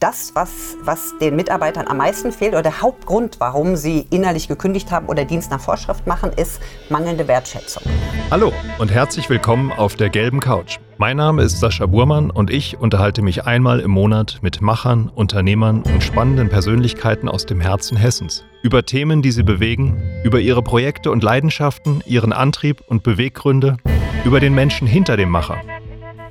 das, 0.00 0.32
was, 0.34 0.76
was 0.82 1.14
den 1.18 1.36
Mitarbeitern 1.36 1.86
am 1.86 1.98
meisten 1.98 2.32
fehlt 2.32 2.52
oder 2.52 2.62
der 2.62 2.80
Hauptgrund, 2.80 3.36
warum 3.38 3.76
sie 3.76 4.06
innerlich 4.10 4.48
gekündigt 4.48 4.90
haben 4.90 5.06
oder 5.06 5.24
Dienst 5.24 5.50
nach 5.50 5.60
Vorschrift 5.60 6.06
machen, 6.06 6.30
ist 6.34 6.60
mangelnde 6.88 7.28
Wertschätzung. 7.28 7.82
Hallo 8.30 8.52
und 8.78 8.90
herzlich 8.90 9.28
willkommen 9.28 9.70
auf 9.72 9.96
der 9.96 10.08
gelben 10.08 10.40
Couch. 10.40 10.78
Mein 10.96 11.16
Name 11.16 11.42
ist 11.42 11.60
Sascha 11.60 11.86
Burmann 11.86 12.30
und 12.30 12.50
ich 12.50 12.78
unterhalte 12.78 13.22
mich 13.22 13.44
einmal 13.44 13.80
im 13.80 13.90
Monat 13.90 14.38
mit 14.42 14.60
Machern, 14.60 15.10
Unternehmern 15.14 15.82
und 15.82 16.02
spannenden 16.02 16.48
Persönlichkeiten 16.48 17.28
aus 17.28 17.46
dem 17.46 17.60
Herzen 17.60 17.96
Hessens 17.96 18.44
über 18.62 18.84
Themen, 18.84 19.22
die 19.22 19.32
sie 19.32 19.42
bewegen, 19.42 20.02
über 20.24 20.40
ihre 20.40 20.62
Projekte 20.62 21.10
und 21.10 21.22
Leidenschaften, 21.22 22.02
ihren 22.06 22.32
Antrieb 22.32 22.82
und 22.86 23.02
Beweggründe, 23.02 23.78
über 24.24 24.40
den 24.40 24.54
Menschen 24.54 24.86
hinter 24.86 25.16
dem 25.16 25.30
Macher. 25.30 25.60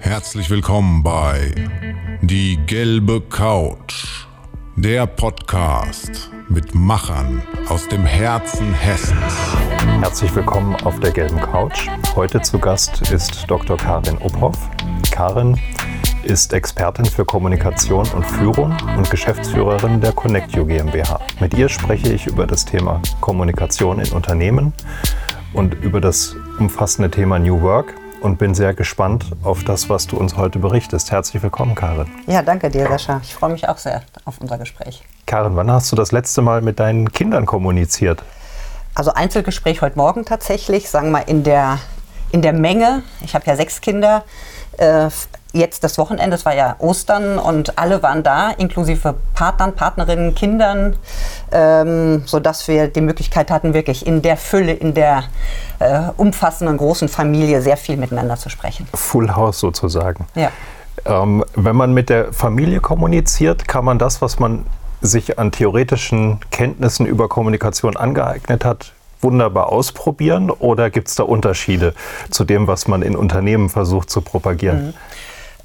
Herzlich 0.01 0.49
willkommen 0.49 1.03
bei 1.03 1.53
Die 2.21 2.57
gelbe 2.65 3.19
Couch, 3.19 4.25
der 4.77 5.05
Podcast 5.05 6.31
mit 6.47 6.73
Machern 6.73 7.43
aus 7.67 7.87
dem 7.89 8.05
Herzen 8.05 8.73
Hessens. 8.73 9.33
Herzlich 9.99 10.33
willkommen 10.33 10.75
auf 10.85 10.99
der 11.01 11.11
gelben 11.11 11.39
Couch. 11.39 11.89
Heute 12.15 12.41
zu 12.41 12.59
Gast 12.59 13.11
ist 13.11 13.43
Dr. 13.47 13.75
Karin 13.75 14.17
Obhoff. 14.19 14.57
Karin 15.11 15.59
ist 16.23 16.53
Expertin 16.53 17.05
für 17.05 17.25
Kommunikation 17.25 18.07
und 18.15 18.25
Führung 18.25 18.75
und 18.97 19.09
Geschäftsführerin 19.09 19.99
der 19.99 20.13
ConnectU 20.13 20.65
GmbH. 20.65 21.19
Mit 21.41 21.53
ihr 21.55 21.67
spreche 21.67 22.13
ich 22.13 22.25
über 22.25 22.47
das 22.47 22.63
Thema 22.63 23.01
Kommunikation 23.19 23.99
in 23.99 24.11
Unternehmen 24.13 24.73
und 25.53 25.73
über 25.83 25.99
das 25.99 26.37
umfassende 26.57 27.11
Thema 27.11 27.37
New 27.37 27.61
Work 27.61 27.93
und 28.21 28.37
bin 28.37 28.53
sehr 28.53 28.73
gespannt 28.73 29.25
auf 29.43 29.63
das, 29.63 29.89
was 29.89 30.07
du 30.07 30.17
uns 30.17 30.37
heute 30.37 30.59
berichtest. 30.59 31.11
Herzlich 31.11 31.41
willkommen, 31.41 31.75
Karin. 31.75 32.07
Ja, 32.27 32.41
danke 32.41 32.69
dir, 32.69 32.87
Sascha. 32.87 33.21
Ich 33.23 33.33
freue 33.33 33.51
mich 33.51 33.67
auch 33.67 33.77
sehr 33.77 34.01
auf 34.25 34.39
unser 34.39 34.57
Gespräch. 34.57 35.03
Karin, 35.25 35.55
wann 35.55 35.71
hast 35.71 35.91
du 35.91 35.95
das 35.95 36.11
letzte 36.11 36.41
Mal 36.41 36.61
mit 36.61 36.79
deinen 36.79 37.11
Kindern 37.11 37.45
kommuniziert? 37.45 38.23
Also 38.95 39.13
Einzelgespräch 39.13 39.81
heute 39.81 39.97
Morgen 39.97 40.25
tatsächlich, 40.25 40.89
sagen 40.89 41.07
wir 41.07 41.11
mal 41.19 41.23
in 41.27 41.43
der, 41.43 41.79
in 42.31 42.41
der 42.41 42.53
Menge. 42.53 43.03
Ich 43.21 43.35
habe 43.35 43.45
ja 43.45 43.55
sechs 43.55 43.81
Kinder. 43.81 44.23
Äh, 44.77 45.09
jetzt 45.51 45.83
das 45.83 45.97
Wochenende, 45.97 46.35
es 46.35 46.45
war 46.45 46.55
ja 46.55 46.75
Ostern 46.79 47.39
und 47.39 47.77
alle 47.77 48.03
waren 48.03 48.23
da, 48.23 48.51
inklusive 48.51 49.15
Partnern, 49.33 49.75
Partnerinnen, 49.75 50.35
Kindern, 50.35 50.95
ähm, 51.51 52.23
sodass 52.25 52.67
wir 52.67 52.87
die 52.87 53.01
Möglichkeit 53.01 53.49
hatten, 53.49 53.73
wirklich 53.73 54.05
in 54.05 54.21
der 54.21 54.37
Fülle, 54.37 54.73
in 54.73 54.93
der 54.93 55.23
äh, 55.79 56.01
umfassenden 56.17 56.77
großen 56.77 57.07
Familie 57.07 57.61
sehr 57.61 57.77
viel 57.77 57.97
miteinander 57.97 58.37
zu 58.37 58.49
sprechen. 58.49 58.87
Full 58.93 59.35
House 59.35 59.59
sozusagen. 59.59 60.27
Ja. 60.35 60.51
Ähm, 61.05 61.43
wenn 61.55 61.75
man 61.75 61.93
mit 61.93 62.09
der 62.09 62.33
Familie 62.33 62.79
kommuniziert, 62.79 63.67
kann 63.67 63.85
man 63.85 63.97
das, 63.97 64.21
was 64.21 64.39
man 64.39 64.65
sich 65.01 65.39
an 65.39 65.51
theoretischen 65.51 66.39
Kenntnissen 66.51 67.05
über 67.05 67.29
Kommunikation 67.29 67.95
angeeignet 67.95 68.65
hat, 68.65 68.91
wunderbar 69.21 69.69
ausprobieren 69.69 70.49
oder 70.49 70.89
gibt 70.89 71.07
es 71.07 71.15
da 71.15 71.23
Unterschiede 71.23 71.93
zu 72.29 72.43
dem, 72.43 72.67
was 72.67 72.87
man 72.87 73.01
in 73.01 73.15
Unternehmen 73.15 73.69
versucht 73.69 74.09
zu 74.09 74.21
propagieren? 74.21 74.87
Mhm. 74.87 74.93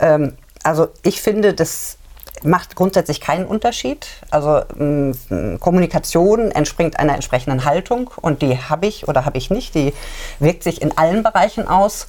Ähm, 0.01 0.35
also 0.63 0.89
ich 1.03 1.21
finde, 1.21 1.55
das 1.55 1.99
macht 2.43 2.77
grundsätzlich 2.77 3.21
keinen 3.21 3.47
Unterschied. 3.47 4.07
Also 4.31 4.63
mh, 4.77 5.15
mm, 5.29 5.61
Kommunikation 5.61 6.51
entspringt 6.51 6.99
einer 6.99 7.15
entsprechenden 7.15 7.65
Haltung 7.65 8.11
und 8.21 8.43
die 8.43 8.59
habe 8.59 8.87
ich 8.87 9.09
oder 9.09 9.25
habe 9.25 9.39
ich 9.39 9.51
nicht. 9.51 9.75
Die 9.75 9.93
wirkt 10.39 10.63
sich 10.63 10.83
in 10.83 10.97
allen 10.97 11.23
Bereichen 11.23 11.67
aus. 11.69 12.07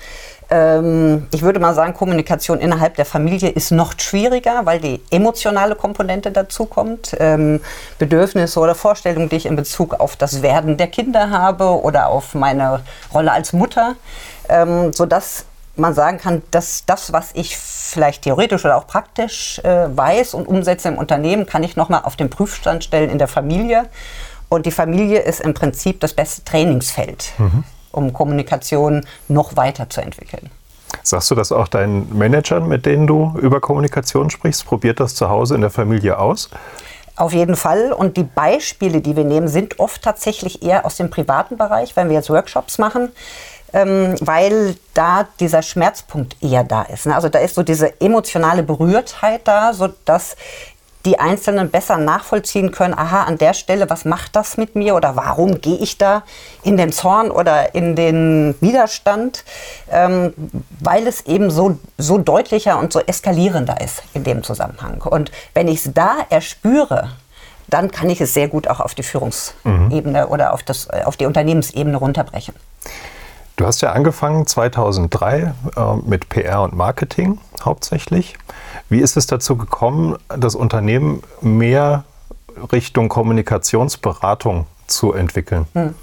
Ähm, 0.49 1.27
ich 1.33 1.41
würde 1.41 1.59
mal 1.59 1.73
sagen, 1.73 1.93
Kommunikation 1.93 2.59
innerhalb 2.59 2.95
der 2.95 3.05
Familie 3.05 3.49
ist 3.49 3.71
noch 3.71 3.93
schwieriger, 3.97 4.65
weil 4.65 4.79
die 4.79 5.01
emotionale 5.09 5.75
Komponente 5.75 6.31
dazukommt. 6.31 7.15
Ähm, 7.19 7.61
Bedürfnisse 7.97 8.59
oder 8.59 8.75
Vorstellungen, 8.75 9.29
die 9.29 9.37
ich 9.37 9.45
in 9.45 9.55
Bezug 9.55 9.99
auf 9.99 10.15
das 10.15 10.41
Werden 10.41 10.77
der 10.77 10.87
Kinder 10.87 11.29
habe 11.29 11.81
oder 11.81 12.07
auf 12.07 12.35
meine 12.35 12.81
Rolle 13.13 13.31
als 13.31 13.53
Mutter, 13.53 13.95
ähm, 14.49 14.93
sodass 14.93 15.45
man 15.77 15.93
sagen 15.93 16.17
kann, 16.17 16.41
dass 16.51 16.85
das, 16.85 17.13
was 17.13 17.31
ich 17.33 17.57
vielleicht 17.57 18.23
theoretisch 18.23 18.65
oder 18.65 18.77
auch 18.77 18.87
praktisch 18.87 19.59
äh, 19.59 19.95
weiß 19.95 20.33
und 20.33 20.47
umsetze 20.47 20.87
im 20.87 20.97
Unternehmen, 20.97 21.45
kann 21.45 21.63
ich 21.63 21.75
nochmal 21.75 22.01
auf 22.03 22.15
den 22.15 22.29
Prüfstand 22.29 22.83
stellen 22.83 23.09
in 23.09 23.17
der 23.17 23.27
Familie. 23.27 23.85
Und 24.49 24.65
die 24.65 24.71
Familie 24.71 25.19
ist 25.19 25.41
im 25.41 25.53
Prinzip 25.53 25.99
das 25.99 26.13
beste 26.13 26.43
Trainingsfeld, 26.43 27.33
mhm. 27.37 27.63
um 27.91 28.13
Kommunikation 28.13 29.05
noch 29.27 29.55
weiterzuentwickeln. 29.55 30.49
Sagst 31.03 31.29
du 31.31 31.35
das 31.35 31.51
auch 31.51 31.67
deinen 31.67 32.17
Managern, 32.17 32.67
mit 32.67 32.85
denen 32.85 33.07
du 33.07 33.37
über 33.41 33.59
Kommunikation 33.59 34.29
sprichst? 34.29 34.65
Probiert 34.65 34.99
das 34.99 35.15
zu 35.15 35.29
Hause 35.29 35.55
in 35.55 35.61
der 35.61 35.71
Familie 35.71 36.17
aus? 36.19 36.49
Auf 37.17 37.33
jeden 37.33 37.55
Fall. 37.55 37.93
Und 37.93 38.17
die 38.17 38.23
Beispiele, 38.23 39.01
die 39.01 39.15
wir 39.15 39.23
nehmen, 39.23 39.47
sind 39.47 39.79
oft 39.79 40.01
tatsächlich 40.01 40.63
eher 40.63 40.85
aus 40.85 40.97
dem 40.97 41.09
privaten 41.09 41.57
Bereich, 41.57 41.95
wenn 41.95 42.09
wir 42.09 42.15
jetzt 42.15 42.29
Workshops 42.29 42.77
machen 42.77 43.09
ähm, 43.75 44.15
weil 44.21 44.77
da 44.93 45.27
dieser 45.41 45.61
Schmerzpunkt 45.61 46.41
eher 46.41 46.63
da 46.63 46.83
ist. 46.83 47.05
Ne? 47.05 47.13
Also 47.13 47.27
da 47.27 47.39
ist 47.39 47.55
so 47.55 47.61
diese 47.61 47.99
emotionale 47.99 48.63
Berührtheit 48.63 49.41
da, 49.43 49.73
sodass 49.73 50.37
die 51.03 51.19
Einzelnen 51.19 51.69
besser 51.69 51.97
nachvollziehen 51.97 52.71
können, 52.71 52.95
aha, 52.95 53.25
an 53.25 53.37
der 53.37 53.53
Stelle, 53.53 53.89
was 53.89 54.05
macht 54.05 54.35
das 54.35 54.57
mit 54.57 54.75
mir 54.75 54.95
oder 54.95 55.15
warum 55.15 55.61
gehe 55.61 55.77
ich 55.77 55.97
da 55.97 56.23
in 56.63 56.77
den 56.77 56.91
Zorn 56.91 57.29
oder 57.29 57.75
in 57.75 57.95
den 57.95 58.55
Widerstand, 58.59 59.43
ähm, 59.91 60.33
weil 60.79 61.05
es 61.05 61.25
eben 61.27 61.51
so, 61.51 61.77
so 61.97 62.17
deutlicher 62.17 62.79
und 62.79 62.93
so 62.93 63.01
eskalierender 63.01 63.81
ist 63.81 64.03
in 64.13 64.23
dem 64.23 64.41
Zusammenhang. 64.41 65.01
Und 65.01 65.31
wenn 65.53 65.67
ich 65.67 65.85
es 65.85 65.93
da 65.93 66.15
erspüre, 66.29 67.11
dann 67.67 67.91
kann 67.91 68.09
ich 68.09 68.21
es 68.21 68.33
sehr 68.33 68.47
gut 68.47 68.67
auch 68.67 68.79
auf 68.79 68.95
die 68.95 69.03
Führungsebene 69.03 70.25
mhm. 70.25 70.31
oder 70.31 70.53
auf, 70.53 70.63
das, 70.63 70.89
auf 70.89 71.17
die 71.17 71.25
Unternehmensebene 71.25 71.97
runterbrechen. 71.97 72.55
Du 73.55 73.65
hast 73.65 73.81
ja 73.81 73.93
angefangen 73.93 74.45
2003 74.45 75.53
äh, 75.75 75.95
mit 76.05 76.27
PR 76.27 76.61
und 76.61 76.73
Marketing 76.73 77.39
hauptsächlich. 77.63 78.35
Wie 78.89 78.99
ist 78.99 79.15
es 79.15 79.27
dazu 79.27 79.55
gekommen, 79.55 80.17
das 80.27 80.55
Unternehmen 80.55 81.23
mehr 81.41 82.03
Richtung 82.71 83.07
Kommunikationsberatung 83.07 84.67
zu 84.87 85.13
entwickeln? 85.13 85.67
Hm. 85.73 85.95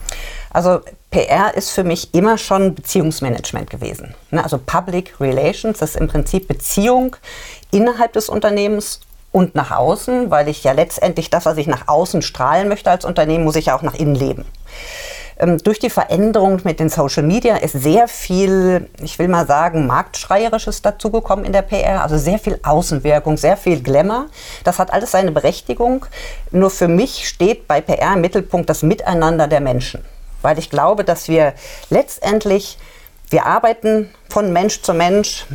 Also 0.51 0.81
PR 1.11 1.55
ist 1.55 1.71
für 1.71 1.85
mich 1.85 2.15
immer 2.15 2.39
schon 2.39 2.75
Beziehungsmanagement 2.75 3.69
gewesen. 3.69 4.15
Ne, 4.31 4.43
also 4.43 4.59
Public 4.59 5.21
Relations 5.21 5.81
ist 5.83 5.97
im 5.97 6.09
Prinzip 6.09 6.49
Beziehung 6.49 7.17
innerhalb 7.71 8.15
des 8.15 8.31
Unternehmens 8.31 9.01
und 9.31 9.55
nach 9.55 9.71
außen, 9.71 10.31
weil 10.31 10.49
ich 10.49 10.65
ja 10.65 10.73
letztendlich 10.73 11.29
das, 11.31 11.45
was 11.47 11.59
ich 11.59 11.67
nach 11.67 11.89
außen 11.89 12.23
strahlen 12.23 12.69
möchte 12.69 12.91
als 12.91 13.05
Unternehmen, 13.05 13.45
muss 13.45 13.57
ich 13.57 13.67
ja 13.67 13.77
auch 13.77 13.83
nach 13.83 13.95
innen 13.95 14.15
leben. 14.15 14.45
Ähm, 15.43 15.59
durch 15.59 15.81
die 15.81 15.91
Veränderung 15.91 16.61
mit 16.63 16.79
den 16.79 16.89
Social 16.89 17.25
Media 17.25 17.57
ist 17.57 17.73
sehr 17.73 18.07
viel, 18.07 18.89
ich 19.03 19.19
will 19.19 19.27
mal 19.27 19.47
sagen, 19.47 19.87
marktschreierisches 19.87 20.83
dazugekommen 20.83 21.45
in 21.45 21.53
der 21.53 21.63
PR. 21.63 22.03
Also 22.03 22.17
sehr 22.17 22.39
viel 22.39 22.61
Außenwirkung, 22.63 23.37
sehr 23.37 23.57
viel 23.57 23.83
Glamour. 23.83 24.27
Das 24.63 24.79
hat 24.79 24.93
alles 24.93 25.11
seine 25.11 25.33
Berechtigung. 25.33 26.07
Nur 26.53 26.71
für 26.71 26.87
mich 26.87 27.29
steht 27.29 27.67
bei 27.67 27.81
PR 27.81 28.15
im 28.15 28.21
Mittelpunkt 28.21 28.71
das 28.71 28.83
Miteinander 28.83 29.49
der 29.49 29.61
Menschen. 29.61 30.05
Weil 30.43 30.59
ich 30.59 30.71
glaube, 30.71 31.05
dass 31.05 31.29
wir 31.29 31.55
letztendlich, 31.91 32.79
wir 33.29 33.45
arbeiten 33.45 34.11
von 34.29 34.53
Mensch 34.53 34.83
zu 34.83 34.95
Mensch, 34.95 35.47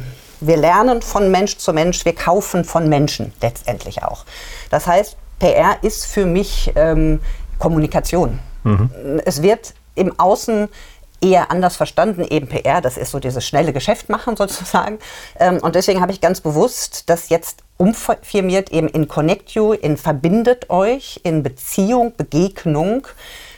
wir 0.41 0.57
lernen 0.57 1.01
von 1.01 1.31
Mensch 1.31 1.57
zu 1.57 1.71
Mensch, 1.71 2.03
wir 2.03 2.13
kaufen 2.13 2.65
von 2.65 2.89
Menschen 2.89 3.33
letztendlich 3.41 4.03
auch. 4.03 4.25
Das 4.69 4.85
heißt, 4.85 5.15
PR 5.39 5.77
ist 5.81 6.05
für 6.05 6.25
mich 6.25 6.73
ähm, 6.75 7.21
Kommunikation. 7.57 8.39
Mhm. 8.67 9.22
Es 9.25 9.41
wird 9.41 9.73
im 9.95 10.17
Außen 10.19 10.69
eher 11.22 11.50
anders 11.51 11.75
verstanden, 11.75 12.23
eben 12.23 12.47
PR, 12.47 12.81
das 12.81 12.97
ist 12.97 13.11
so 13.11 13.19
dieses 13.19 13.45
schnelle 13.45 13.73
Geschäft 13.73 14.09
machen 14.09 14.35
sozusagen. 14.38 15.00
Ähm, 15.39 15.57
und 15.59 15.75
deswegen 15.75 16.01
habe 16.01 16.11
ich 16.11 16.22
ganz 16.22 16.41
bewusst 16.41 17.09
das 17.09 17.29
jetzt 17.29 17.63
umfirmiert 17.77 18.72
eben 18.72 18.88
in 18.88 19.07
Connect 19.07 19.51
You, 19.51 19.73
in 19.73 19.97
Verbindet 19.97 20.69
euch, 20.69 21.19
in 21.24 21.44
Beziehung, 21.44 22.13
Begegnung 22.15 23.07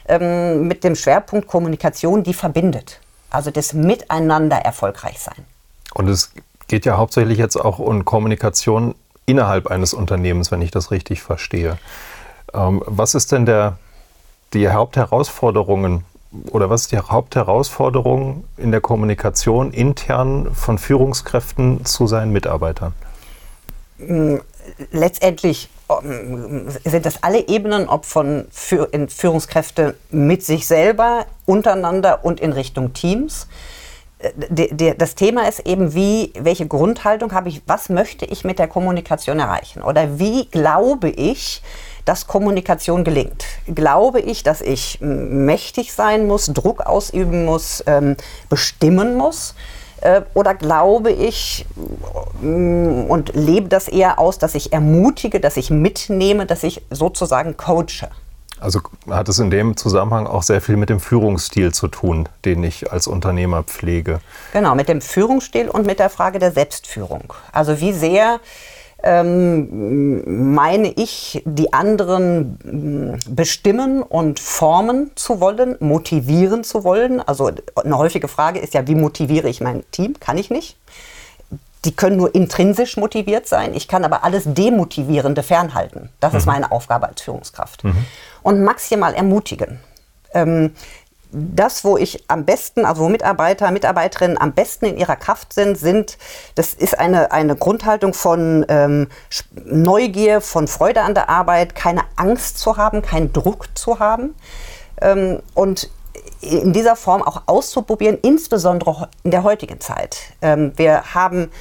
ähm, 0.08 0.68
mit 0.68 0.84
dem 0.84 0.96
Schwerpunkt 0.96 1.48
Kommunikation, 1.48 2.24
die 2.24 2.34
verbindet. 2.34 3.00
Also 3.30 3.52
das 3.52 3.74
Miteinander 3.74 4.58
erfolgreich 4.58 5.20
sein. 5.20 5.46
Und 5.94 6.08
es 6.08 6.32
geht 6.68 6.86
ja 6.86 6.98
hauptsächlich 6.98 7.38
jetzt 7.38 7.56
auch 7.56 7.80
um 7.80 8.06
Kommunikation 8.06 8.96
innerhalb 9.26 9.68
eines 9.68 9.94
Unternehmens, 9.94 10.52
wenn 10.52 10.62
ich 10.62 10.72
das 10.72 10.92
richtig 10.92 11.22
verstehe. 11.22 11.78
Ähm, 12.54 12.82
was 12.86 13.16
ist 13.16 13.32
denn 13.32 13.46
der 13.46 13.78
die 14.54 14.70
Hauptherausforderungen 14.70 16.04
oder 16.52 16.70
was 16.70 16.82
ist 16.82 16.92
die 16.92 16.98
Hauptherausforderung 16.98 18.44
in 18.58 18.72
der 18.72 18.82
Kommunikation 18.82 19.72
intern 19.72 20.54
von 20.54 20.78
Führungskräften 20.78 21.86
zu 21.86 22.06
seinen 22.08 22.32
Mitarbeitern? 22.32 22.94
Mm, 23.98 24.38
letztendlich 24.92 25.70
ähm, 25.90 26.68
sind 26.86 27.06
das 27.06 27.24
alle 27.24 27.48
Ebenen, 27.48 27.90
ob 27.90 28.06
von 28.06 28.46
Führungskräfte 28.52 29.96
mit 30.12 30.44
sich 30.44 30.68
selber, 30.68 31.26
untereinander 31.46 32.24
und 32.24 32.40
in 32.40 32.54
Richtung 32.54 32.94
Teams. 32.94 33.48
das 34.98 35.16
Thema 35.16 35.48
ist 35.48 35.62
eben, 35.62 35.96
wie, 35.96 36.34
welche 36.38 36.68
Grundhaltung 36.68 37.32
habe 37.34 37.50
ich, 37.50 37.64
was 37.66 37.90
möchte 37.90 38.26
ich 38.26 38.44
mit 38.44 38.60
der 38.60 38.68
Kommunikation 38.68 39.40
erreichen? 39.40 39.82
Oder 39.82 40.20
wie 40.20 40.46
glaube 40.46 41.10
ich, 41.10 41.64
dass 42.06 42.28
Kommunikation 42.28 43.04
gelingt? 43.04 43.46
Glaube 43.68 44.20
ich, 44.20 44.44
dass 44.44 44.62
ich 44.62 45.00
mächtig 45.02 45.94
sein 45.94 46.28
muss, 46.28 46.48
Druck 46.48 46.82
ausüben 46.82 47.46
muss, 47.46 47.84
ähm, 47.88 48.16
bestimmen 48.50 49.16
muss? 49.18 49.56
Äh, 50.02 50.22
oder 50.34 50.54
glaube 50.56 51.12
ich 51.12 51.66
und 52.42 53.32
lebe 53.34 53.68
das 53.68 53.88
eher 53.88 54.20
aus, 54.20 54.38
dass 54.38 54.56
ich 54.56 54.72
ermutige, 54.72 55.40
dass 55.40 55.58
ich 55.58 55.70
mitnehme, 55.70 56.46
dass 56.46 56.64
ich 56.64 56.82
sozusagen 56.90 57.58
coache? 57.58 58.10
Also 58.60 58.82
hat 59.10 59.30
es 59.30 59.40
in 59.40 59.50
dem 59.50 59.78
Zusammenhang 59.78 60.28
auch 60.28 60.44
sehr 60.44 60.60
viel 60.62 60.76
mit 60.76 60.90
dem 60.90 61.00
Führungsstil 61.00 61.74
zu 61.74 61.88
tun, 61.88 62.28
den 62.44 62.64
ich 62.64 62.92
als 62.92 63.08
Unternehmer 63.08 63.64
pflege. 63.64 64.20
Genau, 64.52 64.76
mit 64.76 64.90
dem 64.90 65.02
Führungsstil 65.02 65.70
und 65.70 65.86
mit 65.86 66.00
der 66.00 66.10
Frage 66.10 66.40
der 66.40 66.52
Selbstführung. 66.52 67.34
Also 67.54 67.80
wie 67.80 67.94
sehr 67.94 68.40
ähm, 69.04 70.54
meine 70.54 70.92
ich, 70.92 71.42
die 71.46 71.72
anderen 71.74 72.60
mm, 72.64 73.36
bestimmen 73.36 74.02
und 74.04 74.40
formen 74.40 75.12
zu 75.16 75.40
wollen, 75.40 75.78
motivieren 75.80 76.64
zu 76.64 76.84
wollen. 76.84 77.22
Also 77.22 77.52
eine 77.76 77.98
häufige 77.98 78.28
Frage 78.28 78.60
ist 78.60 78.74
ja, 78.74 78.88
wie 78.88 78.96
motiviere 78.96 79.48
ich 79.48 79.62
mein 79.62 79.84
Team? 79.92 80.20
Kann 80.20 80.38
ich 80.38 80.50
nicht. 80.50 80.78
Die 81.86 81.96
können 81.96 82.18
nur 82.18 82.36
intrinsisch 82.36 82.98
motiviert 82.98 83.48
sein. 83.48 83.74
Ich 83.74 83.88
kann 83.88 84.04
aber 84.04 84.26
alles 84.26 84.44
Demotivierende 84.46 85.44
fernhalten. 85.44 86.10
Das 86.20 86.34
mhm. 86.34 86.40
ist 86.40 86.46
meine 86.46 86.72
Aufgabe 86.72 87.08
als 87.08 87.22
Führungskraft. 87.22 87.86
Mhm. 87.86 88.06
Und 88.44 88.64
maximal 88.64 89.14
ermutigen. 89.14 89.80
Ähm, 90.34 90.72
das, 91.32 91.84
wo 91.84 91.98
ich 91.98 92.24
am 92.28 92.46
besten, 92.46 92.86
also 92.86 93.04
wo 93.04 93.10
Mitarbeiter, 93.10 93.70
Mitarbeiterinnen 93.72 94.38
am 94.38 94.54
besten 94.54 94.86
in 94.86 94.98
ihrer 94.98 95.16
Kraft 95.16 95.54
sind, 95.54 95.78
sind, 95.78 96.18
das 96.56 96.74
ist 96.74 96.98
eine, 96.98 97.32
eine 97.32 97.56
Grundhaltung 97.56 98.14
von 98.14 98.66
ähm, 98.68 99.08
Neugier, 99.66 100.42
von 100.42 100.68
Freude 100.68 101.02
an 101.02 101.14
der 101.14 101.30
Arbeit, 101.30 101.76
keine 101.76 102.02
Angst 102.16 102.58
zu 102.58 102.78
haben, 102.78 103.02
keinen 103.02 103.32
Druck 103.32 103.68
zu 103.76 104.00
haben. 104.00 104.36
Ähm, 105.02 105.42
und 105.54 105.90
in 106.42 106.74
dieser 106.74 106.96
Form 106.96 107.22
auch 107.22 107.44
auszuprobieren, 107.46 108.18
insbesondere 108.22 109.10
in 109.24 109.32
der 109.32 109.44
heutigen 109.44 109.80
Zeit. 109.80 110.18
Ähm, 110.42 110.72
wir 110.78 111.14
haben 111.14 111.52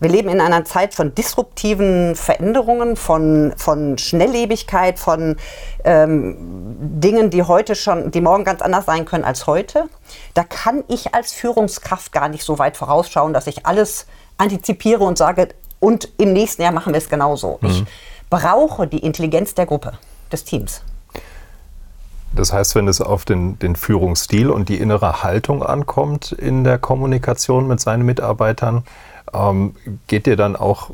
wir 0.00 0.10
leben 0.10 0.28
in 0.28 0.40
einer 0.40 0.64
Zeit 0.64 0.94
von 0.94 1.14
disruptiven 1.14 2.16
Veränderungen, 2.16 2.96
von, 2.96 3.52
von 3.56 3.96
Schnelllebigkeit, 3.96 4.98
von 4.98 5.36
ähm, 5.84 6.36
Dingen, 6.80 7.30
die 7.30 7.44
heute 7.44 7.74
schon, 7.76 8.10
die 8.10 8.20
morgen 8.20 8.44
ganz 8.44 8.60
anders 8.60 8.86
sein 8.86 9.04
können 9.04 9.24
als 9.24 9.46
heute. 9.46 9.84
Da 10.34 10.42
kann 10.42 10.82
ich 10.88 11.14
als 11.14 11.32
Führungskraft 11.32 12.12
gar 12.12 12.28
nicht 12.28 12.42
so 12.42 12.58
weit 12.58 12.76
vorausschauen, 12.76 13.32
dass 13.32 13.46
ich 13.46 13.66
alles 13.66 14.06
antizipiere 14.36 15.04
und 15.04 15.16
sage, 15.16 15.48
und 15.78 16.08
im 16.16 16.32
nächsten 16.32 16.62
Jahr 16.62 16.72
machen 16.72 16.92
wir 16.92 16.98
es 16.98 17.08
genauso. 17.08 17.58
Mhm. 17.60 17.68
Ich 17.68 17.84
brauche 18.30 18.86
die 18.86 19.00
Intelligenz 19.00 19.54
der 19.54 19.66
Gruppe, 19.66 19.92
des 20.32 20.44
Teams. 20.44 20.82
Das 22.34 22.52
heißt, 22.52 22.74
wenn 22.74 22.88
es 22.88 23.00
auf 23.00 23.24
den, 23.24 23.58
den 23.60 23.76
Führungsstil 23.76 24.50
und 24.50 24.68
die 24.68 24.78
innere 24.78 25.22
Haltung 25.22 25.62
ankommt 25.62 26.32
in 26.32 26.64
der 26.64 26.78
Kommunikation 26.78 27.68
mit 27.68 27.80
seinen 27.80 28.04
Mitarbeitern, 28.04 28.82
ähm, 29.32 29.74
geht 30.06 30.26
ihr 30.26 30.36
dann 30.36 30.56
auch, 30.56 30.90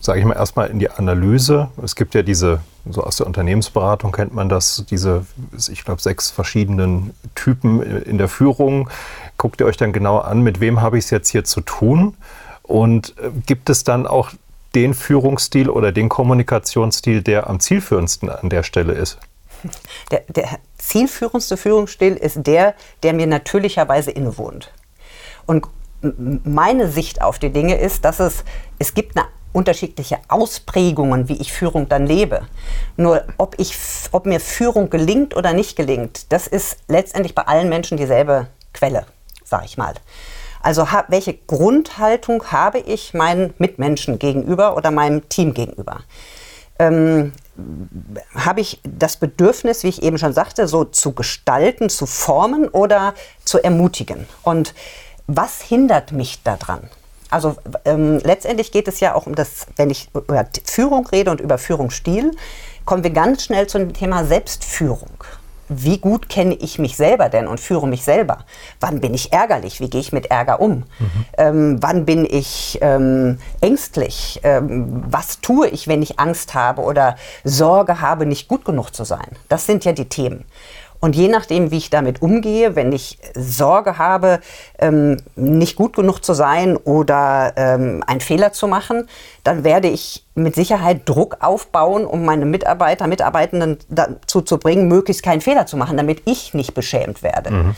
sage 0.00 0.20
ich 0.20 0.24
mal, 0.24 0.34
erstmal 0.34 0.70
in 0.70 0.78
die 0.78 0.90
Analyse? 0.90 1.68
Es 1.82 1.96
gibt 1.96 2.14
ja 2.14 2.22
diese, 2.22 2.60
so 2.88 3.02
aus 3.02 3.16
der 3.16 3.26
Unternehmensberatung 3.26 4.12
kennt 4.12 4.34
man 4.34 4.48
das, 4.48 4.84
diese, 4.88 5.26
ich 5.68 5.84
glaube, 5.84 6.00
sechs 6.00 6.30
verschiedenen 6.30 7.14
Typen 7.34 7.82
in 7.82 8.18
der 8.18 8.28
Führung. 8.28 8.88
Guckt 9.36 9.60
ihr 9.60 9.66
euch 9.66 9.76
dann 9.76 9.92
genau 9.92 10.18
an, 10.18 10.42
mit 10.42 10.60
wem 10.60 10.80
habe 10.80 10.98
ich 10.98 11.04
es 11.04 11.10
jetzt 11.10 11.30
hier 11.30 11.44
zu 11.44 11.60
tun? 11.60 12.16
Und 12.62 13.14
äh, 13.18 13.30
gibt 13.46 13.68
es 13.70 13.84
dann 13.84 14.06
auch 14.06 14.30
den 14.74 14.94
Führungsstil 14.94 15.68
oder 15.68 15.92
den 15.92 16.08
Kommunikationsstil, 16.08 17.22
der 17.22 17.48
am 17.48 17.60
zielführendsten 17.60 18.28
an 18.28 18.50
der 18.50 18.62
Stelle 18.62 18.92
ist? 18.92 19.18
Der, 20.10 20.22
der 20.28 20.58
zielführendste 20.78 21.56
Führungsstil 21.56 22.14
ist 22.14 22.46
der, 22.46 22.74
der 23.02 23.14
mir 23.14 23.26
natürlicherweise 23.26 24.10
innewohnt. 24.10 24.72
Und 25.46 25.66
meine 26.44 26.88
Sicht 26.88 27.22
auf 27.22 27.38
die 27.38 27.50
Dinge 27.50 27.76
ist, 27.76 28.04
dass 28.04 28.20
es, 28.20 28.44
es 28.78 28.94
gibt 28.94 29.16
eine 29.16 29.26
unterschiedliche 29.52 30.18
Ausprägungen, 30.28 31.28
wie 31.28 31.40
ich 31.40 31.52
Führung 31.52 31.88
dann 31.88 32.06
lebe. 32.06 32.42
Nur 32.96 33.24
ob, 33.38 33.54
ich, 33.58 33.76
ob 34.10 34.26
mir 34.26 34.40
Führung 34.40 34.90
gelingt 34.90 35.36
oder 35.36 35.52
nicht 35.52 35.76
gelingt, 35.76 36.32
das 36.32 36.46
ist 36.46 36.78
letztendlich 36.88 37.34
bei 37.34 37.42
allen 37.42 37.68
Menschen 37.68 37.96
dieselbe 37.96 38.48
Quelle, 38.72 39.06
sage 39.44 39.66
ich 39.66 39.78
mal. 39.78 39.94
Also 40.60 40.88
welche 41.08 41.34
Grundhaltung 41.34 42.50
habe 42.50 42.78
ich 42.78 43.14
meinen 43.14 43.54
Mitmenschen 43.58 44.18
gegenüber 44.18 44.76
oder 44.76 44.90
meinem 44.90 45.28
Team 45.28 45.54
gegenüber? 45.54 46.00
Ähm, 46.78 47.32
habe 48.34 48.60
ich 48.60 48.80
das 48.82 49.18
Bedürfnis, 49.18 49.84
wie 49.84 49.88
ich 49.88 50.02
eben 50.02 50.18
schon 50.18 50.32
sagte, 50.32 50.66
so 50.66 50.84
zu 50.84 51.12
gestalten, 51.12 51.88
zu 51.88 52.06
formen 52.06 52.66
oder 52.68 53.14
zu 53.44 53.62
ermutigen? 53.62 54.26
Und 54.42 54.74
was 55.26 55.62
hindert 55.62 56.12
mich 56.12 56.42
daran? 56.42 56.80
Also 57.30 57.56
ähm, 57.84 58.20
letztendlich 58.22 58.70
geht 58.70 58.86
es 58.86 59.00
ja 59.00 59.14
auch 59.14 59.26
um 59.26 59.34
das, 59.34 59.66
wenn 59.76 59.90
ich 59.90 60.08
über 60.14 60.46
Führung 60.64 61.06
rede 61.06 61.30
und 61.30 61.40
über 61.40 61.58
Führungsstil, 61.58 62.30
kommen 62.84 63.02
wir 63.02 63.10
ganz 63.10 63.44
schnell 63.44 63.66
zu 63.66 63.78
dem 63.78 63.92
Thema 63.92 64.24
Selbstführung. 64.24 65.24
Wie 65.68 65.98
gut 65.98 66.28
kenne 66.28 66.54
ich 66.54 66.78
mich 66.78 66.96
selber 66.96 67.30
denn 67.30 67.48
und 67.48 67.58
führe 67.58 67.88
mich 67.88 68.04
selber? 68.04 68.44
Wann 68.80 69.00
bin 69.00 69.14
ich 69.14 69.32
ärgerlich? 69.32 69.80
Wie 69.80 69.88
gehe 69.88 70.00
ich 70.00 70.12
mit 70.12 70.26
Ärger 70.26 70.60
um? 70.60 70.84
Mhm. 70.98 71.24
Ähm, 71.38 71.76
wann 71.80 72.04
bin 72.04 72.26
ich 72.28 72.78
ähm, 72.82 73.38
ängstlich? 73.62 74.40
Ähm, 74.42 75.02
was 75.08 75.40
tue 75.40 75.68
ich, 75.68 75.88
wenn 75.88 76.02
ich 76.02 76.20
Angst 76.20 76.54
habe 76.54 76.82
oder 76.82 77.16
Sorge 77.44 78.02
habe, 78.02 78.26
nicht 78.26 78.46
gut 78.46 78.66
genug 78.66 78.90
zu 78.90 79.04
sein? 79.04 79.26
Das 79.48 79.64
sind 79.64 79.86
ja 79.86 79.92
die 79.92 80.08
Themen. 80.08 80.44
Und 81.04 81.14
je 81.14 81.28
nachdem, 81.28 81.70
wie 81.70 81.76
ich 81.76 81.90
damit 81.90 82.22
umgehe, 82.22 82.76
wenn 82.76 82.90
ich 82.90 83.18
Sorge 83.34 83.98
habe, 83.98 84.40
ähm, 84.78 85.18
nicht 85.36 85.76
gut 85.76 85.94
genug 85.94 86.20
zu 86.20 86.32
sein 86.32 86.78
oder 86.78 87.52
ähm, 87.56 88.02
einen 88.06 88.22
Fehler 88.22 88.54
zu 88.54 88.66
machen, 88.66 89.06
dann 89.42 89.64
werde 89.64 89.88
ich 89.88 90.24
mit 90.34 90.54
Sicherheit 90.54 91.02
Druck 91.04 91.36
aufbauen, 91.40 92.06
um 92.06 92.24
meine 92.24 92.46
Mitarbeiter, 92.46 93.06
Mitarbeitenden 93.06 93.76
dazu 93.90 94.40
zu 94.40 94.56
bringen, 94.56 94.88
möglichst 94.88 95.22
keinen 95.22 95.42
Fehler 95.42 95.66
zu 95.66 95.76
machen, 95.76 95.98
damit 95.98 96.22
ich 96.24 96.54
nicht 96.54 96.72
beschämt 96.72 97.22
werde. 97.22 97.50
Mhm. 97.50 97.76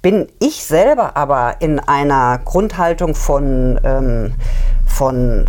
Bin 0.00 0.28
ich 0.40 0.64
selber 0.64 1.14
aber 1.14 1.56
in 1.58 1.78
einer 1.78 2.40
Grundhaltung 2.42 3.14
von, 3.14 3.78
ähm, 3.84 4.32
von 4.92 5.46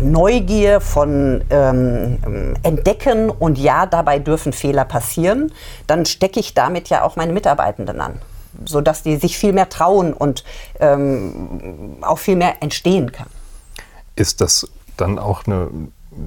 Neugier, 0.00 0.80
von 0.80 1.42
ähm, 1.50 2.56
Entdecken 2.62 3.30
und 3.30 3.58
ja, 3.58 3.86
dabei 3.86 4.18
dürfen 4.18 4.52
Fehler 4.52 4.84
passieren, 4.84 5.52
dann 5.86 6.06
stecke 6.06 6.40
ich 6.40 6.54
damit 6.54 6.88
ja 6.88 7.02
auch 7.02 7.16
meine 7.16 7.32
Mitarbeitenden 7.32 8.00
an, 8.00 8.20
sodass 8.64 9.02
die 9.02 9.16
sich 9.16 9.38
viel 9.38 9.52
mehr 9.52 9.68
trauen 9.68 10.12
und 10.12 10.44
ähm, 10.80 11.96
auch 12.02 12.18
viel 12.18 12.36
mehr 12.36 12.62
entstehen 12.62 13.12
kann. 13.12 13.28
Ist 14.14 14.40
das 14.40 14.68
dann 14.96 15.18
auch 15.18 15.46
eine 15.46 15.68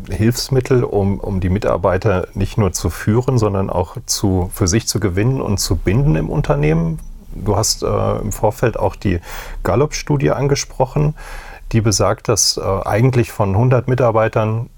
Hilfsmittel, 0.09 0.83
um, 0.83 1.19
um 1.19 1.39
die 1.39 1.49
Mitarbeiter 1.49 2.27
nicht 2.33 2.57
nur 2.57 2.73
zu 2.73 2.89
führen, 2.89 3.37
sondern 3.37 3.69
auch 3.69 3.97
zu, 4.05 4.49
für 4.53 4.67
sich 4.67 4.87
zu 4.87 4.99
gewinnen 4.99 5.41
und 5.41 5.59
zu 5.59 5.75
binden 5.75 6.15
im 6.15 6.29
Unternehmen? 6.29 6.99
Du 7.35 7.55
hast 7.57 7.83
äh, 7.83 8.17
im 8.17 8.31
Vorfeld 8.31 8.79
auch 8.79 8.95
die 8.95 9.19
Gallup-Studie 9.63 10.31
angesprochen 10.31 11.13
die 11.71 11.81
besagt, 11.81 12.27
dass 12.27 12.57
äh, 12.57 12.61
eigentlich 12.61 13.31
von 13.31 13.49
100 13.49 13.87
Mitarbeitern 13.87 14.69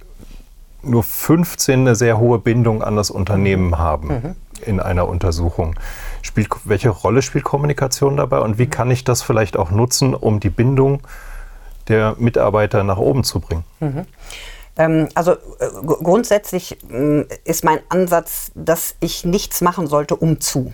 nur 0.84 1.03
15 1.03 1.82
eine 1.82 1.96
sehr 1.96 2.17
hohe 2.17 2.39
Bindung 2.39 2.82
an 2.82 2.96
das 2.96 3.10
Unternehmen 3.10 3.77
haben 3.77 4.08
mhm. 4.08 4.36
in 4.65 4.79
einer 4.79 5.08
Untersuchung. 5.08 5.75
Spielt, 6.22 6.50
welche 6.65 6.89
Rolle 6.89 7.22
spielt 7.22 7.44
Kommunikation 7.44 8.17
dabei 8.17 8.39
und 8.39 8.58
wie 8.58 8.67
kann 8.67 8.89
ich 8.91 9.03
das 9.03 9.22
vielleicht 9.22 9.58
auch 9.58 9.72
nutzen, 9.72 10.13
um 10.13 10.39
die 10.39 10.50
Bindung 10.50 11.01
der 11.88 12.15
Mitarbeiter 12.17 12.84
nach 12.84 12.98
oben 12.98 13.24
zu 13.24 13.39
bringen? 13.39 13.63
Mhm. 13.79 14.06
Ähm, 14.77 15.10
also 15.15 15.34
äh, 15.34 15.70
grundsätzlich 15.84 16.77
äh, 16.91 17.25
ist 17.44 17.63
mein 17.63 17.79
Ansatz, 17.89 18.51
dass 18.56 18.96
ich 19.00 19.25
nichts 19.25 19.62
machen 19.62 19.88
sollte, 19.88 20.15
um 20.15 20.39
zu. 20.39 20.74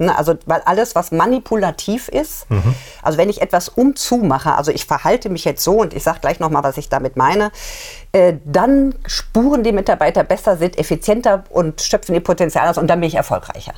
Ne, 0.00 0.16
also, 0.16 0.34
weil 0.46 0.60
alles, 0.64 0.94
was 0.94 1.10
manipulativ 1.10 2.08
ist, 2.08 2.48
mhm. 2.50 2.74
also 3.02 3.18
wenn 3.18 3.28
ich 3.28 3.42
etwas 3.42 3.68
umzu 3.68 4.18
mache, 4.18 4.54
also 4.54 4.70
ich 4.70 4.84
verhalte 4.86 5.28
mich 5.28 5.44
jetzt 5.44 5.64
so 5.64 5.80
und 5.80 5.92
ich 5.92 6.04
sage 6.04 6.20
gleich 6.20 6.38
nochmal, 6.38 6.62
was 6.62 6.76
ich 6.76 6.88
damit 6.88 7.16
meine, 7.16 7.50
äh, 8.12 8.34
dann 8.44 8.94
spuren 9.06 9.64
die 9.64 9.72
Mitarbeiter 9.72 10.22
besser, 10.22 10.56
sind 10.56 10.78
effizienter 10.78 11.42
und 11.50 11.80
schöpfen 11.80 12.14
ihr 12.14 12.22
Potenzial 12.22 12.68
aus 12.68 12.78
und 12.78 12.86
dann 12.86 13.00
bin 13.00 13.08
ich 13.08 13.16
erfolgreicher. 13.16 13.74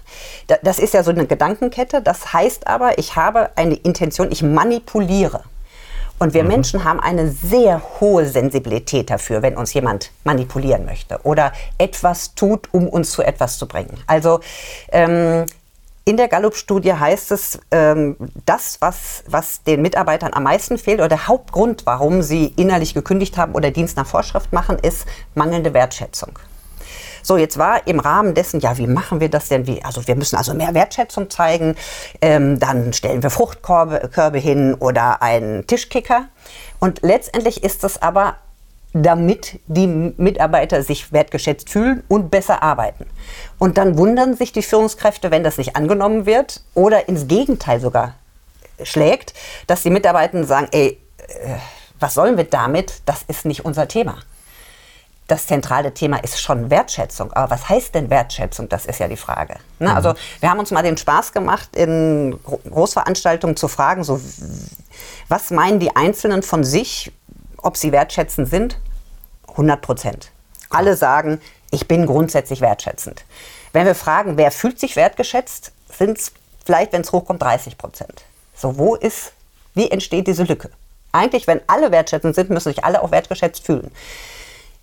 Da, 0.47 0.57
das 0.63 0.79
ist 0.79 0.93
ja 0.93 1.03
so 1.03 1.11
eine 1.11 1.27
Gedankenkette. 1.27 2.03
Das 2.03 2.35
heißt 2.35 2.67
aber, 2.67 2.99
ich 2.99 3.17
habe 3.17 3.51
eine 3.57 3.75
Intention, 3.75 4.31
ich 4.31 4.43
manipuliere. 4.43 5.43
Und 6.19 6.35
wir 6.35 6.43
mhm. 6.43 6.49
Menschen 6.51 6.85
haben 6.85 7.01
eine 7.01 7.31
sehr 7.31 7.81
hohe 7.99 8.27
Sensibilität 8.27 9.09
dafür, 9.09 9.41
wenn 9.41 9.57
uns 9.57 9.73
jemand 9.73 10.11
manipulieren 10.23 10.85
möchte 10.85 11.19
oder 11.23 11.53
etwas 11.79 12.35
tut, 12.35 12.69
um 12.75 12.89
uns 12.89 13.11
zu 13.11 13.23
etwas 13.23 13.57
zu 13.57 13.67
bringen. 13.67 13.99
Also 14.07 14.41
ähm, 14.93 15.47
In 16.05 16.17
der 16.17 16.29
Gallup-Studie 16.29 16.95
heißt 16.95 17.31
es, 17.31 17.61
ähm, 17.71 18.17
das, 18.47 18.79
was, 18.81 19.23
was 19.27 19.63
den 19.63 19.83
Mitarbeitern 19.83 20.33
am 20.33 20.45
meisten 20.45 20.79
fehlt 20.79 20.99
oder 20.99 21.09
der 21.09 21.29
Hauptgrund, 21.29 21.85
warum 21.85 22.23
sie 22.23 22.47
innerlich 22.57 22.95
gekündigt 22.95 23.37
haben 23.37 23.55
oder 23.55 23.71
Dienst 23.71 23.97
nach 23.97 24.07
Vorschrift 24.07 24.53
machen, 24.53 24.79
ist 24.79 25.07
mangelnde 25.35 25.75
Wertschätzung. 25.75 26.39
So, 27.23 27.37
jetzt 27.37 27.59
war 27.59 27.87
im 27.87 28.01
Rahmen 28.01 28.35
dessen, 28.35 28.61
ja, 28.61 28.79
wie 28.79 28.87
machen 28.87 29.21
wir 29.21 29.29
das 29.29 29.49
denn? 29.49 29.67
Wie, 29.67 29.85
also 29.85 30.07
wir 30.07 30.17
müssen 30.17 30.37
also 30.37 30.55
mehr 30.55 30.73
Wertschätzung 30.73 31.29
zeigen. 31.29 31.77
Ähm, 32.23 32.59
dann 32.59 32.95
stellen 32.95 33.23
wir 33.23 33.31
Fruchtkörbe 33.31 34.09
Körbe 34.09 34.39
hin 34.39 34.75
oder 34.75 35.21
einen 35.21 35.67
Tischkicker. 35.67 36.29
Und 36.79 37.01
letztendlich 37.03 37.63
ist 37.63 37.85
das 37.85 38.01
aber 38.01 38.37
damit 38.93 39.61
die 39.67 39.87
Mitarbeiter 39.87 40.83
sich 40.83 41.13
wertgeschätzt 41.13 41.71
fühlen 41.71 42.03
und 42.09 42.31
besser 42.31 42.63
arbeiten. 42.63 43.07
Und 43.59 43.79
dann 43.79 43.97
wundern 43.97 44.37
sich 44.37 44.53
die 44.53 44.63
Führungskräfte, 44.63 45.31
wenn 45.31 45.45
das 45.45 45.59
nicht 45.59 45.77
angenommen 45.77 46.27
wird 46.27 46.63
oder 46.75 47.09
ins 47.09 47.29
Gegenteil 47.29 47.81
sogar 47.81 48.15
schlägt, 48.83 49.35
dass 49.67 49.83
die 49.83 49.91
Mitarbeiter 49.91 50.43
sagen, 50.45 50.69
ey, 50.73 50.99
äh, 51.29 51.57
was 51.99 52.15
sollen 52.15 52.37
wir 52.37 52.45
damit? 52.45 53.03
Das 53.07 53.23
ist 53.29 53.45
nicht 53.45 53.65
unser 53.65 53.87
Thema. 53.87 54.17
Das 55.27 55.47
zentrale 55.47 55.95
Thema 55.95 56.17
ist 56.25 56.41
schon 56.41 56.71
Wertschätzung. 56.71 57.33
Aber 57.35 57.51
was 57.51 57.69
heißt 57.69 57.95
denn 57.95 58.11
Wertschätzung? 58.11 58.69
Das 58.69 58.87
ist 58.87 58.99
ja 58.99 59.07
die 59.07 59.17
Frage. 59.17 59.55
Ne? 59.79 59.91
Mhm. 59.91 59.95
Also 59.95 60.15
wir 60.41 60.51
haben 60.51 60.59
uns 60.59 60.73
mal 60.73 60.83
den 60.83 60.97
Spaß 60.97 61.33
gemacht, 61.33 61.77
in 61.77 62.37
Großveranstaltungen 62.43 63.57
zu 63.57 63.69
fragen, 63.69 64.03
so, 64.03 64.21
was 65.29 65.51
meinen 65.51 65.79
die 65.79 65.95
Einzelnen 65.95 66.43
von 66.43 66.65
sich, 66.65 67.13
ob 67.63 67.77
sie 67.77 67.93
wertschätzend 67.93 68.49
sind? 68.49 68.79
100 69.49 69.81
Prozent. 69.81 70.31
Alle 70.69 70.97
sagen, 70.97 71.41
ich 71.71 71.89
bin 71.89 72.07
grundsätzlich 72.07 72.61
wertschätzend. 72.61 73.25
Wenn 73.73 73.87
wir 73.87 73.95
fragen, 73.95 74.37
wer 74.37 74.51
fühlt 74.51 74.79
sich 74.81 74.97
wertgeschätzt, 74.97 75.73
sind 75.97 76.19
es 76.19 76.33
vielleicht, 76.65 76.93
wenn 76.93 77.03
es 77.03 77.13
hochkommt, 77.13 77.43
30 77.43 77.79
Prozent. 77.79 78.25
So, 78.55 78.79
wo 78.79 78.95
ist, 78.95 79.33
wie 79.75 79.91
entsteht 79.91 80.27
diese 80.27 80.45
Lücke? 80.45 80.71
Eigentlich, 81.13 81.47
wenn 81.47 81.61
alle 81.67 81.91
wertschätzend 81.91 82.35
sind, 82.35 82.51
müssen 82.51 82.73
sich 82.73 82.85
alle 82.85 83.03
auch 83.03 83.11
wertgeschätzt 83.11 83.65
fühlen. 83.65 83.91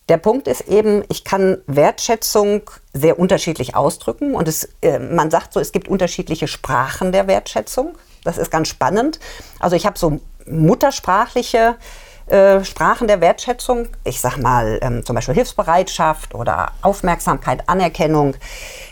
Der 0.10 0.18
Punkt 0.18 0.48
ist 0.48 0.62
eben, 0.62 1.04
ich 1.10 1.26
kann 1.26 1.58
Wertschätzung 1.68 2.62
sehr 2.94 3.20
unterschiedlich 3.20 3.76
ausdrücken 3.76 4.36
und 4.36 4.48
es, 4.48 4.70
äh, 4.82 5.00
man 5.00 5.30
sagt 5.30 5.54
so, 5.54 5.60
es 5.60 5.74
gibt 5.74 5.90
unterschiedliche 5.90 6.48
Sprachen 6.48 7.12
der 7.12 7.28
Wertschätzung. 7.28 7.98
Das 8.24 8.38
ist 8.38 8.50
ganz 8.50 8.70
spannend. 8.70 9.20
Also 9.60 9.76
ich 9.76 9.86
habe 9.86 10.00
so 10.00 10.20
muttersprachliche 10.46 11.76
äh, 12.28 12.64
Sprachen 12.64 13.08
der 13.08 13.22
Wertschätzung, 13.22 13.88
ich 14.04 14.20
sag 14.20 14.38
mal 14.38 14.80
ähm, 14.82 15.06
zum 15.06 15.16
Beispiel 15.16 15.36
Hilfsbereitschaft 15.36 16.36
oder 16.36 16.72
Aufmerksamkeit, 16.82 17.64
Anerkennung 17.68 18.36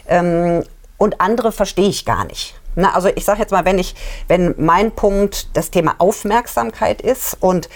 ähm, 0.07 0.63
und 0.97 1.19
andere 1.19 1.51
verstehe 1.51 1.89
ich 1.89 2.05
gar 2.05 2.25
nicht. 2.25 2.55
Na, 2.75 2.93
also 2.93 3.09
ich 3.09 3.25
sage 3.25 3.39
jetzt 3.39 3.51
mal, 3.51 3.65
wenn 3.65 3.79
ich, 3.79 3.95
wenn 4.27 4.55
mein 4.57 4.91
Punkt 4.91 5.55
das 5.55 5.71
Thema 5.71 5.95
Aufmerksamkeit 5.97 7.01
ist 7.01 7.37
und 7.39 7.69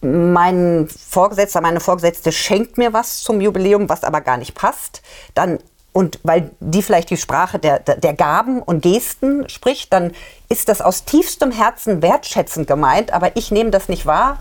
mein 0.00 0.88
Vorgesetzter, 0.88 1.60
meine 1.60 1.80
Vorgesetzte 1.80 2.30
schenkt 2.30 2.78
mir 2.78 2.92
was 2.92 3.22
zum 3.22 3.40
Jubiläum, 3.40 3.88
was 3.88 4.04
aber 4.04 4.20
gar 4.20 4.36
nicht 4.36 4.54
passt, 4.54 5.02
dann 5.34 5.58
und 5.92 6.20
weil 6.22 6.50
die 6.60 6.82
vielleicht 6.82 7.10
die 7.10 7.16
Sprache 7.16 7.58
der, 7.58 7.80
der 7.80 8.14
Gaben 8.14 8.62
und 8.62 8.82
Gesten 8.82 9.48
spricht, 9.48 9.92
dann 9.92 10.12
ist 10.48 10.68
das 10.68 10.80
aus 10.80 11.04
tiefstem 11.04 11.50
Herzen 11.50 12.02
wertschätzend 12.02 12.68
gemeint, 12.68 13.12
aber 13.12 13.36
ich 13.36 13.50
nehme 13.50 13.70
das 13.70 13.88
nicht 13.88 14.06
wahr, 14.06 14.38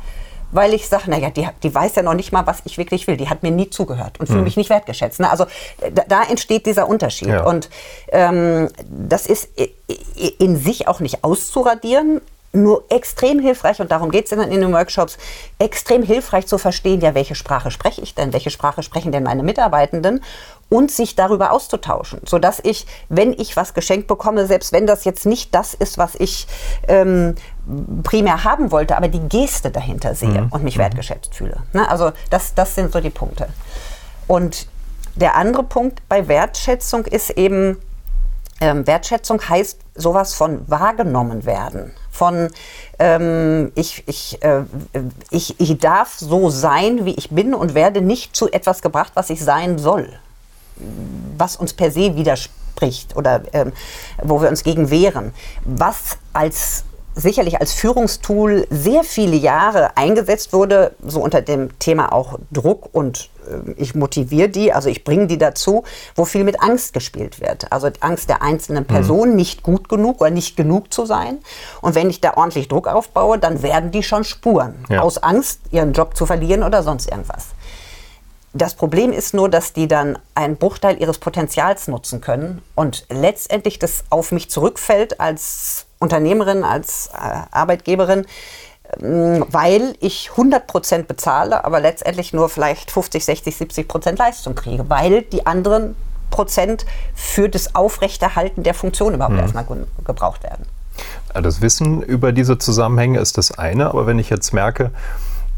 weil 0.58 0.74
ich 0.74 0.90
sage, 0.90 1.12
naja, 1.12 1.30
die, 1.30 1.48
die 1.62 1.74
weiß 1.74 1.96
ja 1.96 2.02
noch 2.02 2.16
nicht 2.16 2.32
mal, 2.32 2.48
was 2.48 2.64
ich 2.66 2.80
wirklich 2.80 3.06
will. 3.06 3.16
Die 3.16 3.30
hat 3.30 3.44
mir 3.44 3.52
nie 3.52 3.70
zugehört 3.70 4.20
und 4.20 4.26
fühle 4.26 4.40
mhm. 4.40 4.46
mich 4.46 4.58
nicht 4.58 4.72
wertgeschätzt. 4.72 5.20
Ne? 5.20 5.30
Also 5.30 5.46
da, 5.94 6.04
da, 6.08 6.24
entsteht 6.24 6.66
dieser 6.66 6.88
Unterschied. 6.88 7.28
Ja. 7.28 7.46
Und 7.46 7.70
ähm, 8.12 8.68
das 8.90 9.28
ist 9.28 9.50
in 10.40 10.58
sich 10.58 10.88
auch 10.88 11.00
nicht 11.00 11.24
auszuradieren, 11.24 12.22
nur 12.54 12.86
extrem 12.90 13.40
hilfreich, 13.40 13.80
und 13.82 13.92
darum 13.92 14.10
geht 14.10 14.26
es 14.26 14.32
in, 14.32 14.40
in 14.40 14.62
den 14.62 14.74
Workshops, 14.74 15.20
extrem 15.60 16.02
hilfreich 16.02 16.48
zu 16.48 16.58
verstehen, 16.58 17.02
ja, 17.02 17.14
welche 17.14 17.36
Sprache 17.36 17.70
spreche 17.70 18.02
ich 18.02 18.16
denn, 18.16 18.34
welche 18.34 18.50
Sprache 18.50 18.82
sprechen 18.82 19.12
denn 19.12 19.22
meine 19.22 19.44
Mitarbeitenden 19.44 20.24
und 20.70 20.90
sich 20.90 21.16
darüber 21.16 21.52
auszutauschen, 21.52 22.22
sodass 22.26 22.60
ich, 22.64 22.88
wenn 23.10 23.34
ich 23.34 23.56
was 23.56 23.76
geschenkt 23.76 24.08
bekomme, 24.08 24.48
selbst 24.48 24.74
wenn 24.74 24.88
das 24.88 25.06
jetzt 25.06 25.28
nicht 25.28 25.54
das 25.54 25.76
ist, 25.76 26.00
was 26.00 26.16
ich 26.16 26.48
ähm, 26.88 27.36
primär 28.04 28.44
haben 28.44 28.72
wollte, 28.72 28.98
aber 28.98 29.08
die 29.08 29.28
Geste 29.28 29.72
dahinter 29.72 30.16
sehe 30.16 30.42
mhm. 30.42 30.50
und 30.52 30.64
mich 30.64 30.78
mhm. 30.78 30.82
wertgeschätzt 30.82 31.36
fühle. 31.36 31.58
Ne? 31.74 31.90
Also 31.90 32.12
das, 32.30 32.54
das 32.54 32.76
sind 32.76 32.92
so 32.92 33.00
die 33.00 33.10
Punkte. 33.10 33.48
Und 34.28 34.68
der 35.16 35.36
andere 35.36 35.64
Punkt 35.64 36.02
bei 36.08 36.28
Wertschätzung 36.28 37.06
ist 37.06 37.32
eben, 37.32 37.78
ähm, 38.62 38.86
Wertschätzung 38.88 39.42
heißt 39.42 39.80
sowas 39.96 40.34
von 40.34 40.68
wahrgenommen 40.70 41.46
werden 41.46 41.92
von 42.18 42.50
ähm, 42.98 43.72
ich, 43.76 44.04
ich, 44.08 44.42
äh, 44.44 44.64
ich, 45.30 45.60
ich 45.60 45.78
darf 45.78 46.16
so 46.18 46.50
sein, 46.50 47.06
wie 47.06 47.14
ich 47.14 47.30
bin 47.30 47.54
und 47.54 47.76
werde 47.76 48.02
nicht 48.02 48.36
zu 48.36 48.52
etwas 48.52 48.82
gebracht, 48.82 49.12
was 49.14 49.30
ich 49.30 49.44
sein 49.44 49.78
soll, 49.78 50.12
was 51.38 51.56
uns 51.56 51.74
per 51.74 51.92
se 51.92 52.16
widerspricht 52.16 53.16
oder 53.16 53.42
ähm, 53.54 53.72
wo 54.24 54.42
wir 54.42 54.50
uns 54.50 54.64
gegen 54.64 54.90
wehren. 54.90 55.34
Was 55.64 56.18
als 56.34 56.84
sicherlich 57.18 57.60
als 57.60 57.74
Führungstool 57.74 58.68
sehr 58.70 59.04
viele 59.04 59.36
Jahre 59.36 59.98
eingesetzt 59.98 60.54
wurde, 60.54 60.94
so 61.06 61.20
unter 61.20 61.42
dem 61.42 61.78
Thema 61.80 62.14
auch 62.14 62.40
Druck 62.52 62.90
und 62.94 63.30
äh, 63.48 63.72
ich 63.76 63.96
motiviere 63.96 64.50
die, 64.50 64.72
also 64.72 64.88
ich 64.88 65.04
bringe 65.04 65.28
die 65.28 65.40
dazu, 65.40 65.84
wo 66.16 66.26
viel 66.26 66.44
mit 66.44 66.62
Angst 66.62 66.94
gespielt 66.94 67.42
wird. 67.42 67.72
Also 67.72 67.90
Angst 68.02 68.30
der 68.30 68.44
einzelnen 68.44 68.84
mhm. 68.84 68.88
Person, 68.88 69.30
mhm. 69.32 69.36
nicht 69.36 69.64
gut 69.64 69.90
genug 69.90 70.22
oder 70.22 70.30
nicht 70.30 70.56
genug 70.56 70.94
zu 70.94 71.06
sein. 71.06 71.40
Und 71.82 71.96
wenn 71.96 72.10
ich 72.10 72.22
da 72.22 72.38
ordentlich 72.38 72.68
Druck 72.68 72.88
aufbaue, 72.88 73.40
dann 73.40 73.64
werden 73.64 73.92
die 73.92 74.04
schon 74.04 74.24
spuren. 74.24 74.86
Ja. 74.90 75.02
Aus 75.02 75.18
Angst, 75.18 75.60
ihren 75.72 75.94
Job 75.94 76.16
zu 76.16 76.28
verlieren 76.28 76.64
oder 76.64 76.84
sonst 76.84 77.10
irgendwas. 77.10 77.48
Das 78.54 78.76
Problem 78.76 79.12
ist 79.12 79.34
nur, 79.34 79.50
dass 79.50 79.74
die 79.74 79.88
dann 79.88 80.18
einen 80.34 80.58
Bruchteil 80.58 81.00
ihres 81.00 81.18
Potenzials 81.18 81.88
nutzen 81.88 82.22
können 82.22 82.62
und 82.76 83.06
letztendlich 83.10 83.78
das 83.78 84.06
auf 84.10 84.32
mich 84.32 84.50
zurückfällt 84.50 85.20
als 85.20 85.87
Unternehmerin, 86.00 86.64
als 86.64 87.08
äh, 87.14 87.42
Arbeitgeberin, 87.52 88.26
ähm, 89.02 89.46
weil 89.50 89.96
ich 90.00 90.32
100 90.32 90.68
Prozent 90.68 91.08
bezahle, 91.08 91.66
aber 91.66 91.80
letztendlich 91.80 92.34
nur 92.34 92.50
vielleicht 92.50 92.92
50, 92.92 93.26
60, 93.26 93.56
70 93.56 93.88
Prozent 93.88 94.20
Leistung 94.20 94.56
kriege, 94.56 94.90
weil 94.90 95.24
die 95.24 95.46
anderen 95.46 95.96
Prozent 96.30 96.86
für 97.16 97.50
das 97.50 97.76
Aufrechterhalten 97.76 98.64
der 98.64 98.74
Funktion 98.74 99.14
überhaupt 99.14 99.36
mhm. 99.36 99.42
erstmal 99.42 99.66
gebraucht 100.04 100.44
werden. 100.44 100.66
Das 101.34 101.62
Wissen 101.62 102.02
über 102.02 102.32
diese 102.32 102.58
Zusammenhänge 102.58 103.20
ist 103.20 103.38
das 103.38 103.58
eine, 103.58 103.88
aber 103.88 104.08
wenn 104.08 104.20
ich 104.20 104.30
jetzt 104.30 104.54
merke, 104.54 104.92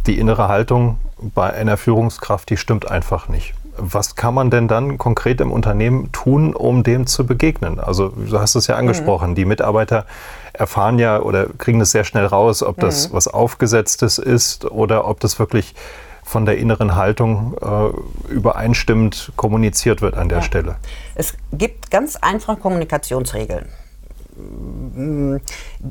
die 0.06 0.20
innere 0.20 0.48
Haltung 0.48 0.98
bei 1.18 1.52
einer 1.54 1.78
Führungskraft, 1.78 2.50
die 2.50 2.58
stimmt 2.58 2.90
einfach 2.90 3.30
nicht. 3.30 3.54
Was 3.80 4.16
kann 4.16 4.34
man 4.34 4.50
denn 4.50 4.68
dann 4.68 4.98
konkret 4.98 5.42
im 5.42 5.52
Unternehmen 5.52 6.12
tun, 6.12 6.54
um 6.54 6.84
dem 6.84 7.08
zu 7.08 7.26
begegnen? 7.26 7.80
Also 7.80 8.10
du 8.10 8.40
hast 8.40 8.56
es 8.56 8.68
ja 8.68 8.76
angesprochen, 8.76 9.32
mhm. 9.32 9.36
die 9.36 9.46
Mitarbeiter 9.46 10.06
erfahren 10.54 11.00
ja 11.00 11.22
oder 11.22 11.48
kriegen 11.58 11.82
es 11.82 11.92
sehr 11.92 12.04
schnell 12.04 12.26
raus, 12.26 12.64
ob 12.64 12.80
das 12.80 13.10
mhm. 13.10 13.14
was 13.14 13.28
Aufgesetztes 13.28 14.18
ist 14.18 14.66
oder 14.66 15.08
ob 15.08 15.20
das 15.20 15.40
wirklich 15.40 15.76
von 16.24 16.46
der 16.46 16.58
inneren 16.58 16.96
Haltung 16.96 17.56
äh, 17.62 18.32
übereinstimmend 18.32 19.32
kommuniziert 19.36 20.02
wird 20.02 20.16
an 20.16 20.30
der 20.30 20.40
ja. 20.40 20.44
Stelle. 20.44 20.76
Es 21.16 21.34
gibt 21.52 21.90
ganz 21.90 22.16
einfache 22.18 22.58
Kommunikationsregeln 22.58 23.68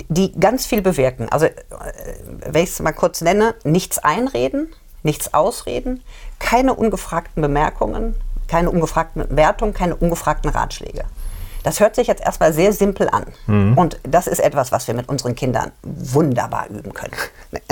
die 0.08 0.32
ganz 0.38 0.66
viel 0.66 0.82
bewirken. 0.82 1.28
Also, 1.28 1.46
äh, 1.46 1.52
wenn 2.46 2.64
ich 2.64 2.70
es 2.70 2.80
mal 2.80 2.92
kurz 2.92 3.20
nenne, 3.20 3.54
nichts 3.64 3.98
einreden, 3.98 4.68
nichts 5.08 5.32
ausreden, 5.32 6.04
keine 6.38 6.74
ungefragten 6.74 7.40
Bemerkungen, 7.40 8.14
keine 8.46 8.70
ungefragten 8.70 9.24
Wertungen, 9.34 9.72
keine 9.72 9.96
ungefragten 9.96 10.50
Ratschläge. 10.50 11.04
Das 11.62 11.80
hört 11.80 11.96
sich 11.96 12.06
jetzt 12.06 12.22
erstmal 12.22 12.52
sehr 12.52 12.72
simpel 12.72 13.08
an. 13.08 13.24
Mhm. 13.46 13.76
Und 13.76 13.98
das 14.04 14.26
ist 14.26 14.38
etwas, 14.38 14.70
was 14.70 14.86
wir 14.86 14.94
mit 14.94 15.08
unseren 15.08 15.34
Kindern 15.34 15.72
wunderbar 15.82 16.68
üben 16.68 16.92
können. 16.94 17.14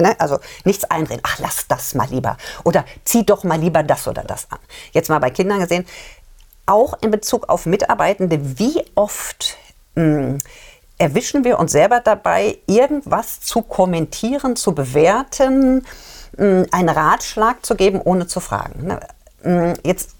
Ne? 0.00 0.14
Also 0.18 0.38
nichts 0.64 0.84
einreden. 0.84 1.20
Ach, 1.22 1.38
lass 1.38 1.66
das 1.68 1.94
mal 1.94 2.08
lieber. 2.08 2.38
Oder 2.64 2.84
zieh 3.04 3.24
doch 3.26 3.44
mal 3.44 3.58
lieber 3.58 3.82
das 3.82 4.08
oder 4.08 4.22
das 4.22 4.50
an. 4.50 4.58
Jetzt 4.92 5.10
mal 5.10 5.18
bei 5.18 5.30
Kindern 5.30 5.60
gesehen, 5.60 5.86
auch 6.64 6.94
in 7.02 7.10
Bezug 7.10 7.50
auf 7.50 7.66
Mitarbeitende, 7.66 8.58
wie 8.58 8.82
oft 8.94 9.58
mh, 9.94 10.02
hm, 10.02 10.38
erwischen 10.98 11.44
wir 11.44 11.58
uns 11.58 11.72
selber 11.72 12.00
dabei, 12.00 12.58
irgendwas 12.66 13.40
zu 13.40 13.62
kommentieren, 13.62 14.56
zu 14.56 14.74
bewerten, 14.74 15.86
einen 16.38 16.88
Ratschlag 16.88 17.64
zu 17.64 17.74
geben, 17.74 18.00
ohne 18.02 18.26
zu 18.26 18.40
fragen. 18.40 18.86
Ne? 18.86 19.76
Jetzt, 19.84 20.16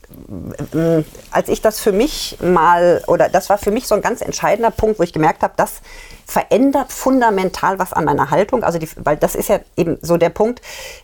als 1.30 1.48
ich 1.48 1.60
das 1.60 1.80
für 1.80 1.92
mich 1.92 2.38
mal, 2.40 3.02
oder 3.06 3.28
das 3.28 3.50
war 3.50 3.58
für 3.58 3.70
mich 3.70 3.86
so 3.86 3.94
ein 3.94 4.02
ganz 4.02 4.20
entscheidender 4.20 4.70
Punkt, 4.70 4.98
wo 4.98 5.02
ich 5.02 5.12
gemerkt 5.12 5.42
habe, 5.42 5.54
das 5.56 5.80
verändert 6.26 6.92
fundamental 6.92 7.78
was 7.78 7.92
an 7.92 8.04
meiner 8.04 8.30
Haltung. 8.30 8.62
Also, 8.62 8.78
die, 8.78 8.88
weil 8.96 9.16
das 9.16 9.34
ist 9.34 9.48
ja 9.48 9.60
eben 9.76 9.98
so 10.02 10.16
der 10.16 10.30
Punkt, 10.30 10.60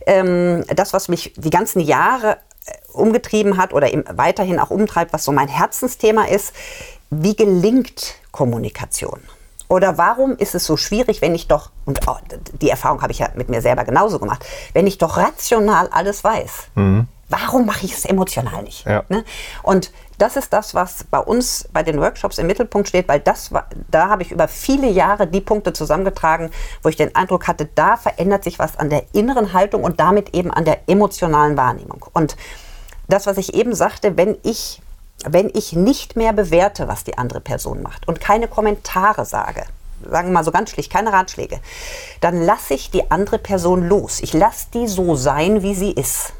ähm, 0.06 0.64
das, 0.74 0.92
was 0.92 1.08
mich 1.08 1.32
die 1.36 1.50
ganzen 1.50 1.80
Jahre 1.80 2.38
äh, 2.66 2.72
umgetrieben 2.92 3.56
hat 3.56 3.72
oder 3.72 3.88
weiterhin 4.10 4.58
auch 4.58 4.70
umtreibt, 4.70 5.12
was 5.12 5.24
so 5.24 5.32
mein 5.32 5.48
Herzensthema 5.48 6.24
ist, 6.24 6.52
wie 7.10 7.36
gelingt 7.36 8.14
Kommunikation? 8.30 9.20
Oder 9.72 9.96
warum 9.96 10.36
ist 10.36 10.54
es 10.54 10.66
so 10.66 10.76
schwierig, 10.76 11.22
wenn 11.22 11.34
ich 11.34 11.48
doch, 11.48 11.70
und 11.86 12.00
oh, 12.06 12.16
die 12.60 12.68
Erfahrung 12.68 13.00
habe 13.00 13.10
ich 13.10 13.20
ja 13.20 13.30
mit 13.36 13.48
mir 13.48 13.62
selber 13.62 13.84
genauso 13.84 14.18
gemacht, 14.18 14.44
wenn 14.74 14.86
ich 14.86 14.98
doch 14.98 15.16
rational 15.16 15.88
alles 15.90 16.22
weiß, 16.22 16.68
mhm. 16.74 17.06
warum 17.30 17.64
mache 17.64 17.86
ich 17.86 17.94
es 17.94 18.04
emotional 18.04 18.64
nicht? 18.64 18.84
Ja. 18.84 19.04
Ne? 19.08 19.24
Und 19.62 19.90
das 20.18 20.36
ist 20.36 20.52
das, 20.52 20.74
was 20.74 21.04
bei 21.04 21.20
uns 21.20 21.70
bei 21.72 21.82
den 21.82 21.98
Workshops 22.02 22.36
im 22.36 22.48
Mittelpunkt 22.48 22.86
steht, 22.86 23.08
weil 23.08 23.20
das 23.20 23.50
war, 23.50 23.66
da 23.90 24.10
habe 24.10 24.20
ich 24.20 24.30
über 24.30 24.46
viele 24.46 24.90
Jahre 24.90 25.26
die 25.26 25.40
Punkte 25.40 25.72
zusammengetragen, 25.72 26.50
wo 26.82 26.90
ich 26.90 26.96
den 26.96 27.14
Eindruck 27.16 27.48
hatte, 27.48 27.66
da 27.74 27.96
verändert 27.96 28.44
sich 28.44 28.58
was 28.58 28.78
an 28.78 28.90
der 28.90 29.04
inneren 29.14 29.54
Haltung 29.54 29.84
und 29.84 30.00
damit 30.00 30.34
eben 30.34 30.50
an 30.50 30.66
der 30.66 30.86
emotionalen 30.86 31.56
Wahrnehmung. 31.56 32.04
Und 32.12 32.36
das, 33.08 33.24
was 33.24 33.38
ich 33.38 33.54
eben 33.54 33.74
sagte, 33.74 34.18
wenn 34.18 34.36
ich 34.42 34.81
wenn 35.28 35.50
ich 35.54 35.72
nicht 35.72 36.16
mehr 36.16 36.32
bewerte, 36.32 36.88
was 36.88 37.04
die 37.04 37.18
andere 37.18 37.40
Person 37.40 37.82
macht 37.82 38.08
und 38.08 38.20
keine 38.20 38.48
Kommentare 38.48 39.24
sage, 39.24 39.64
sagen 40.08 40.28
wir 40.28 40.32
mal 40.32 40.44
so 40.44 40.50
ganz 40.50 40.70
schlicht, 40.70 40.92
keine 40.92 41.12
Ratschläge, 41.12 41.60
dann 42.20 42.40
lasse 42.42 42.74
ich 42.74 42.90
die 42.90 43.10
andere 43.10 43.38
Person 43.38 43.88
los. 43.88 44.20
Ich 44.20 44.32
lasse 44.32 44.66
die 44.74 44.88
so 44.88 45.14
sein, 45.14 45.62
wie 45.62 45.74
sie 45.74 45.92
ist. 45.92 46.32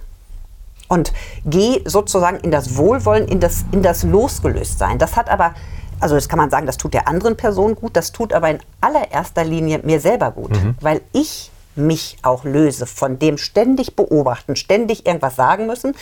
Und 0.89 1.12
gehe 1.47 1.81
sozusagen 1.85 2.39
in 2.41 2.51
das 2.51 2.77
Wohlwollen, 2.77 3.27
in 3.27 3.41
das, 3.41 3.65
in 3.73 3.83
das 3.83 4.03
Losgelöstsein. 4.03 4.99
Das 4.99 5.17
hat 5.17 5.31
aber, 5.31 5.55
also 6.01 6.15
das 6.15 6.29
kann 6.29 6.39
man 6.39 6.51
sagen, 6.51 6.67
das 6.67 6.77
tut 6.77 6.93
der 6.93 7.09
anderen 7.09 7.37
Person 7.37 7.75
gut, 7.77 7.97
das 7.97 8.12
tut 8.12 8.33
aber 8.33 8.51
in 8.51 8.59
allererster 8.81 9.45
Linie 9.45 9.81
mir 9.85 10.01
selber 10.01 10.33
gut, 10.33 10.51
mhm. 10.51 10.77
weil 10.81 11.01
ich 11.12 11.51
mich 11.75 12.19
auch 12.21 12.45
löse 12.45 12.87
von 12.87 13.19
dem 13.19 13.39
ständig 13.39 13.97
beobachten, 13.97 14.57
ständig 14.57 15.07
irgendwas 15.07 15.37
sagen 15.37 15.67
müssen. 15.67 15.95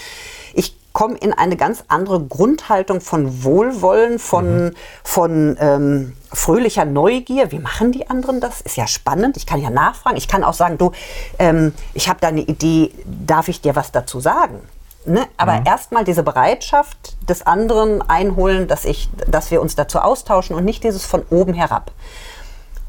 Ich 0.55 0.75
komme 0.93 1.17
in 1.17 1.33
eine 1.33 1.57
ganz 1.57 1.85
andere 1.89 2.21
Grundhaltung 2.21 3.01
von 3.01 3.45
Wohlwollen, 3.45 4.19
von, 4.19 4.65
mhm. 4.67 4.75
von 5.05 5.57
ähm, 5.61 6.17
fröhlicher 6.33 6.85
Neugier. 6.85 7.53
Wie 7.53 7.59
machen 7.59 7.93
die 7.93 8.11
anderen 8.11 8.41
das? 8.41 8.61
Ist 8.61 8.77
ja 8.77 8.87
spannend. 8.87 9.37
Ich 9.37 9.47
kann 9.47 9.61
ja 9.61 9.71
nachfragen. 9.71 10.17
Ich 10.17 10.29
kann 10.29 10.45
auch 10.45 10.55
sagen, 10.55 10.79
du, 10.79 10.93
ähm, 11.39 11.73
ich 11.95 12.09
habe 12.09 12.19
da 12.21 12.29
eine 12.29 12.43
Idee, 12.43 12.93
darf 13.05 13.49
ich 13.49 13.61
dir 13.61 13.77
was 13.77 13.93
dazu 13.93 14.21
sagen? 14.21 14.61
Ne? 15.07 15.27
Aber 15.37 15.61
mhm. 15.61 15.67
erstmal 15.67 16.05
diese 16.05 16.23
Bereitschaft 16.23 17.17
des 17.29 17.47
anderen 17.47 18.03
einholen, 18.03 18.69
dass, 18.69 18.85
ich, 18.85 19.09
dass 19.27 19.51
wir 19.51 19.63
uns 19.63 19.75
dazu 19.75 19.99
austauschen 19.99 20.55
und 20.55 20.65
nicht 20.65 20.85
dieses 20.85 21.07
von 21.07 21.23
oben 21.31 21.55
herab. 21.55 21.93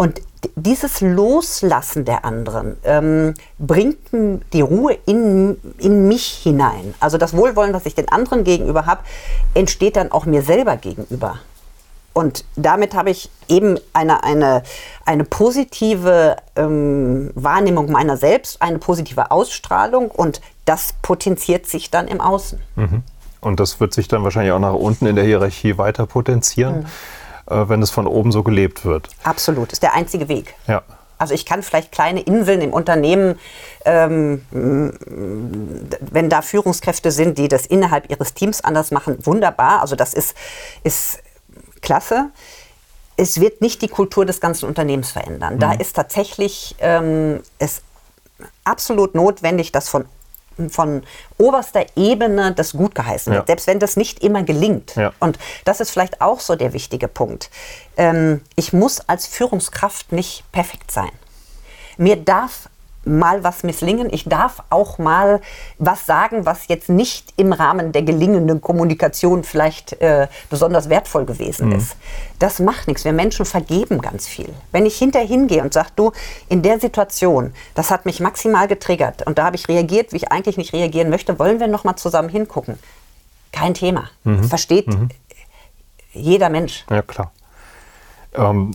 Und 0.01 0.19
dieses 0.55 0.99
Loslassen 1.01 2.05
der 2.05 2.25
anderen 2.25 2.75
ähm, 2.83 3.35
bringt 3.59 3.99
die 4.51 4.61
Ruhe 4.61 4.97
in, 5.05 5.57
in 5.77 6.07
mich 6.07 6.25
hinein. 6.41 6.95
Also 6.99 7.19
das 7.19 7.37
Wohlwollen, 7.37 7.71
was 7.71 7.85
ich 7.85 7.93
den 7.93 8.09
anderen 8.09 8.43
gegenüber 8.43 8.87
habe, 8.87 9.01
entsteht 9.53 9.97
dann 9.97 10.11
auch 10.11 10.25
mir 10.25 10.41
selber 10.41 10.77
gegenüber. 10.77 11.37
Und 12.13 12.45
damit 12.55 12.95
habe 12.95 13.11
ich 13.11 13.29
eben 13.47 13.77
eine, 13.93 14.23
eine, 14.23 14.63
eine 15.05 15.23
positive 15.23 16.35
ähm, 16.55 17.29
Wahrnehmung 17.35 17.91
meiner 17.91 18.17
selbst, 18.17 18.59
eine 18.59 18.79
positive 18.79 19.29
Ausstrahlung 19.29 20.09
und 20.09 20.41
das 20.65 20.95
potenziert 21.03 21.67
sich 21.67 21.91
dann 21.91 22.07
im 22.07 22.21
Außen. 22.21 22.59
Mhm. 22.75 23.03
Und 23.39 23.59
das 23.59 23.79
wird 23.79 23.93
sich 23.93 24.07
dann 24.07 24.23
wahrscheinlich 24.23 24.51
auch 24.51 24.57
nach 24.57 24.73
unten 24.73 25.05
in 25.05 25.15
der 25.15 25.25
Hierarchie 25.25 25.77
weiter 25.77 26.07
potenzieren. 26.07 26.79
Mhm 26.79 26.85
wenn 27.69 27.81
es 27.81 27.91
von 27.91 28.07
oben 28.07 28.31
so 28.31 28.43
gelebt 28.43 28.85
wird. 28.85 29.09
Absolut, 29.23 29.71
ist 29.71 29.83
der 29.83 29.93
einzige 29.93 30.27
Weg. 30.27 30.55
Ja. 30.67 30.83
Also 31.21 31.35
ich 31.35 31.45
kann 31.45 31.61
vielleicht 31.61 31.91
kleine 31.91 32.21
Inseln 32.21 32.61
im 32.61 32.73
Unternehmen, 32.73 33.37
ähm, 33.85 34.41
wenn 34.51 36.29
da 36.29 36.41
Führungskräfte 36.41 37.11
sind, 37.11 37.37
die 37.37 37.47
das 37.47 37.67
innerhalb 37.67 38.09
ihres 38.09 38.33
Teams 38.33 38.61
anders 38.61 38.89
machen, 38.89 39.19
wunderbar. 39.23 39.81
Also 39.81 39.95
das 39.95 40.15
ist, 40.15 40.35
ist 40.83 41.19
klasse. 41.81 42.31
Es 43.17 43.39
wird 43.39 43.61
nicht 43.61 43.83
die 43.83 43.87
Kultur 43.87 44.25
des 44.25 44.41
ganzen 44.41 44.65
Unternehmens 44.65 45.11
verändern. 45.11 45.55
Mhm. 45.55 45.59
Da 45.59 45.73
ist 45.73 45.95
tatsächlich 45.95 46.75
ähm, 46.79 47.41
es 47.59 47.83
absolut 48.63 49.13
notwendig, 49.13 49.71
dass 49.71 49.89
von 49.89 50.05
von 50.69 51.03
oberster 51.37 51.85
Ebene 51.95 52.53
das 52.53 52.73
gut 52.73 52.95
geheißen 52.95 53.33
wird, 53.33 53.43
ja. 53.43 53.47
selbst 53.47 53.67
wenn 53.67 53.79
das 53.79 53.97
nicht 53.97 54.23
immer 54.23 54.43
gelingt. 54.43 54.95
Ja. 54.95 55.13
Und 55.19 55.39
das 55.65 55.79
ist 55.79 55.91
vielleicht 55.91 56.21
auch 56.21 56.39
so 56.39 56.55
der 56.55 56.73
wichtige 56.73 57.07
Punkt. 57.07 57.49
Ähm, 57.97 58.41
ich 58.55 58.73
muss 58.73 59.01
als 59.01 59.27
Führungskraft 59.27 60.11
nicht 60.11 60.43
perfekt 60.51 60.91
sein. 60.91 61.11
Mir 61.97 62.15
darf 62.15 62.69
mal 63.03 63.43
was 63.43 63.63
misslingen. 63.63 64.11
Ich 64.11 64.25
darf 64.25 64.63
auch 64.69 64.97
mal 64.97 65.41
was 65.77 66.05
sagen, 66.05 66.45
was 66.45 66.67
jetzt 66.67 66.89
nicht 66.89 67.33
im 67.37 67.53
Rahmen 67.53 67.91
der 67.91 68.03
gelingenden 68.03 68.61
Kommunikation 68.61 69.43
vielleicht 69.43 69.93
äh, 70.01 70.27
besonders 70.49 70.89
wertvoll 70.89 71.25
gewesen 71.25 71.69
mhm. 71.69 71.75
ist. 71.75 71.95
Das 72.39 72.59
macht 72.59 72.87
nichts. 72.87 73.03
Wir 73.03 73.13
Menschen 73.13 73.45
vergeben 73.45 74.01
ganz 74.01 74.27
viel. 74.27 74.49
Wenn 74.71 74.85
ich 74.85 74.97
hinterher 74.97 75.45
gehe 75.47 75.61
und 75.61 75.73
sage, 75.73 75.89
du, 75.95 76.11
in 76.49 76.61
der 76.61 76.79
Situation, 76.79 77.53
das 77.73 77.89
hat 77.89 78.05
mich 78.05 78.19
maximal 78.19 78.67
getriggert 78.67 79.25
und 79.25 79.37
da 79.37 79.45
habe 79.45 79.55
ich 79.55 79.67
reagiert, 79.67 80.13
wie 80.13 80.17
ich 80.17 80.31
eigentlich 80.31 80.57
nicht 80.57 80.73
reagieren 80.73 81.09
möchte, 81.09 81.39
wollen 81.39 81.59
wir 81.59 81.67
noch 81.67 81.83
mal 81.83 81.95
zusammen 81.95 82.29
hingucken. 82.29 82.77
Kein 83.51 83.73
Thema. 83.73 84.09
Mhm. 84.23 84.43
Versteht 84.43 84.87
mhm. 84.87 85.09
jeder 86.13 86.49
Mensch. 86.49 86.85
Ja, 86.89 87.01
klar. 87.01 87.31
Ähm, 88.33 88.73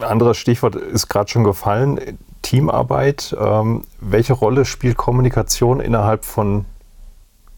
anderes 0.00 0.36
Stichwort 0.36 0.76
ist 0.76 1.08
gerade 1.08 1.30
schon 1.30 1.44
gefallen 1.44 2.18
Teamarbeit. 2.42 3.36
Ähm, 3.38 3.84
welche 4.00 4.32
Rolle 4.32 4.64
spielt 4.64 4.96
Kommunikation 4.96 5.80
innerhalb 5.80 6.24
von 6.24 6.64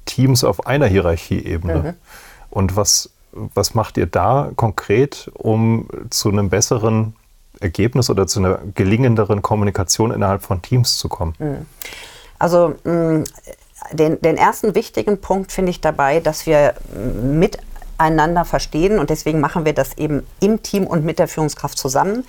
Teams 0.05 0.45
auf 0.45 0.67
einer 0.67 0.87
Hierarchieebene? 0.87 1.75
Mhm. 1.75 1.95
Und 2.51 2.77
was, 2.77 3.11
was 3.33 3.75
macht 3.75 3.97
ihr 3.97 4.07
da 4.07 4.51
konkret, 4.57 5.31
um 5.35 5.89
zu 6.11 6.31
einem 6.31 6.51
besseren 6.51 7.15
Ergebnis 7.61 8.11
oder 8.11 8.27
zu 8.27 8.41
einer 8.41 8.59
gelingenderen 8.75 9.43
Kommunikation 9.43 10.11
innerhalb 10.11 10.43
von 10.43 10.63
Teams 10.63 10.99
zu 10.99 11.09
kommen? 11.09 11.35
Mhm. 11.39 11.67
Also 12.39 12.75
mh, 12.85 13.25
den, 13.93 14.21
den 14.21 14.37
ersten 14.37 14.75
wichtigen 14.75 15.21
Punkt 15.21 15.53
finde 15.53 15.71
ich 15.71 15.81
dabei, 15.81 16.21
dass 16.21 16.47
wir 16.47 16.75
miteinander 17.23 18.45
verstehen 18.45 18.99
und 18.99 19.11
deswegen 19.11 19.41
machen 19.41 19.65
wir 19.65 19.75
das 19.75 19.97
eben 19.99 20.27
im 20.41 20.63
Team 20.63 20.87
und 20.87 21.05
mit 21.05 21.19
der 21.19 21.29
Führungskraft 21.29 21.79
zusammen 21.79 22.25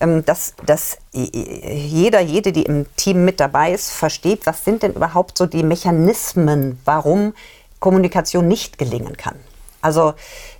dass, 0.00 0.54
dass 0.64 0.98
jeder, 1.12 2.20
jede, 2.20 2.52
die 2.52 2.62
im 2.62 2.86
Team 2.96 3.24
mit 3.24 3.38
dabei 3.38 3.72
ist, 3.72 3.90
versteht, 3.90 4.46
was 4.46 4.64
sind 4.64 4.82
denn 4.82 4.94
überhaupt 4.94 5.36
so 5.36 5.46
die 5.46 5.62
Mechanismen, 5.62 6.80
warum 6.84 7.34
Kommunikation 7.80 8.48
nicht 8.48 8.78
gelingen 8.78 9.16
kann. 9.16 9.36
Also 9.82 10.14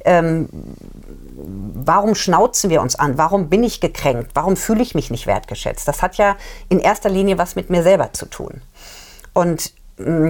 ähm, 0.04 0.48
warum 1.34 2.14
schnauzen 2.14 2.70
wir 2.70 2.80
uns 2.80 2.96
an? 2.96 3.18
Warum 3.18 3.48
bin 3.48 3.62
ich 3.64 3.80
gekränkt? 3.80 4.30
Warum 4.34 4.56
fühle 4.56 4.82
ich 4.82 4.94
mich 4.94 5.10
nicht 5.10 5.26
wertgeschätzt? 5.26 5.86
Das 5.86 6.02
hat 6.02 6.16
ja 6.16 6.36
in 6.68 6.78
erster 6.78 7.10
Linie 7.10 7.36
was 7.38 7.56
mit 7.56 7.68
mir 7.70 7.82
selber 7.82 8.12
zu 8.12 8.26
tun. 8.26 8.62
Und 9.34 9.72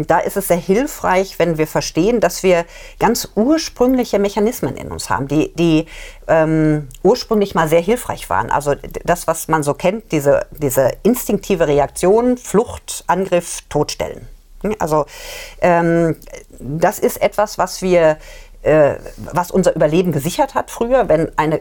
da 0.06 0.18
ist 0.18 0.36
es 0.36 0.48
sehr 0.48 0.56
hilfreich, 0.56 1.38
wenn 1.38 1.58
wir 1.58 1.66
verstehen, 1.66 2.20
dass 2.20 2.42
wir 2.42 2.64
ganz 2.98 3.28
ursprüngliche 3.34 4.18
Mechanismen 4.18 4.76
in 4.76 4.90
uns 4.90 5.10
haben, 5.10 5.28
die, 5.28 5.54
die 5.54 5.86
ähm, 6.28 6.88
ursprünglich 7.02 7.54
mal 7.54 7.68
sehr 7.68 7.80
hilfreich 7.80 8.28
waren. 8.30 8.50
Also 8.50 8.74
das, 9.04 9.26
was 9.26 9.48
man 9.48 9.62
so 9.62 9.74
kennt, 9.74 10.12
diese, 10.12 10.46
diese 10.50 10.90
instinktive 11.02 11.68
Reaktion, 11.68 12.36
Flucht, 12.36 13.04
Angriff, 13.06 13.60
Todstellen. 13.68 14.28
Hm, 14.62 14.74
also 14.78 15.06
ähm, 15.60 16.16
das 16.58 16.98
ist 16.98 17.20
etwas, 17.22 17.58
was 17.58 17.82
wir, 17.82 18.18
äh, 18.62 18.94
was 19.32 19.50
unser 19.50 19.74
Überleben 19.76 20.12
gesichert 20.12 20.54
hat 20.54 20.70
früher, 20.70 21.08
wenn 21.08 21.36
eine 21.38 21.60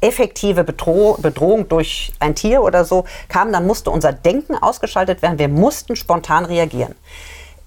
effektive 0.00 0.64
Bedroh 0.64 1.18
Bedrohung 1.20 1.68
durch 1.68 2.12
ein 2.20 2.34
Tier 2.34 2.62
oder 2.62 2.86
so 2.86 3.04
kam, 3.28 3.52
dann 3.52 3.66
musste 3.66 3.90
unser 3.90 4.14
Denken 4.14 4.56
ausgeschaltet 4.56 5.20
werden. 5.20 5.38
Wir 5.38 5.48
mussten 5.48 5.94
spontan 5.94 6.46
reagieren 6.46 6.94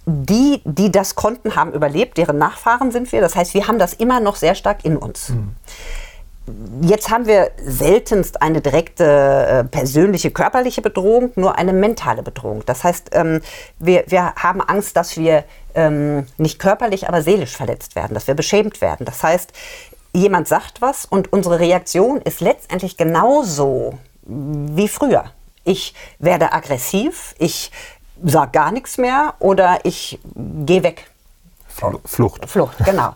die, 0.05 0.61
die 0.65 0.91
das 0.91 1.15
konnten, 1.15 1.55
haben 1.55 1.73
überlebt, 1.73 2.17
deren 2.17 2.37
Nachfahren 2.37 2.91
sind 2.91 3.11
wir. 3.11 3.21
Das 3.21 3.35
heißt, 3.35 3.53
wir 3.53 3.67
haben 3.67 3.79
das 3.79 3.93
immer 3.93 4.19
noch 4.19 4.35
sehr 4.35 4.55
stark 4.55 4.83
in 4.83 4.97
uns. 4.97 5.29
Mhm. 5.29 5.55
Jetzt 6.81 7.09
haben 7.09 7.25
wir 7.25 7.51
seltenst 7.57 8.41
eine 8.41 8.59
direkte 8.59 9.05
äh, 9.05 9.63
persönliche 9.63 10.29
körperliche 10.29 10.81
Bedrohung, 10.81 11.31
nur 11.35 11.57
eine 11.57 11.71
mentale 11.71 12.21
Bedrohung. 12.21 12.63
Das 12.65 12.83
heißt, 12.83 13.11
ähm, 13.13 13.39
wir, 13.79 14.03
wir 14.07 14.35
haben 14.35 14.59
Angst, 14.59 14.97
dass 14.97 15.15
wir 15.15 15.45
ähm, 15.73 16.27
nicht 16.37 16.59
körperlich, 16.59 17.07
aber 17.07 17.21
seelisch 17.21 17.55
verletzt 17.55 17.95
werden, 17.95 18.13
dass 18.13 18.27
wir 18.27 18.33
beschämt 18.33 18.81
werden. 18.81 19.05
Das 19.05 19.23
heißt, 19.23 19.53
jemand 20.11 20.49
sagt 20.49 20.81
was 20.81 21.05
und 21.05 21.31
unsere 21.31 21.59
Reaktion 21.59 22.21
ist 22.21 22.41
letztendlich 22.41 22.97
genauso 22.97 23.97
wie 24.25 24.89
früher. 24.89 25.25
Ich 25.65 25.93
werde 26.19 26.51
aggressiv, 26.51 27.35
ich 27.39 27.71
sage 28.23 28.51
gar 28.51 28.71
nichts 28.71 28.97
mehr 28.97 29.35
oder 29.39 29.79
ich 29.83 30.19
gehe 30.35 30.83
weg. 30.83 31.09
Flucht. 32.05 32.49
Flucht, 32.49 32.77
genau. 32.85 33.13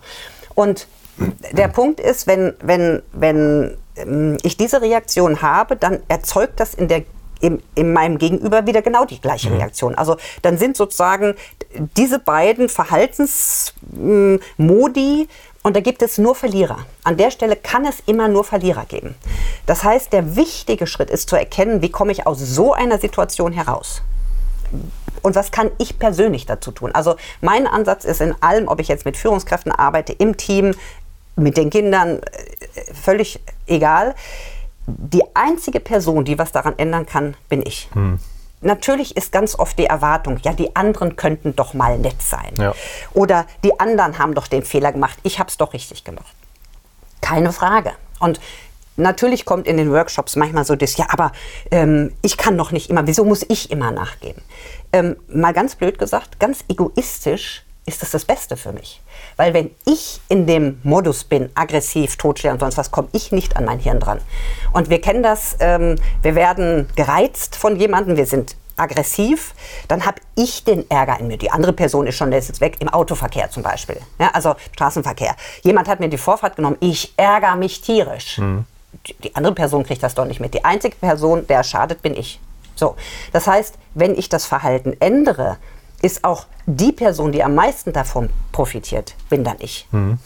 Und 0.54 0.86
der 1.52 1.68
Punkt 1.68 2.00
ist, 2.00 2.26
wenn, 2.26 2.54
wenn, 2.60 3.02
wenn 3.12 3.76
ähm, 3.96 4.36
ich 4.42 4.56
diese 4.56 4.82
Reaktion 4.82 5.42
habe, 5.42 5.76
dann 5.76 6.00
erzeugt 6.08 6.58
das 6.60 6.74
in 6.74 6.88
der 6.88 7.02
in, 7.40 7.62
in 7.76 7.92
meinem 7.92 8.18
Gegenüber 8.18 8.66
wieder 8.66 8.82
genau 8.82 9.04
die 9.04 9.20
gleiche 9.20 9.52
Reaktion. 9.52 9.94
Also 9.94 10.16
dann 10.42 10.58
sind 10.58 10.76
sozusagen 10.76 11.36
diese 11.96 12.18
beiden 12.18 12.68
Verhaltensmodi 12.68 15.28
und 15.62 15.76
da 15.76 15.80
gibt 15.80 16.02
es 16.02 16.18
nur 16.18 16.34
Verlierer. 16.34 16.78
An 17.04 17.16
der 17.16 17.30
Stelle 17.30 17.54
kann 17.54 17.84
es 17.84 18.00
immer 18.06 18.26
nur 18.26 18.42
Verlierer 18.42 18.86
geben. 18.86 19.14
Das 19.66 19.84
heißt, 19.84 20.12
der 20.12 20.34
wichtige 20.34 20.88
Schritt 20.88 21.10
ist 21.10 21.28
zu 21.28 21.36
erkennen, 21.36 21.80
wie 21.80 21.90
komme 21.90 22.10
ich 22.10 22.26
aus 22.26 22.40
so 22.40 22.72
einer 22.72 22.98
Situation 22.98 23.52
heraus. 23.52 24.02
Und 25.22 25.34
was 25.34 25.50
kann 25.50 25.70
ich 25.78 25.98
persönlich 25.98 26.46
dazu 26.46 26.70
tun? 26.70 26.92
Also 26.92 27.16
mein 27.40 27.66
Ansatz 27.66 28.04
ist 28.04 28.20
in 28.20 28.34
allem, 28.40 28.68
ob 28.68 28.80
ich 28.80 28.88
jetzt 28.88 29.04
mit 29.04 29.16
Führungskräften 29.16 29.72
arbeite, 29.72 30.12
im 30.12 30.36
Team, 30.36 30.74
mit 31.36 31.56
den 31.56 31.70
Kindern, 31.70 32.20
äh, 32.20 32.94
völlig 32.94 33.40
egal. 33.66 34.14
Die 34.86 35.22
einzige 35.34 35.80
Person, 35.80 36.24
die 36.24 36.38
was 36.38 36.52
daran 36.52 36.74
ändern 36.78 37.06
kann, 37.06 37.36
bin 37.48 37.62
ich. 37.64 37.88
Hm. 37.92 38.18
Natürlich 38.60 39.16
ist 39.16 39.30
ganz 39.30 39.56
oft 39.56 39.78
die 39.78 39.86
Erwartung, 39.86 40.40
ja, 40.42 40.52
die 40.52 40.74
anderen 40.74 41.14
könnten 41.14 41.54
doch 41.54 41.74
mal 41.74 41.96
nett 41.98 42.20
sein. 42.20 42.54
Ja. 42.58 42.74
Oder 43.14 43.46
die 43.62 43.78
anderen 43.78 44.18
haben 44.18 44.34
doch 44.34 44.48
den 44.48 44.64
Fehler 44.64 44.92
gemacht, 44.92 45.18
ich 45.22 45.38
habe 45.38 45.48
es 45.48 45.56
doch 45.58 45.74
richtig 45.74 46.02
gemacht. 46.04 46.34
Keine 47.20 47.52
Frage. 47.52 47.92
Und 48.18 48.40
natürlich 48.98 49.44
kommt 49.44 49.66
in 49.66 49.76
den 49.76 49.90
Workshops 49.90 50.36
manchmal 50.36 50.64
so 50.64 50.76
das, 50.76 50.96
ja, 50.96 51.06
aber 51.08 51.32
ähm, 51.70 52.12
ich 52.22 52.36
kann 52.36 52.58
doch 52.58 52.72
nicht 52.72 52.90
immer, 52.90 53.06
wieso 53.06 53.24
muss 53.24 53.44
ich 53.48 53.70
immer 53.70 53.90
nachgeben? 53.90 54.42
Ähm, 54.92 55.16
mal 55.28 55.52
ganz 55.52 55.76
blöd 55.76 55.98
gesagt, 55.98 56.38
ganz 56.38 56.64
egoistisch 56.68 57.64
ist 57.86 58.02
das 58.02 58.10
das 58.10 58.24
Beste 58.24 58.56
für 58.56 58.72
mich. 58.72 59.00
Weil 59.36 59.54
wenn 59.54 59.70
ich 59.86 60.20
in 60.28 60.46
dem 60.46 60.78
Modus 60.82 61.24
bin, 61.24 61.48
aggressiv, 61.54 62.16
totstellen 62.16 62.54
und 62.54 62.60
sonst 62.60 62.76
was, 62.76 62.90
komme 62.90 63.08
ich 63.12 63.32
nicht 63.32 63.56
an 63.56 63.64
mein 63.64 63.78
Hirn 63.78 63.98
dran. 63.98 64.20
Und 64.72 64.90
wir 64.90 65.00
kennen 65.00 65.22
das, 65.22 65.56
ähm, 65.60 65.96
wir 66.22 66.34
werden 66.34 66.88
gereizt 66.96 67.56
von 67.56 67.76
jemandem, 67.76 68.16
wir 68.16 68.26
sind 68.26 68.56
aggressiv, 68.76 69.54
dann 69.88 70.06
habe 70.06 70.20
ich 70.36 70.64
den 70.64 70.88
Ärger 70.90 71.18
in 71.18 71.26
mir. 71.28 71.38
Die 71.38 71.50
andere 71.50 71.72
Person 71.72 72.06
ist 72.06 72.16
schon, 72.16 72.30
der 72.30 72.38
ist 72.38 72.48
jetzt 72.48 72.60
weg, 72.60 72.76
im 72.80 72.88
Autoverkehr 72.88 73.50
zum 73.50 73.62
Beispiel. 73.62 73.96
Ja, 74.18 74.30
also 74.32 74.54
Straßenverkehr. 74.74 75.34
Jemand 75.62 75.88
hat 75.88 75.98
mir 75.98 76.08
die 76.08 76.18
Vorfahrt 76.18 76.56
genommen, 76.56 76.76
ich 76.80 77.12
ärgere 77.16 77.56
mich 77.56 77.80
tierisch. 77.80 78.38
Mhm. 78.38 78.66
Die, 79.22 79.34
andere 79.36 79.54
Person 79.54 79.84
kriegt 79.84 80.02
das 80.02 80.14
doch 80.14 80.24
nicht 80.24 80.40
mit. 80.40 80.54
Die 80.54 80.64
einzige 80.64 80.96
Person, 80.96 81.46
der 81.46 81.62
schadet, 81.62 82.02
bin 82.02 82.16
ich. 82.16 82.40
So, 82.74 82.96
das 83.32 83.46
heißt, 83.46 83.74
wenn 83.94 84.16
ich 84.16 84.28
das 84.28 84.46
Verhalten 84.46 84.96
ändere, 85.00 85.58
ist 86.00 86.24
auch 86.24 86.46
die 86.66 86.92
Person, 86.92 87.32
die 87.32 87.42
am 87.42 87.54
meisten 87.54 87.92
davon 87.92 88.30
profitiert, 88.52 89.14
bin 89.28 89.44
dann 89.44 89.56
ich. 89.58 89.86
Mhm. 89.90 90.18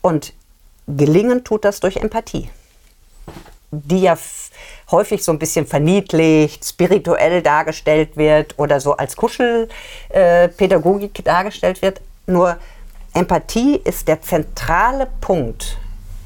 Und 0.00 0.32
gelingen 0.86 1.44
tut 1.44 1.64
das 1.64 1.80
durch 1.80 1.96
Empathie, 1.96 2.50
die 3.70 4.02
ja 4.02 4.16
häufig 4.90 5.22
so 5.22 5.32
ein 5.32 5.38
bisschen 5.38 5.66
verniedlicht, 5.66 6.64
spirituell 6.64 7.42
dargestellt 7.42 8.16
wird 8.16 8.58
oder 8.58 8.80
so 8.80 8.96
als 8.96 9.16
Kuschelpädagogik 9.16 11.18
äh, 11.18 11.22
dargestellt 11.22 11.82
wird. 11.82 12.00
Nur 12.26 12.56
Empathie 13.14 13.76
ist 13.76 14.08
der 14.08 14.22
zentrale 14.22 15.08
Punkt, 15.20 15.78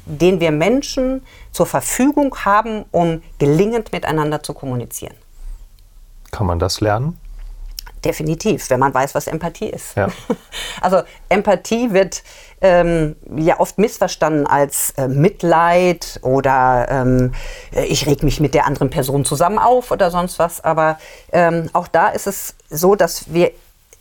den 0.07 0.39
wir 0.39 0.51
Menschen 0.51 1.25
zur 1.51 1.65
Verfügung 1.65 2.35
haben, 2.45 2.85
um 2.91 3.21
gelingend 3.39 3.91
miteinander 3.91 4.41
zu 4.41 4.53
kommunizieren. 4.53 5.15
Kann 6.31 6.47
man 6.47 6.59
das 6.59 6.81
lernen? 6.81 7.19
Definitiv, 8.05 8.69
wenn 8.69 8.79
man 8.79 8.93
weiß, 8.93 9.15
was 9.15 9.27
Empathie 9.27 9.69
ist. 9.69 9.95
Ja. 9.95 10.07
Also 10.79 11.01
Empathie 11.27 11.91
wird 11.91 12.21
ähm, 12.61 13.15
ja 13.35 13.59
oft 13.59 13.79
missverstanden 13.79 14.45
als 14.45 14.91
äh, 14.91 15.07
Mitleid 15.07 16.19
oder 16.21 16.85
ähm, 16.89 17.33
äh, 17.73 17.85
ich 17.85 18.05
reg 18.05 18.21
mich 18.21 18.39
mit 18.39 18.53
der 18.53 18.67
anderen 18.67 18.91
Person 18.91 19.25
zusammen 19.25 19.57
auf 19.57 19.89
oder 19.89 20.11
sonst 20.11 20.37
was. 20.37 20.63
Aber 20.63 20.99
ähm, 21.31 21.71
auch 21.73 21.87
da 21.87 22.09
ist 22.09 22.27
es 22.27 22.53
so, 22.69 22.95
dass 22.95 23.33
wir 23.33 23.51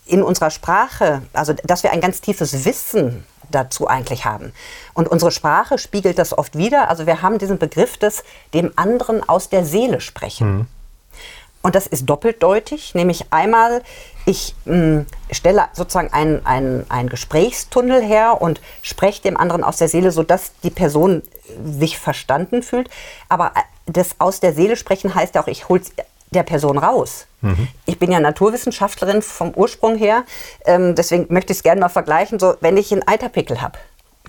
in 0.07 0.23
unserer 0.23 0.51
Sprache, 0.51 1.23
also 1.33 1.53
dass 1.64 1.83
wir 1.83 1.92
ein 1.92 2.01
ganz 2.01 2.21
tiefes 2.21 2.64
Wissen 2.64 3.25
dazu 3.51 3.88
eigentlich 3.88 4.25
haben. 4.25 4.53
Und 4.95 5.09
unsere 5.09 5.31
Sprache 5.31 5.79
spiegelt 5.79 6.19
das 6.19 6.37
oft 6.37 6.57
wieder. 6.57 6.88
Also 6.88 7.07
wir 7.07 7.23
haben 7.23 7.38
diesen 7.38 7.59
Begriff 7.59 7.97
des 7.97 8.25
dem 8.55 8.73
anderen 8.77 9.29
aus 9.29 9.49
der 9.49 9.64
Seele 9.64 10.01
sprechen. 10.01 10.57
Mhm. 10.57 10.66
Und 11.62 11.75
das 11.75 11.88
ist 11.88 12.07
doppeldeutig, 12.07 12.95
nämlich 12.95 13.33
einmal, 13.33 13.83
ich 14.25 14.55
mh, 14.66 14.75
hm, 14.75 15.07
stelle 15.33 15.64
sozusagen 15.73 16.12
einen, 16.12 16.47
einen, 16.47 16.88
einen 16.88 17.09
Gesprächstunnel 17.09 18.03
her 18.03 18.40
und 18.40 18.61
spreche 18.83 19.23
dem 19.23 19.37
anderen 19.37 19.64
aus 19.64 19.79
der 19.79 19.88
Seele, 19.88 20.12
sodass 20.12 20.53
die 20.62 20.71
Person 20.71 21.23
sich 21.64 21.99
verstanden 21.99 22.62
fühlt. 22.62 22.88
Aber 23.29 23.47
äh, 23.57 23.62
das 23.87 24.11
aus 24.21 24.38
der 24.38 24.53
Seele 24.53 24.77
sprechen 24.77 25.16
heißt 25.16 25.35
ja 25.35 25.42
auch, 25.42 25.49
ich 25.49 25.69
hole 25.69 25.83
der 26.31 26.43
Person 26.43 26.79
raus. 26.79 27.27
Mhm. 27.41 27.69
Ich 27.87 27.99
bin 27.99 28.11
ja 28.11 28.21
Naturwissenschaftlerin 28.21 29.23
vom 29.23 29.55
Ursprung 29.55 29.97
her, 29.97 30.25
ähm, 30.65 30.95
deswegen 30.95 31.27
möchte 31.33 31.53
ich 31.53 31.59
es 31.59 31.62
gerne 31.62 31.81
mal 31.81 31.89
vergleichen. 31.89 32.39
So, 32.39 32.55
wenn 32.61 32.77
ich 32.77 32.93
einen 32.93 33.07
Eiterpickel 33.07 33.62
habe, 33.62 33.79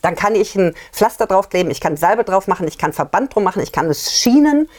dann 0.02 0.16
kann 0.16 0.36
ich 0.36 0.56
ein 0.56 0.76
Pflaster 0.92 1.26
draufkleben, 1.26 1.72
ich 1.72 1.82
kann 1.82 1.98
Salbe 1.98 2.24
drauf 2.24 2.48
machen, 2.48 2.68
ich 2.68 2.78
kann 2.78 2.94
Verband 2.94 3.34
drum 3.34 3.44
machen, 3.44 3.62
ich 3.62 3.72
kann 3.72 3.90
es 3.90 4.14
schienen 4.14 4.70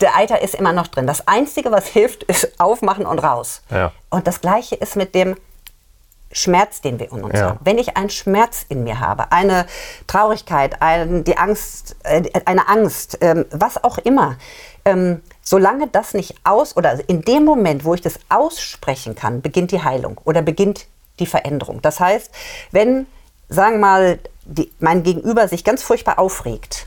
der 0.00 0.16
Eiter 0.16 0.40
ist 0.40 0.54
immer 0.54 0.72
noch 0.72 0.86
drin. 0.86 1.06
Das 1.06 1.26
Einzige, 1.28 1.70
was 1.70 1.86
hilft, 1.86 2.22
ist 2.24 2.58
aufmachen 2.58 3.06
und 3.06 3.18
raus. 3.18 3.62
Ja. 3.70 3.92
Und 4.08 4.26
das 4.26 4.40
Gleiche 4.40 4.74
ist 4.76 4.96
mit 4.96 5.14
dem 5.14 5.36
Schmerz, 6.32 6.80
den 6.80 6.98
wir 6.98 7.10
in 7.10 7.24
uns 7.24 7.38
ja. 7.38 7.50
haben. 7.50 7.58
Wenn 7.62 7.78
ich 7.78 7.96
einen 7.96 8.10
Schmerz 8.10 8.64
in 8.68 8.84
mir 8.84 9.00
habe, 9.00 9.32
eine 9.32 9.66
Traurigkeit, 10.06 10.80
ein, 10.80 11.24
die 11.24 11.36
Angst, 11.36 11.96
äh, 12.04 12.22
eine 12.44 12.68
Angst, 12.68 13.18
ähm, 13.20 13.46
was 13.50 13.82
auch 13.82 13.98
immer, 13.98 14.36
ähm, 14.84 15.22
solange 15.42 15.88
das 15.88 16.14
nicht 16.14 16.36
aus 16.44 16.76
oder 16.76 16.98
in 17.08 17.22
dem 17.22 17.44
Moment, 17.44 17.84
wo 17.84 17.94
ich 17.94 18.00
das 18.00 18.18
aussprechen 18.28 19.14
kann, 19.14 19.42
beginnt 19.42 19.72
die 19.72 19.82
Heilung 19.82 20.20
oder 20.24 20.42
beginnt 20.42 20.86
die 21.18 21.26
Veränderung. 21.26 21.82
Das 21.82 22.00
heißt, 22.00 22.30
wenn, 22.70 23.06
sagen 23.48 23.76
wir 23.76 23.80
mal, 23.80 24.18
die, 24.44 24.70
mein 24.78 25.02
Gegenüber 25.02 25.48
sich 25.48 25.64
ganz 25.64 25.82
furchtbar 25.82 26.18
aufregt, 26.18 26.86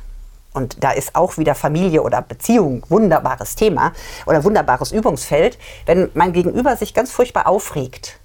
und 0.53 0.83
da 0.83 0.91
ist 0.91 1.15
auch 1.15 1.37
wieder 1.37 1.55
Familie 1.55 2.03
oder 2.03 2.21
Beziehung 2.21 2.83
wunderbares 2.87 3.55
Thema 3.55 3.91
oder 4.27 4.43
wunderbares 4.43 4.91
Übungsfeld, 4.91 5.57
wenn 5.87 6.11
mein 6.13 6.31
Gegenüber 6.31 6.77
sich 6.77 6.93
ganz 6.93 7.11
furchtbar 7.11 7.47
aufregt, 7.47 8.19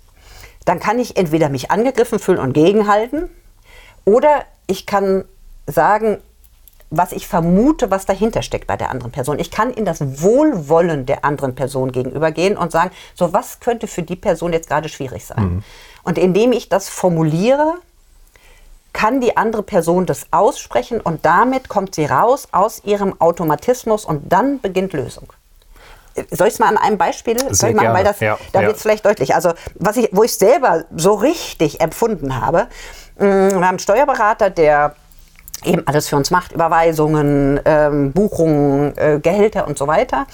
dann 0.68 0.80
kann 0.80 0.98
ich 0.98 1.16
entweder 1.16 1.48
mich 1.48 1.70
angegriffen 1.70 2.18
fühlen 2.18 2.38
und 2.38 2.52
gegenhalten 2.52 3.30
oder 4.04 4.44
ich 4.66 4.84
kann 4.84 5.24
sagen, 5.66 6.18
was 6.90 7.12
ich 7.12 7.26
vermute, 7.26 7.90
was 7.90 8.06
dahinter 8.06 8.42
steckt 8.42 8.66
bei 8.66 8.76
der 8.76 8.90
anderen 8.90 9.12
Person. 9.12 9.38
Ich 9.38 9.50
kann 9.50 9.70
in 9.70 9.84
das 9.84 10.22
Wohlwollen 10.22 11.06
der 11.06 11.24
anderen 11.24 11.54
Person 11.54 11.92
gegenübergehen 11.92 12.56
und 12.56 12.70
sagen, 12.72 12.90
so 13.14 13.32
was 13.32 13.60
könnte 13.60 13.86
für 13.86 14.02
die 14.02 14.16
Person 14.16 14.52
jetzt 14.52 14.68
gerade 14.68 14.88
schwierig 14.88 15.24
sein. 15.24 15.42
Mhm. 15.42 15.64
Und 16.02 16.18
indem 16.18 16.52
ich 16.52 16.68
das 16.68 16.88
formuliere, 16.88 17.74
kann 18.92 19.20
die 19.20 19.36
andere 19.36 19.62
Person 19.62 20.06
das 20.06 20.26
aussprechen 20.32 21.00
und 21.00 21.24
damit 21.24 21.68
kommt 21.68 21.94
sie 21.94 22.06
raus 22.06 22.48
aus 22.52 22.82
ihrem 22.84 23.18
Automatismus 23.20 24.04
und 24.04 24.32
dann 24.32 24.60
beginnt 24.60 24.92
Lösung. 24.92 25.32
Soll 26.30 26.48
ich 26.48 26.54
es 26.54 26.58
mal 26.58 26.68
an 26.68 26.78
einem 26.78 26.98
Beispiel 26.98 27.36
Sehr 27.54 27.74
machen, 27.74 27.92
weil 27.92 28.04
das, 28.04 28.20
ja, 28.20 28.38
da 28.52 28.60
ja. 28.60 28.66
wird 28.66 28.76
es 28.76 28.82
vielleicht 28.82 29.04
deutlich. 29.04 29.34
Also 29.34 29.52
was 29.74 29.96
ich, 29.96 30.08
wo 30.12 30.22
ich 30.22 30.34
selber 30.34 30.84
so 30.94 31.14
richtig 31.14 31.80
empfunden 31.80 32.40
habe, 32.40 32.68
mm, 33.18 33.24
wir 33.24 33.54
haben 33.54 33.64
einen 33.64 33.78
Steuerberater, 33.78 34.50
der 34.50 34.94
eben 35.64 35.86
alles 35.86 36.08
für 36.08 36.16
uns 36.16 36.30
macht, 36.30 36.52
Überweisungen, 36.52 37.60
ähm, 37.64 38.12
Buchungen, 38.12 38.96
äh, 38.96 39.18
Gehälter 39.20 39.66
und 39.66 39.78
so 39.78 39.86
weiter. 39.86 40.26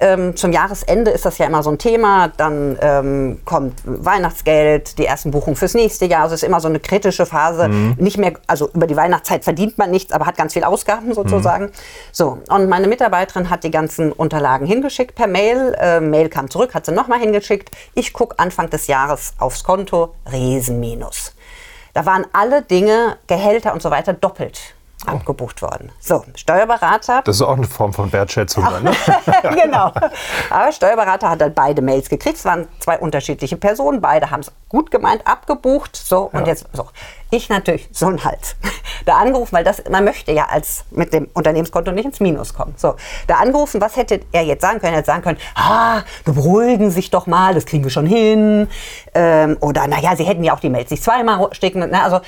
Ähm, 0.00 0.36
zum 0.36 0.52
Jahresende 0.52 1.10
ist 1.10 1.24
das 1.26 1.38
ja 1.38 1.46
immer 1.46 1.62
so 1.62 1.70
ein 1.70 1.78
Thema, 1.78 2.28
dann 2.36 2.78
ähm, 2.80 3.40
kommt 3.44 3.74
Weihnachtsgeld, 3.84 4.98
die 4.98 5.06
ersten 5.06 5.30
Buchungen 5.30 5.56
fürs 5.56 5.74
nächste 5.74 6.06
Jahr, 6.06 6.22
also 6.22 6.34
es 6.34 6.42
ist 6.42 6.48
immer 6.48 6.60
so 6.60 6.68
eine 6.68 6.80
kritische 6.80 7.26
Phase, 7.26 7.68
mhm. 7.68 7.96
nicht 7.98 8.18
mehr, 8.18 8.32
also 8.46 8.70
über 8.72 8.86
die 8.86 8.96
Weihnachtszeit 8.96 9.44
verdient 9.44 9.78
man 9.78 9.90
nichts, 9.90 10.12
aber 10.12 10.26
hat 10.26 10.36
ganz 10.36 10.54
viel 10.54 10.64
Ausgaben 10.64 11.12
sozusagen. 11.14 11.66
Mhm. 11.66 11.72
So, 12.12 12.38
und 12.48 12.68
meine 12.68 12.88
Mitarbeiterin 12.88 13.50
hat 13.50 13.64
die 13.64 13.70
ganzen 13.70 14.12
Unterlagen 14.12 14.66
hingeschickt 14.66 15.14
per 15.14 15.26
Mail, 15.26 15.76
äh, 15.78 16.00
Mail 16.00 16.28
kam 16.28 16.50
zurück, 16.50 16.74
hat 16.74 16.86
sie 16.86 16.92
nochmal 16.92 17.20
hingeschickt, 17.20 17.70
ich 17.94 18.12
gucke 18.12 18.38
Anfang 18.38 18.70
des 18.70 18.86
Jahres 18.86 19.34
aufs 19.38 19.64
Konto, 19.64 20.14
Riesenminus. 20.30 21.34
Da 21.92 22.06
waren 22.06 22.26
alle 22.32 22.62
Dinge, 22.62 23.18
Gehälter 23.26 23.72
und 23.72 23.82
so 23.82 23.90
weiter 23.90 24.12
doppelt. 24.12 24.74
Abgebucht 25.06 25.62
worden. 25.62 25.90
So, 26.00 26.24
Steuerberater. 26.34 27.22
Das 27.24 27.36
ist 27.36 27.42
auch 27.42 27.56
eine 27.56 27.66
Form 27.66 27.92
von 27.92 28.12
Wertschätzung. 28.12 28.64
ne? 28.82 28.92
genau. 29.62 29.92
Aber 30.50 30.72
Steuerberater 30.72 31.30
hat 31.30 31.40
dann 31.40 31.54
beide 31.54 31.82
Mails 31.82 32.08
gekriegt. 32.08 32.36
Es 32.36 32.44
waren 32.44 32.68
zwei 32.78 32.98
unterschiedliche 32.98 33.56
Personen. 33.56 34.00
Beide 34.00 34.30
haben 34.30 34.40
es 34.40 34.52
gut 34.68 34.90
gemeint, 34.90 35.26
abgebucht. 35.26 35.96
So, 35.96 36.30
und 36.32 36.40
ja. 36.40 36.48
jetzt, 36.48 36.66
so. 36.72 36.88
Ich 37.30 37.48
natürlich 37.48 37.88
so 37.92 38.06
ein 38.06 38.22
Hals. 38.24 38.56
Da 39.06 39.16
angerufen, 39.16 39.52
weil 39.56 39.64
das, 39.64 39.82
man 39.90 40.04
möchte 40.04 40.30
ja 40.30 40.44
als 40.50 40.84
mit 40.90 41.14
dem 41.14 41.26
Unternehmenskonto 41.32 41.90
nicht 41.90 42.04
ins 42.04 42.20
Minus 42.20 42.52
kommen. 42.52 42.74
So, 42.76 42.96
da 43.26 43.36
angerufen, 43.36 43.80
was 43.80 43.96
hätte 43.96 44.20
er 44.30 44.42
jetzt 44.42 44.60
sagen 44.60 44.78
können? 44.78 44.92
Er 44.92 44.98
hätte 44.98 45.06
sagen 45.06 45.22
können, 45.22 45.38
ah, 45.54 46.02
beruhigen 46.26 46.90
sich 46.90 47.08
doch 47.10 47.26
mal, 47.26 47.54
das 47.54 47.64
kriegen 47.64 47.82
wir 47.82 47.90
schon 47.90 48.04
hin. 48.04 48.68
Ähm, 49.14 49.56
oder 49.60 49.86
naja, 49.86 50.14
sie 50.16 50.24
hätten 50.24 50.44
ja 50.44 50.54
auch 50.54 50.60
die 50.60 50.68
Mails 50.68 50.90
nicht 50.90 51.02
zweimal 51.02 51.48
stecken. 51.52 51.88
Na, 51.90 52.04
also 52.04 52.20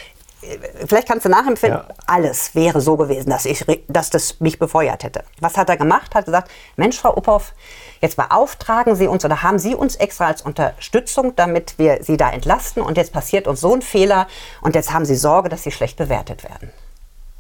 vielleicht 0.86 1.08
kannst 1.08 1.24
du 1.24 1.28
nachempfinden, 1.28 1.80
ja. 1.86 1.94
alles 2.06 2.54
wäre 2.54 2.80
so 2.80 2.96
gewesen, 2.96 3.30
dass, 3.30 3.44
ich, 3.44 3.64
dass 3.88 4.10
das 4.10 4.40
mich 4.40 4.58
befeuert 4.58 5.04
hätte. 5.04 5.24
Was 5.40 5.56
hat 5.56 5.68
er 5.68 5.76
gemacht? 5.76 6.14
Hat 6.14 6.24
gesagt, 6.24 6.50
Mensch, 6.76 6.98
Frau 6.98 7.14
Uphoff, 7.16 7.52
jetzt 8.00 8.16
beauftragen 8.16 8.96
Sie 8.96 9.06
uns 9.06 9.24
oder 9.24 9.42
haben 9.42 9.58
Sie 9.58 9.74
uns 9.74 9.96
extra 9.96 10.26
als 10.26 10.42
Unterstützung, 10.42 11.36
damit 11.36 11.78
wir 11.78 12.02
Sie 12.02 12.16
da 12.16 12.30
entlasten 12.30 12.82
und 12.82 12.96
jetzt 12.96 13.12
passiert 13.12 13.46
uns 13.46 13.60
so 13.60 13.74
ein 13.74 13.82
Fehler 13.82 14.26
und 14.60 14.74
jetzt 14.74 14.92
haben 14.92 15.04
Sie 15.04 15.16
Sorge, 15.16 15.48
dass 15.48 15.62
Sie 15.62 15.70
schlecht 15.70 15.96
bewertet 15.96 16.44
werden. 16.44 16.70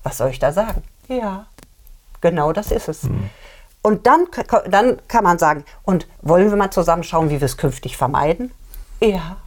Was 0.02 0.18
soll 0.18 0.30
ich 0.30 0.38
da 0.38 0.52
sagen? 0.52 0.82
Ja, 1.08 1.46
genau 2.20 2.52
das 2.52 2.70
ist 2.70 2.88
es. 2.88 3.02
Hm. 3.02 3.30
Und 3.82 4.06
dann, 4.06 4.28
dann 4.68 5.00
kann 5.08 5.24
man 5.24 5.38
sagen, 5.38 5.64
und 5.82 6.06
wollen 6.20 6.50
wir 6.50 6.56
mal 6.56 6.70
zusammenschauen, 6.70 7.30
wie 7.30 7.40
wir 7.40 7.46
es 7.46 7.56
künftig 7.56 7.96
vermeiden? 7.96 8.52
Ja. 9.00 9.38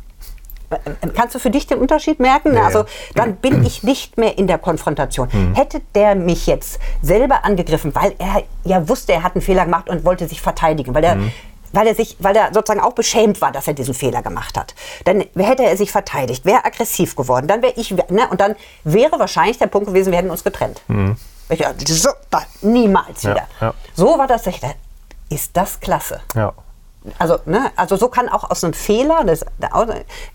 Äh, 0.85 1.07
kannst 1.15 1.35
du 1.35 1.39
für 1.39 1.49
dich 1.49 1.67
den 1.67 1.79
Unterschied 1.79 2.19
merken? 2.19 2.53
Nee. 2.53 2.59
Also 2.59 2.85
dann 3.13 3.37
bin 3.37 3.65
ich 3.65 3.83
nicht 3.83 4.17
mehr 4.17 4.37
in 4.37 4.47
der 4.47 4.57
Konfrontation. 4.57 5.31
Hm. 5.31 5.55
Hätte 5.55 5.81
der 5.93 6.15
mich 6.15 6.47
jetzt 6.47 6.79
selber 7.01 7.45
angegriffen, 7.45 7.93
weil 7.95 8.15
er 8.17 8.43
ja 8.63 8.87
wusste, 8.87 9.13
er 9.13 9.23
hat 9.23 9.35
einen 9.35 9.41
Fehler 9.41 9.65
gemacht 9.65 9.89
und 9.89 10.05
wollte 10.05 10.27
sich 10.27 10.41
verteidigen, 10.41 10.93
weil 10.93 11.03
er 11.03 11.15
hm 11.15 11.31
weil 11.75 11.87
er 11.87 11.95
sich, 11.95 12.15
weil 12.19 12.35
er 12.37 12.53
sozusagen 12.53 12.79
auch 12.79 12.93
beschämt 12.93 13.41
war, 13.41 13.51
dass 13.51 13.67
er 13.67 13.73
diesen 13.73 13.93
Fehler 13.93 14.21
gemacht 14.21 14.57
hat. 14.57 14.73
Dann 15.03 15.25
hätte 15.35 15.65
er 15.65 15.75
sich 15.75 15.91
verteidigt, 15.91 16.45
wäre 16.45 16.63
aggressiv 16.63 17.17
geworden, 17.17 17.47
dann 17.47 17.61
wäre 17.61 17.73
ich, 17.75 17.91
ne, 17.91 18.29
und 18.29 18.39
dann 18.39 18.55
wäre 18.85 19.19
wahrscheinlich 19.19 19.57
der 19.57 19.67
Punkt 19.67 19.87
gewesen, 19.87 20.11
wir 20.11 20.17
hätten 20.17 20.29
uns 20.29 20.43
getrennt. 20.43 20.81
Mhm. 20.87 21.17
Ich, 21.49 21.63
so, 21.87 22.09
niemals 22.61 23.23
wieder. 23.23 23.47
Ja, 23.59 23.67
ja. 23.67 23.73
So 23.93 24.17
war 24.17 24.25
das. 24.25 24.43
Ist 25.29 25.51
das 25.53 25.79
klasse? 25.79 26.21
Ja 26.33 26.53
also, 27.19 27.37
ne, 27.45 27.71
also 27.75 27.95
so 27.95 28.07
kann 28.07 28.29
auch 28.29 28.49
aus 28.49 28.63
einem 28.63 28.73
Fehler, 28.73 29.23
das, 29.25 29.45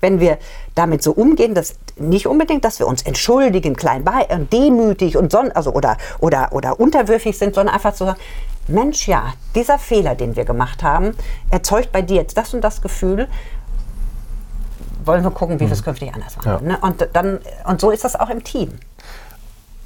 wenn 0.01 0.21
wir 0.21 0.39
damit 0.75 1.03
so 1.03 1.13
umgehen, 1.13 1.55
dass 1.55 1.77
nicht 1.97 2.27
unbedingt, 2.27 2.65
dass 2.65 2.79
wir 2.79 2.87
uns 2.87 3.03
entschuldigen, 3.03 3.77
klein 3.77 4.05
bei, 4.05 4.27
und 4.31 4.53
äh, 4.53 4.59
demütig 4.59 5.17
und 5.17 5.33
son, 5.33 5.51
also 5.53 5.73
oder, 5.73 5.97
oder, 6.21 6.53
oder 6.53 6.79
unterwürfig 6.79 7.37
sind, 7.37 7.55
sondern 7.55 7.75
einfach 7.75 7.95
zu 7.95 8.05
sagen, 8.05 8.21
Mensch, 8.69 9.09
ja, 9.09 9.35
dieser 9.55 9.79
Fehler, 9.79 10.15
den 10.15 10.37
wir 10.37 10.45
gemacht 10.45 10.83
haben, 10.83 11.15
erzeugt 11.51 11.93
bei 11.93 12.03
dir 12.03 12.17
jetzt 12.17 12.37
das 12.37 12.55
und 12.55 12.63
das 12.63 12.83
Gefühl. 12.83 13.29
Wollen 15.05 15.25
wir 15.25 15.31
gucken, 15.31 15.59
wie 15.59 15.65
wir 15.65 15.73
es 15.73 15.81
mhm. 15.81 15.85
künftig 15.85 16.15
anders 16.15 16.37
machen. 16.37 16.67
Ja. 16.67 16.73
Ne? 16.73 16.79
Und, 16.81 17.09
dann, 17.15 17.41
und 17.67 17.81
so 17.81 17.91
ist 17.91 18.05
das 18.05 18.15
auch 18.19 18.31
im 18.31 18.45
Team. 18.45 18.79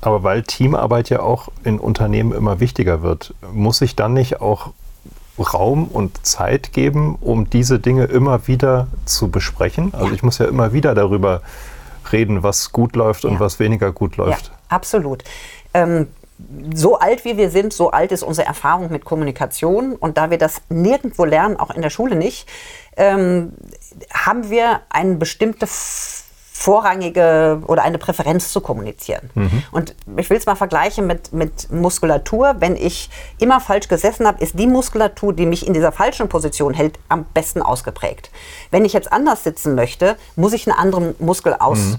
Aber 0.01 0.23
weil 0.23 0.43
Teamarbeit 0.43 1.09
ja 1.09 1.21
auch 1.21 1.49
in 1.63 1.81
Unternehmen 1.81 2.33
immer 2.33 2.61
wichtiger 2.61 3.01
wird, 3.01 3.33
muss 3.53 3.81
ich 3.81 3.97
dann 3.97 4.13
nicht 4.13 4.43
auch 4.43 4.73
Raum 5.39 5.89
und 5.89 6.25
Zeit 6.27 6.73
geben, 6.73 7.17
um 7.21 7.51
diese 7.51 7.79
Dinge 7.79 8.05
immer 8.05 8.47
wieder 8.47 8.87
zu 9.05 9.31
besprechen. 9.31 9.93
Also 9.95 10.13
ich 10.13 10.23
muss 10.23 10.39
ja 10.39 10.47
immer 10.47 10.73
wieder 10.73 10.95
darüber 10.95 11.43
reden, 12.13 12.43
was 12.43 12.73
gut 12.73 12.95
läuft 12.97 13.25
und 13.25 13.35
ja. 13.35 13.41
was 13.41 13.59
weniger 13.59 13.93
gut 13.93 14.17
läuft. 14.17 14.47
Ja, 14.47 14.53
absolut. 14.69 15.25
Ähm, 15.73 16.09
so 16.75 16.99
alt 16.99 17.25
wie 17.25 17.37
wir 17.37 17.51
sind, 17.51 17.73
so 17.73 17.91
alt 17.91 18.13
ist 18.13 18.23
unsere 18.23 18.47
Erfahrung 18.47 18.91
mit 18.91 19.05
Kommunikation. 19.05 19.95
Und 19.95 20.19
da 20.19 20.31
wir 20.31 20.39
das 20.39 20.63
nirgendwo 20.69 21.25
lernen, 21.25 21.59
auch 21.59 21.71
in 21.71 21.83
der 21.83 21.91
Schule 21.91 22.17
nicht, 22.17 22.49
ähm, 22.97 23.53
haben 24.13 24.51
wir 24.51 24.81
eine 24.91 25.15
bestimmte 25.17 25.67
vorrangige 26.65 27.61
oder 27.67 27.83
eine 27.83 27.99
Präferenz 27.99 28.51
zu 28.51 28.63
kommunizieren. 28.63 29.29
Mhm. 29.35 29.63
Und 29.71 29.95
ich 30.17 30.31
will 30.31 30.39
es 30.39 30.47
mal 30.47 30.55
vergleichen 30.55 31.07
mit, 31.07 31.31
mit 31.35 31.71
Muskulatur. 31.71 32.57
Wenn 32.59 32.75
ich 32.75 33.11
immer 33.39 33.61
falsch 33.61 33.87
gesessen 33.89 34.27
habe, 34.27 34.43
ist 34.43 34.59
die 34.59 34.67
Muskulatur, 34.67 35.35
die 35.35 35.45
mich 35.45 35.67
in 35.67 35.75
dieser 35.75 35.93
falschen 35.93 36.31
Position 36.31 36.73
hält, 36.73 36.99
am 37.11 37.27
besten 37.35 37.61
ausgeprägt. 37.61 38.31
Wenn 38.71 38.87
ich 38.87 38.95
jetzt 38.95 39.13
anders 39.13 39.45
sitzen 39.45 39.75
möchte, 39.75 40.17
muss 40.37 40.55
ich 40.55 40.67
einen 40.67 40.79
anderen 40.79 41.15
Muskel 41.19 41.55
aus. 41.55 41.79
Mhm 41.79 41.97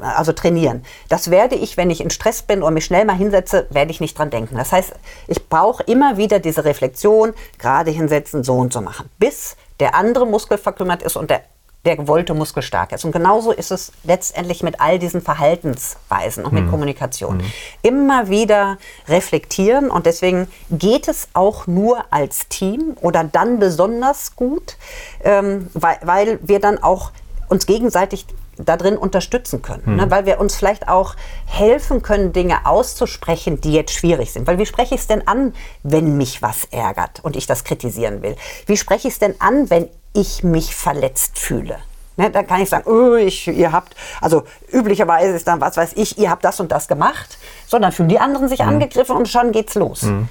also 0.00 0.32
trainieren. 0.32 0.84
Das 1.08 1.30
werde 1.30 1.54
ich, 1.54 1.76
wenn 1.76 1.88
ich 1.88 2.00
in 2.00 2.10
Stress 2.10 2.42
bin 2.42 2.64
oder 2.64 2.72
mich 2.72 2.84
schnell 2.84 3.04
mal 3.04 3.14
hinsetze, 3.14 3.68
werde 3.70 3.92
ich 3.92 4.00
nicht 4.00 4.18
dran 4.18 4.28
denken. 4.28 4.56
Das 4.56 4.72
heißt, 4.72 4.92
ich 5.28 5.48
brauche 5.48 5.84
immer 5.84 6.16
wieder 6.16 6.40
diese 6.40 6.64
Reflexion, 6.64 7.32
gerade 7.58 7.92
hinsetzen, 7.92 8.42
so 8.42 8.56
und 8.56 8.72
so 8.72 8.80
machen, 8.80 9.08
bis 9.20 9.56
der 9.78 9.94
andere 9.94 10.26
Muskel 10.26 10.58
verkümmert 10.58 11.04
ist 11.04 11.14
und 11.14 11.30
der 11.30 11.42
der 11.84 11.96
gewollte 11.96 12.34
Muskel 12.34 12.62
stark 12.62 12.92
ist. 12.92 13.04
Und 13.04 13.12
genauso 13.12 13.52
ist 13.52 13.70
es 13.70 13.92
letztendlich 14.04 14.62
mit 14.62 14.80
all 14.80 14.98
diesen 14.98 15.20
Verhaltensweisen 15.20 16.44
und 16.44 16.52
mit 16.52 16.64
mhm. 16.64 16.70
Kommunikation. 16.70 17.38
Mhm. 17.38 17.52
Immer 17.82 18.28
wieder 18.28 18.78
reflektieren 19.08 19.90
und 19.90 20.06
deswegen 20.06 20.48
geht 20.70 21.08
es 21.08 21.28
auch 21.34 21.66
nur 21.66 22.04
als 22.10 22.48
Team 22.48 22.96
oder 23.00 23.24
dann 23.24 23.58
besonders 23.58 24.34
gut, 24.36 24.76
ähm, 25.22 25.68
weil, 25.74 25.98
weil 26.02 26.38
wir 26.42 26.60
dann 26.60 26.82
auch 26.82 27.10
uns 27.48 27.66
gegenseitig 27.66 28.26
darin 28.56 28.96
unterstützen 28.96 29.62
können, 29.62 29.82
mhm. 29.84 29.96
ne? 29.96 30.10
weil 30.10 30.26
wir 30.26 30.40
uns 30.40 30.54
vielleicht 30.54 30.88
auch 30.88 31.16
helfen 31.46 32.02
können, 32.02 32.32
Dinge 32.32 32.66
auszusprechen, 32.66 33.60
die 33.60 33.72
jetzt 33.72 33.92
schwierig 33.92 34.32
sind. 34.32 34.46
Weil 34.46 34.58
wie 34.58 34.66
spreche 34.66 34.94
ich 34.94 35.02
es 35.02 35.06
denn 35.06 35.26
an, 35.26 35.54
wenn 35.82 36.16
mich 36.16 36.40
was 36.40 36.64
ärgert 36.70 37.20
und 37.22 37.36
ich 37.36 37.46
das 37.46 37.64
kritisieren 37.64 38.22
will? 38.22 38.36
Wie 38.66 38.76
spreche 38.76 39.08
ich 39.08 39.14
es 39.14 39.18
denn 39.18 39.34
an, 39.40 39.70
wenn 39.70 39.88
ich 40.14 40.42
mich 40.42 40.74
verletzt 40.74 41.38
fühle. 41.38 41.78
Ne, 42.16 42.30
dann 42.30 42.46
kann 42.46 42.62
ich 42.62 42.70
sagen, 42.70 42.88
oh, 42.88 43.16
ich, 43.16 43.48
ihr 43.48 43.72
habt, 43.72 43.96
also 44.20 44.44
üblicherweise 44.72 45.34
ist 45.34 45.48
dann, 45.48 45.60
was 45.60 45.76
weiß 45.76 45.94
ich, 45.96 46.16
ihr 46.16 46.30
habt 46.30 46.44
das 46.44 46.60
und 46.60 46.70
das 46.70 46.86
gemacht, 46.86 47.38
sondern 47.66 47.90
fühlen 47.90 48.08
die 48.08 48.20
anderen 48.20 48.48
sich 48.48 48.60
mhm. 48.60 48.68
angegriffen 48.68 49.16
und 49.16 49.28
schon 49.28 49.50
geht's 49.50 49.74
los. 49.74 50.02
Mhm. 50.02 50.28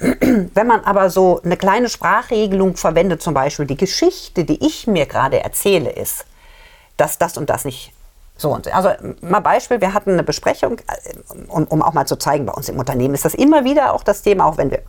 Wenn 0.54 0.66
man 0.66 0.82
aber 0.84 1.10
so 1.10 1.42
eine 1.44 1.58
kleine 1.58 1.90
Sprachregelung 1.90 2.76
verwendet, 2.76 3.20
zum 3.20 3.34
Beispiel 3.34 3.66
die 3.66 3.76
Geschichte, 3.76 4.44
die 4.44 4.66
ich 4.66 4.86
mir 4.86 5.04
gerade 5.04 5.44
erzähle, 5.44 5.90
ist, 5.90 6.24
dass 6.96 7.18
das 7.18 7.36
und 7.36 7.50
das 7.50 7.66
nicht 7.66 7.92
so 8.38 8.54
und 8.54 8.64
so. 8.64 8.72
Also 8.72 8.88
mal 9.20 9.40
Beispiel, 9.40 9.82
wir 9.82 9.92
hatten 9.92 10.12
eine 10.12 10.22
Besprechung, 10.22 10.78
äh, 10.78 11.34
um, 11.48 11.64
um 11.64 11.82
auch 11.82 11.92
mal 11.92 12.06
zu 12.06 12.16
zeigen, 12.16 12.46
bei 12.46 12.54
uns 12.54 12.70
im 12.70 12.78
Unternehmen 12.78 13.12
ist 13.12 13.26
das 13.26 13.34
immer 13.34 13.64
wieder 13.64 13.92
auch 13.92 14.02
das 14.02 14.22
Thema, 14.22 14.46
auch 14.46 14.56
wenn 14.56 14.70
wir 14.70 14.80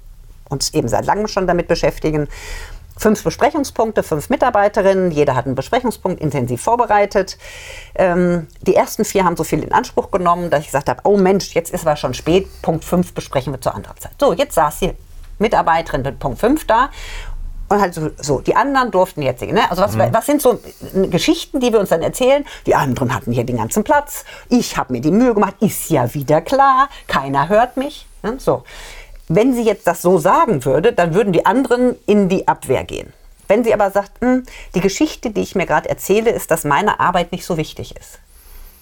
uns 0.47 0.73
eben 0.73 0.87
seit 0.87 1.05
langem 1.05 1.27
schon 1.27 1.45
damit 1.45 1.67
beschäftigen 1.67 2.29
fünf 3.01 3.23
Besprechungspunkte, 3.23 4.03
fünf 4.03 4.29
Mitarbeiterinnen, 4.29 5.09
jeder 5.09 5.35
hat 5.35 5.47
einen 5.47 5.55
Besprechungspunkt 5.55 6.21
intensiv 6.21 6.61
vorbereitet. 6.61 7.37
Ähm, 7.95 8.47
die 8.61 8.75
ersten 8.75 9.05
vier 9.05 9.25
haben 9.25 9.35
so 9.35 9.43
viel 9.43 9.63
in 9.63 9.73
Anspruch 9.73 10.11
genommen, 10.11 10.51
dass 10.51 10.61
ich 10.61 10.67
gesagt 10.67 10.87
habe, 10.87 11.01
oh 11.03 11.17
Mensch, 11.17 11.53
jetzt 11.55 11.73
ist 11.73 11.85
aber 11.85 11.95
schon 11.95 12.13
spät, 12.13 12.47
Punkt 12.61 12.85
fünf 12.85 13.13
besprechen 13.13 13.53
wir 13.53 13.59
zur 13.59 13.73
anderen 13.73 13.97
Zeit. 13.97 14.11
So, 14.19 14.33
jetzt 14.33 14.53
saß 14.53 14.79
die 14.79 14.91
Mitarbeiterin 15.39 16.03
mit 16.03 16.19
Punkt 16.19 16.39
fünf 16.39 16.67
da 16.67 16.91
und 17.69 17.81
halt 17.81 17.95
so, 17.95 18.11
so, 18.17 18.39
die 18.39 18.55
anderen 18.55 18.91
durften 18.91 19.23
jetzt 19.23 19.39
singen. 19.39 19.55
Ne? 19.55 19.71
Also 19.71 19.81
was, 19.81 19.95
mhm. 19.95 20.13
was 20.13 20.27
sind 20.27 20.39
so 20.39 20.59
Geschichten, 21.09 21.59
die 21.59 21.73
wir 21.73 21.79
uns 21.79 21.89
dann 21.89 22.03
erzählen? 22.03 22.45
Die 22.67 22.75
anderen 22.75 23.15
hatten 23.15 23.31
hier 23.31 23.45
den 23.45 23.57
ganzen 23.57 23.83
Platz. 23.83 24.25
Ich 24.49 24.77
habe 24.77 24.93
mir 24.93 25.01
die 25.01 25.11
Mühe 25.11 25.33
gemacht. 25.33 25.55
Ist 25.59 25.89
ja 25.89 26.13
wieder 26.13 26.41
klar. 26.41 26.89
Keiner 27.07 27.49
hört 27.49 27.77
mich. 27.77 28.05
Ne? 28.21 28.35
So. 28.37 28.63
Wenn 29.33 29.53
sie 29.53 29.63
jetzt 29.63 29.87
das 29.87 30.01
so 30.01 30.17
sagen 30.17 30.65
würde, 30.65 30.91
dann 30.91 31.13
würden 31.13 31.31
die 31.31 31.45
anderen 31.45 31.95
in 32.05 32.27
die 32.27 32.49
Abwehr 32.49 32.83
gehen. 32.83 33.13
Wenn 33.47 33.63
sie 33.63 33.73
aber 33.73 33.89
sagt, 33.89 34.11
hm, 34.19 34.43
die 34.75 34.81
Geschichte, 34.81 35.29
die 35.31 35.41
ich 35.41 35.55
mir 35.55 35.65
gerade 35.65 35.89
erzähle, 35.89 36.31
ist, 36.31 36.51
dass 36.51 36.65
meine 36.65 36.99
Arbeit 36.99 37.31
nicht 37.31 37.45
so 37.45 37.55
wichtig 37.55 37.95
ist, 37.97 38.19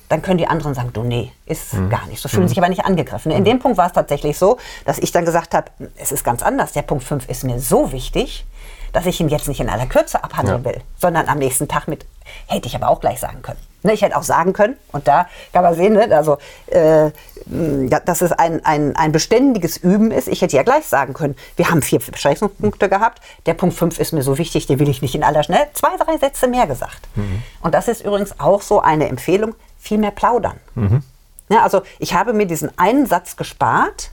dann 0.10 0.24
können 0.24 0.40
die 0.40 0.48
anderen 0.48 0.74
sagen, 0.74 0.92
du 0.92 1.04
nee, 1.04 1.32
ist 1.46 1.76
mhm. 1.76 1.92
gar 1.92 2.08
nicht. 2.08 2.20
So 2.20 2.30
fühlen 2.30 2.46
mhm. 2.46 2.48
sich 2.48 2.58
aber 2.58 2.70
nicht 2.70 2.84
angegriffen. 2.84 3.32
In 3.32 3.42
mhm. 3.42 3.46
dem 3.46 3.60
Punkt 3.60 3.78
war 3.78 3.86
es 3.86 3.94
tatsächlich 3.94 4.40
so, 4.40 4.58
dass 4.86 4.98
ich 4.98 5.12
dann 5.12 5.24
gesagt 5.24 5.54
habe, 5.54 5.70
es 5.98 6.12
ist 6.12 6.24
ganz 6.24 6.42
anders. 6.42 6.74
Der 6.74 6.82
Punkt 6.82 7.04
5 7.04 7.30
ist 7.30 7.44
mir 7.44 7.60
so 7.60 7.92
wichtig, 7.92 8.46
dass 8.94 9.06
ich 9.06 9.20
ihn 9.20 9.30
jetzt 9.30 9.48
nicht 9.48 9.60
in 9.60 9.70
aller 9.70 9.86
Kürze 9.86 10.24
abhandeln 10.24 10.64
ja. 10.64 10.72
will, 10.72 10.82
sondern 10.98 11.28
am 11.28 11.38
nächsten 11.38 11.68
Tag 11.68 11.88
mit, 11.88 12.06
hätte 12.48 12.68
ich 12.68 12.76
aber 12.76 12.90
auch 12.90 13.00
gleich 13.00 13.20
sagen 13.20 13.42
können. 13.42 13.60
Ne, 13.82 13.94
ich 13.94 14.02
hätte 14.02 14.18
auch 14.18 14.24
sagen 14.24 14.52
können, 14.52 14.76
und 14.92 15.08
da 15.08 15.28
kann 15.54 15.64
man 15.64 15.74
sehen, 15.74 15.94
ne, 15.94 16.14
also, 16.14 16.38
äh, 16.68 17.12
dass 17.46 18.22
es 18.22 18.34
ein, 18.34 18.64
ein, 18.66 18.96
ein 18.98 19.14
beständiges 19.14 19.78
Üben 19.78 20.12
ist. 20.12 20.28
Ich 20.28 20.42
hätte 20.42 20.58
ja 20.58 20.64
gleich 20.64 20.86
sagen 20.86 21.14
können, 21.14 21.36
wir 21.56 21.70
haben 21.70 21.82
vier 21.82 22.00
Beschränkungspunkte 22.00 22.90
gehabt, 22.90 23.22
der 23.46 23.54
Punkt 23.54 23.76
5 23.76 23.98
ist 24.00 24.12
mir 24.12 24.22
so 24.22 24.38
wichtig, 24.38 24.68
den 24.68 24.80
will 24.80 24.90
ich 24.90 25.02
nicht 25.02 25.16
in 25.16 25.24
aller 25.24 25.44
Schnell. 25.44 25.66
Zwei, 25.74 25.96
drei 25.98 26.18
Sätze 26.18 26.48
mehr 26.48 26.68
gesagt. 26.68 27.08
Mhm. 27.16 27.42
Und 27.62 27.74
das 27.74 27.88
ist 27.88 28.02
übrigens 28.02 28.38
auch 28.40 28.62
so 28.62 28.82
eine 28.82 29.08
Empfehlung, 29.08 29.56
viel 29.80 29.98
mehr 29.98 30.12
plaudern. 30.12 30.60
Mhm. 30.76 31.02
Ja, 31.48 31.64
also 31.64 31.82
ich 32.00 32.14
habe 32.14 32.34
mir 32.34 32.46
diesen 32.46 32.78
einen 32.78 33.06
Satz 33.06 33.38
gespart, 33.38 34.12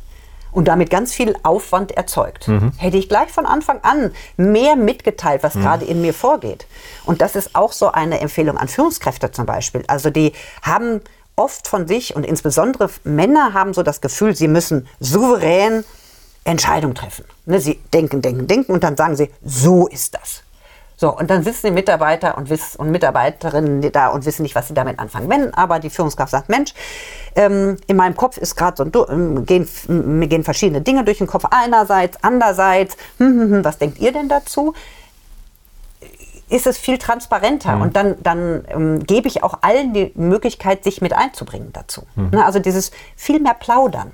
und 0.57 0.69
damit 0.69 0.89
ganz 0.89 1.13
viel 1.13 1.37
Aufwand 1.43 1.93
erzeugt. 1.93 2.49
Mhm. 2.49 2.73
Hätte 2.79 2.97
ich 2.97 3.11
gleich 3.11 3.29
von 3.29 3.45
Anfang 3.45 3.81
an 3.83 4.13
mehr 4.39 4.75
mitgeteilt, 4.75 5.43
was 5.43 5.55
mhm. 5.55 5.61
gerade 5.61 5.85
in 5.85 6.01
mir 6.01 6.15
vorgeht. 6.15 6.67
Und 7.05 7.21
das 7.21 7.37
ist 7.37 7.55
auch 7.55 7.73
so 7.73 7.93
eine 7.93 8.21
Empfehlung 8.21 8.57
an 8.57 8.67
Führungskräfte 8.67 9.31
zum 9.31 9.45
Beispiel. 9.45 9.85
Also 9.87 10.09
die 10.09 10.33
haben 10.63 11.03
oft 11.37 11.69
von 11.69 11.87
sich 11.87 12.17
und 12.17 12.25
insbesondere 12.25 12.89
Männer 13.05 13.53
haben 13.53 13.75
so 13.75 13.83
das 13.83 14.01
Gefühl, 14.01 14.35
sie 14.35 14.49
müssen 14.49 14.89
souverän 14.99 15.85
Entscheidungen 16.45 16.95
treffen. 16.95 17.27
Ne, 17.45 17.61
sie 17.61 17.79
denken, 17.93 18.23
denken, 18.23 18.47
denken 18.47 18.73
und 18.73 18.83
dann 18.83 18.97
sagen 18.97 19.15
sie, 19.15 19.31
so 19.45 19.87
ist 19.89 20.15
das. 20.15 20.43
So, 20.99 21.15
und 21.15 21.29
dann 21.31 21.43
sitzen 21.43 21.67
die 21.67 21.73
Mitarbeiter 21.73 22.39
und, 22.39 22.49
wiss, 22.49 22.75
und 22.75 22.91
Mitarbeiterinnen 22.91 23.93
da 23.93 24.09
und 24.09 24.25
wissen 24.25 24.43
nicht, 24.43 24.55
was 24.55 24.69
sie 24.69 24.75
damit 24.75 24.99
anfangen. 24.99 25.29
Wenn 25.29 25.53
aber 25.53 25.79
die 25.79 25.91
Führungskraft 25.91 26.31
sagt, 26.31 26.49
Mensch, 26.49 26.73
ähm, 27.35 27.77
in 27.87 27.97
meinem 27.97 28.17
Kopf 28.17 28.39
ist 28.39 28.57
gerade 28.57 28.91
so, 28.91 29.09
ähm, 29.09 29.45
gehen, 29.45 29.69
mir 29.89 30.27
gehen 30.27 30.43
verschiedene 30.43 30.81
Dinge 30.81 31.05
durch 31.05 31.19
den 31.19 31.27
Kopf, 31.27 31.45
einerseits, 31.51 32.17
andererseits, 32.23 32.97
hm, 33.19 33.27
hm, 33.41 33.51
hm, 33.53 33.65
was 33.65 33.77
denkt 33.79 33.99
ihr 33.99 34.13
denn 34.13 34.29
dazu? 34.29 34.75
ist 36.49 36.67
es 36.69 36.79
viel 36.79 36.97
transparenter 36.99 37.75
Mhm. 37.75 37.83
und 37.83 37.97
dann, 37.97 38.23
dann 38.23 38.65
ähm, 38.69 39.05
gebe 39.05 39.27
ich 39.27 39.43
auch 39.43 39.59
allen 39.63 39.93
die 39.93 40.13
Möglichkeit, 40.15 40.85
sich 40.85 41.01
mit 41.01 41.13
einzubringen 41.13 41.73
dazu. 41.73 42.07
Mhm. 42.15 42.31
Ne, 42.31 42.45
also 42.47 42.61
dieses 42.61 42.93
viel 43.17 43.41
mehr 43.41 43.55
Plaudern. 43.55 44.13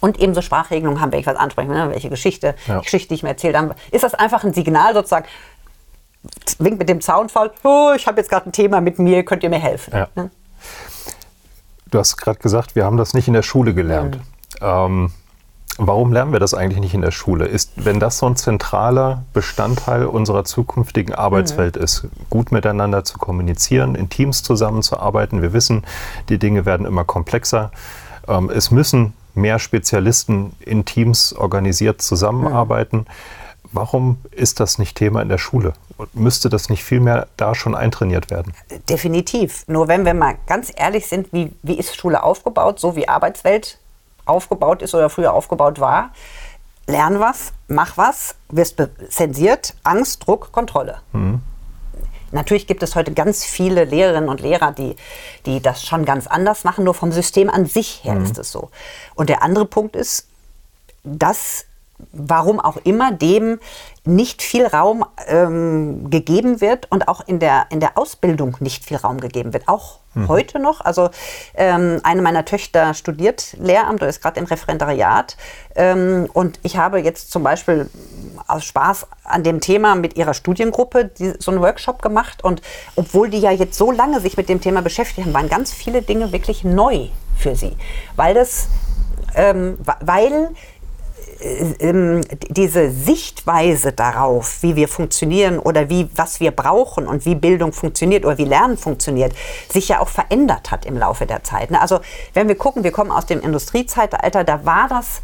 Und 0.00 0.18
eben 0.18 0.34
so 0.34 0.42
Sprachregelungen 0.42 1.00
haben, 1.00 1.12
wenn 1.12 1.20
ich 1.20 1.26
was 1.26 1.36
anspreche, 1.36 1.70
ne, 1.70 1.88
welche 1.90 2.10
Geschichte, 2.10 2.56
Ja. 2.66 2.80
Geschichte, 2.80 3.08
die 3.08 3.14
ich 3.14 3.22
mir 3.22 3.28
erzählt 3.30 3.56
habe, 3.56 3.76
ist 3.92 4.02
das 4.02 4.14
einfach 4.14 4.42
ein 4.42 4.54
Signal 4.54 4.92
sozusagen, 4.94 5.26
winkt 6.58 6.78
mit 6.78 6.88
dem 6.88 7.00
Zaunfall, 7.00 7.52
oh, 7.64 7.92
ich 7.96 8.06
habe 8.06 8.18
jetzt 8.18 8.30
gerade 8.30 8.48
ein 8.48 8.52
Thema 8.52 8.80
mit 8.80 8.98
mir, 8.98 9.24
könnt 9.24 9.42
ihr 9.42 9.50
mir 9.50 9.58
helfen. 9.58 9.92
Ja. 9.94 10.08
Ne? 10.14 10.30
Du 11.90 11.98
hast 11.98 12.16
gerade 12.16 12.38
gesagt, 12.38 12.74
wir 12.74 12.84
haben 12.84 12.96
das 12.96 13.14
nicht 13.14 13.28
in 13.28 13.34
der 13.34 13.42
Schule 13.42 13.72
gelernt. 13.72 14.18
Ähm, 14.60 15.12
warum 15.78 16.12
lernen 16.12 16.32
wir 16.32 16.40
das 16.40 16.54
eigentlich 16.54 16.80
nicht 16.80 16.94
in 16.94 17.02
der 17.02 17.10
Schule? 17.10 17.46
Ist, 17.46 17.72
wenn 17.76 18.00
das 18.00 18.18
so 18.18 18.26
ein 18.26 18.36
zentraler 18.36 19.24
Bestandteil 19.32 20.06
unserer 20.06 20.44
zukünftigen 20.44 21.14
Arbeitswelt 21.14 21.76
ist, 21.76 22.08
gut 22.28 22.50
miteinander 22.52 23.04
zu 23.04 23.18
kommunizieren, 23.18 23.94
in 23.94 24.08
Teams 24.08 24.42
zusammenzuarbeiten. 24.42 25.42
Wir 25.42 25.52
wissen, 25.52 25.84
die 26.28 26.38
Dinge 26.38 26.66
werden 26.66 26.86
immer 26.86 27.04
komplexer. 27.04 27.70
Ähm, 28.26 28.50
es 28.50 28.70
müssen 28.70 29.12
mehr 29.34 29.58
Spezialisten 29.58 30.52
in 30.60 30.84
Teams 30.84 31.34
organisiert 31.34 32.02
zusammenarbeiten. 32.02 33.06
Warum 33.76 34.16
ist 34.30 34.58
das 34.58 34.78
nicht 34.78 34.96
Thema 34.96 35.20
in 35.20 35.28
der 35.28 35.36
Schule? 35.36 35.74
Und 35.98 36.14
müsste 36.16 36.48
das 36.48 36.70
nicht 36.70 36.82
viel 36.82 36.98
mehr 36.98 37.28
da 37.36 37.54
schon 37.54 37.74
eintrainiert 37.74 38.30
werden? 38.30 38.54
Definitiv. 38.88 39.64
Nur 39.68 39.86
wenn 39.86 40.06
wir 40.06 40.14
mal 40.14 40.36
ganz 40.46 40.72
ehrlich 40.74 41.06
sind, 41.06 41.30
wie, 41.34 41.52
wie 41.62 41.78
ist 41.78 41.94
Schule 41.94 42.22
aufgebaut, 42.22 42.80
so 42.80 42.96
wie 42.96 43.06
Arbeitswelt 43.06 43.78
aufgebaut 44.24 44.80
ist 44.80 44.94
oder 44.94 45.10
früher 45.10 45.34
aufgebaut 45.34 45.78
war, 45.78 46.10
lern 46.86 47.20
was, 47.20 47.52
mach 47.68 47.98
was, 47.98 48.36
wirst 48.48 48.82
zensiert, 49.10 49.74
Angst, 49.84 50.26
Druck, 50.26 50.52
Kontrolle. 50.52 51.02
Natürlich 52.32 52.66
gibt 52.66 52.82
es 52.82 52.96
heute 52.96 53.12
ganz 53.12 53.44
viele 53.44 53.84
Lehrerinnen 53.84 54.30
und 54.30 54.40
Lehrer, 54.40 54.72
die, 54.72 54.96
die 55.44 55.60
das 55.60 55.84
schon 55.84 56.06
ganz 56.06 56.26
anders 56.26 56.64
machen, 56.64 56.84
nur 56.84 56.94
vom 56.94 57.12
System 57.12 57.50
an 57.50 57.66
sich 57.66 58.04
her 58.04 58.16
ist 58.22 58.38
es 58.38 58.50
so. 58.50 58.70
Und 59.14 59.28
der 59.28 59.42
andere 59.42 59.66
Punkt 59.66 59.96
ist, 59.96 60.28
dass 61.04 61.66
warum 62.12 62.60
auch 62.60 62.76
immer 62.84 63.12
dem 63.12 63.58
nicht 64.04 64.42
viel 64.42 64.66
Raum 64.66 65.04
ähm, 65.26 66.10
gegeben 66.10 66.60
wird 66.60 66.90
und 66.90 67.08
auch 67.08 67.26
in 67.26 67.38
der, 67.38 67.66
in 67.70 67.80
der 67.80 67.98
Ausbildung 67.98 68.56
nicht 68.60 68.84
viel 68.84 68.96
Raum 68.96 69.20
gegeben 69.20 69.52
wird. 69.52 69.68
Auch 69.68 70.00
heute 70.28 70.58
noch. 70.58 70.80
Also 70.80 71.10
ähm, 71.54 72.00
eine 72.02 72.22
meiner 72.22 72.44
Töchter 72.44 72.94
studiert 72.94 73.56
Lehramt 73.58 74.00
oder 74.00 74.08
ist 74.08 74.22
gerade 74.22 74.40
im 74.40 74.46
Referendariat. 74.46 75.36
Ähm, 75.74 76.28
und 76.32 76.58
ich 76.62 76.76
habe 76.76 77.00
jetzt 77.00 77.30
zum 77.30 77.42
Beispiel 77.42 77.90
aus 78.46 78.64
Spaß 78.64 79.06
an 79.24 79.42
dem 79.42 79.60
Thema 79.60 79.94
mit 79.94 80.16
ihrer 80.16 80.34
Studiengruppe 80.34 81.06
die, 81.06 81.34
so 81.38 81.50
einen 81.50 81.60
Workshop 81.60 82.02
gemacht. 82.02 82.44
Und 82.44 82.62
obwohl 82.96 83.28
die 83.28 83.38
ja 83.38 83.50
jetzt 83.50 83.76
so 83.76 83.90
lange 83.90 84.20
sich 84.20 84.36
mit 84.36 84.48
dem 84.48 84.60
Thema 84.60 84.82
beschäftigt 84.82 85.26
haben, 85.26 85.34
waren 85.34 85.48
ganz 85.48 85.72
viele 85.72 86.02
Dinge 86.02 86.32
wirklich 86.32 86.64
neu 86.64 87.08
für 87.36 87.54
sie. 87.54 87.76
Weil 88.16 88.34
das, 88.34 88.68
ähm, 89.34 89.78
weil 90.00 90.50
diese 92.48 92.90
Sichtweise 92.90 93.92
darauf, 93.92 94.62
wie 94.62 94.76
wir 94.76 94.88
funktionieren 94.88 95.58
oder 95.58 95.88
wie, 95.88 96.08
was 96.14 96.40
wir 96.40 96.50
brauchen 96.50 97.06
und 97.06 97.24
wie 97.24 97.34
Bildung 97.34 97.72
funktioniert 97.72 98.24
oder 98.24 98.38
wie 98.38 98.44
Lernen 98.44 98.76
funktioniert, 98.76 99.32
sich 99.70 99.88
ja 99.88 100.00
auch 100.00 100.08
verändert 100.08 100.70
hat 100.70 100.84
im 100.86 100.96
Laufe 100.96 101.26
der 101.26 101.42
Zeit. 101.44 101.70
ne? 101.70 101.80
Also 101.80 102.00
wenn 102.34 102.48
wir 102.48 102.56
gucken, 102.56 102.84
wir 102.84 102.92
kommen 102.92 103.10
aus 103.10 103.26
dem 103.26 103.40
Industriezeitalter, 103.40 104.44
da 104.44 104.64
war 104.64 104.88
das, 104.88 105.20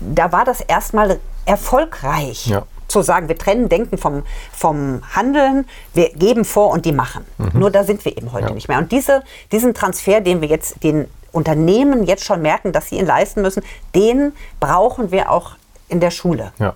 da 0.00 0.32
war 0.32 0.44
das 0.44 0.60
erstmal 0.60 1.20
erfolgreich. 1.46 2.46
Ja. 2.46 2.62
Zu 2.88 3.02
sagen, 3.02 3.28
wir 3.28 3.38
trennen 3.38 3.68
Denken 3.68 3.98
vom, 3.98 4.24
vom 4.52 5.02
Handeln, 5.14 5.64
wir 5.94 6.10
geben 6.10 6.44
vor 6.44 6.70
und 6.70 6.84
die 6.84 6.92
machen. 6.92 7.24
Nur 7.52 7.70
da 7.70 7.84
sind 7.84 8.04
wir 8.04 8.16
eben 8.16 8.32
heute 8.32 8.48
Ja. 8.48 8.52
nicht 8.54 8.66
mehr. 8.66 8.78
Und 8.78 8.90
diese, 8.90 9.22
diesen 9.52 9.74
Transfer, 9.74 10.20
den 10.20 10.40
wir 10.40 10.48
jetzt 10.48 10.82
den 10.82 11.06
Unternehmen 11.30 12.02
jetzt 12.02 12.24
schon 12.24 12.42
merken, 12.42 12.72
dass 12.72 12.88
sie 12.88 12.96
ihn 12.98 13.06
leisten 13.06 13.42
müssen, 13.42 13.62
den 13.94 14.32
brauchen 14.58 15.12
wir 15.12 15.30
auch 15.30 15.52
in 15.90 16.00
der 16.00 16.10
Schule. 16.10 16.52
Ja. 16.58 16.74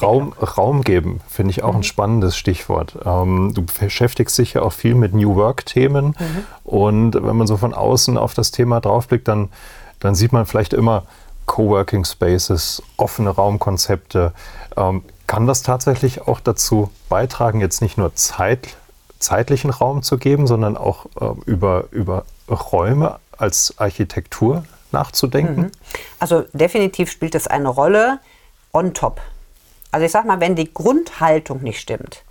Raum, 0.00 0.32
Raum 0.34 0.82
geben, 0.82 1.20
finde 1.28 1.50
ich 1.50 1.64
auch 1.64 1.72
Mhm. 1.72 1.80
ein 1.80 1.82
spannendes 1.82 2.36
Stichwort. 2.36 2.96
Ähm, 3.04 3.52
du 3.52 3.62
beschäftigst 3.62 4.38
dich 4.38 4.54
ja 4.54 4.62
auch 4.62 4.72
viel 4.72 4.94
mit 4.94 5.12
New 5.12 5.34
Work-Themen. 5.34 6.14
Mhm. 6.18 6.44
Und 6.62 7.14
wenn 7.14 7.36
man 7.36 7.48
so 7.48 7.56
von 7.56 7.74
außen 7.74 8.16
auf 8.16 8.32
das 8.34 8.52
Thema 8.52 8.80
draufblickt, 8.80 9.26
dann, 9.26 9.48
dann 9.98 10.14
sieht 10.14 10.32
man 10.32 10.46
vielleicht 10.46 10.72
immer 10.72 11.02
Coworking 11.46 12.04
Spaces, 12.04 12.80
offene 12.96 13.30
Raumkonzepte. 13.30 14.32
Ähm, 14.76 15.02
kann 15.26 15.48
das 15.48 15.62
tatsächlich 15.62 16.28
auch 16.28 16.38
dazu 16.38 16.90
beitragen, 17.08 17.60
jetzt 17.60 17.82
nicht 17.82 17.98
nur 17.98 18.14
Zeit, 18.14 18.76
zeitlichen 19.18 19.70
Raum 19.70 20.04
zu 20.04 20.16
geben, 20.18 20.46
sondern 20.46 20.76
auch 20.76 21.06
äh, 21.20 21.26
über, 21.46 21.86
über 21.90 22.24
Räume 22.48 23.16
als 23.36 23.74
Architektur 23.78 24.62
nachzudenken? 24.92 25.70
Also 26.18 26.44
definitiv 26.52 27.10
spielt 27.10 27.34
es 27.34 27.46
eine 27.46 27.68
Rolle 27.68 28.20
on 28.72 28.94
top. 28.94 29.20
Also 29.90 30.06
ich 30.06 30.12
sag 30.12 30.26
mal, 30.26 30.40
wenn 30.40 30.54
die 30.56 30.72
Grundhaltung 30.72 31.62
nicht 31.62 31.80
stimmt, 31.80 32.24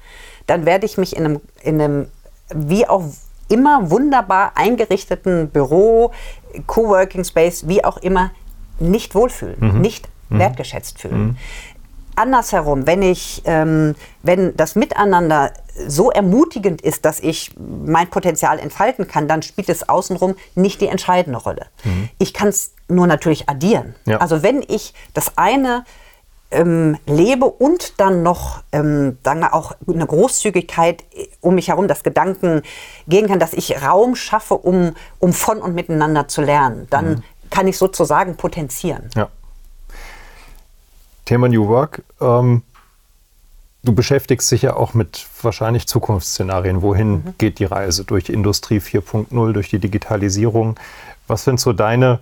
dann 0.48 0.66
werde 0.66 0.86
ich 0.86 0.98
mich 0.98 1.16
in 1.16 1.26
einem, 1.26 1.42
in 1.62 1.82
einem 1.82 2.08
wie 2.54 2.88
auch 2.88 3.04
immer 3.48 3.90
wunderbar 3.90 4.54
eingerichteten 4.56 5.50
Büro, 5.50 6.12
Coworking 6.68 7.24
Space, 7.24 7.68
wie 7.68 7.84
auch 7.84 7.98
immer, 7.98 8.32
nicht 8.80 9.16
wohlfühlen, 9.16 9.82
nicht 9.82 10.08
wertgeschätzt 10.30 11.00
fühlen. 11.00 11.38
Andersherum, 12.16 12.88
wenn 12.88 13.02
ich, 13.02 13.42
ähm, 13.46 13.96
wenn 14.24 14.56
das 14.56 14.76
Miteinander 14.76 15.52
so 15.88 16.10
ermutigend 16.10 16.82
ist, 16.82 17.06
dass 17.06 17.20
ich 17.20 17.52
mein 17.58 18.10
Potenzial 18.10 18.60
entfalten 18.60 19.08
kann, 19.08 19.28
dann 19.28 19.42
spielt 19.42 19.70
es 19.70 19.88
außenrum 19.88 20.36
nicht 20.56 20.82
die 20.82 20.88
entscheidende 20.88 21.40
Rolle. 21.40 21.66
Ich 22.18 22.34
kann 22.34 22.48
es 22.48 22.74
nur 22.88 23.08
natürlich 23.08 23.50
addieren. 23.50 23.96
Ja. 24.06 24.18
Also 24.18 24.42
wenn 24.42 24.64
ich 24.66 24.94
das 25.14 25.38
eine 25.38 25.84
ähm, 26.52 26.98
lebe 27.06 27.46
und 27.46 28.00
dann 28.00 28.24
noch 28.24 28.64
ähm, 28.72 29.18
wir 29.24 29.54
auch 29.54 29.74
eine 29.88 30.06
Großzügigkeit 30.06 31.04
äh, 31.14 31.28
um 31.42 31.56
mich 31.56 31.70
herum, 31.70 31.88
das 31.88 32.04
Gedanken 32.04 32.62
gehen 33.08 33.28
kann, 33.28 33.40
dass 33.40 33.54
ich 33.54 33.82
Raum 33.82 34.16
schaffe, 34.16 34.56
um, 34.56 34.96
um 35.20 35.34
von 35.34 35.60
und 35.60 35.76
miteinander 35.76 36.28
zu 36.28 36.42
lernen, 36.42 36.88
dann 36.90 37.24
kann 37.50 37.68
ich 37.68 37.78
sozusagen 37.78 38.38
potenzieren. 38.38 39.10
Ja. 39.16 39.30
Thema 41.26 41.50
New 41.50 41.68
Work. 41.68 42.04
Ähm, 42.22 42.62
du 43.84 43.94
beschäftigst 43.94 44.52
dich 44.52 44.64
ja 44.64 44.76
auch 44.76 44.94
mit 44.94 45.26
wahrscheinlich 45.42 45.88
Zukunftsszenarien. 45.88 46.82
Wohin 46.82 47.36
geht 47.38 47.60
die 47.60 47.66
Reise? 47.66 48.06
Durch 48.06 48.30
Industrie 48.30 48.80
4.0, 48.80 49.52
durch 49.54 49.70
die 49.70 49.80
Digitalisierung. 49.80 50.80
Was 51.28 51.44
sind 51.44 51.60
so 51.60 51.74
deine 51.74 52.20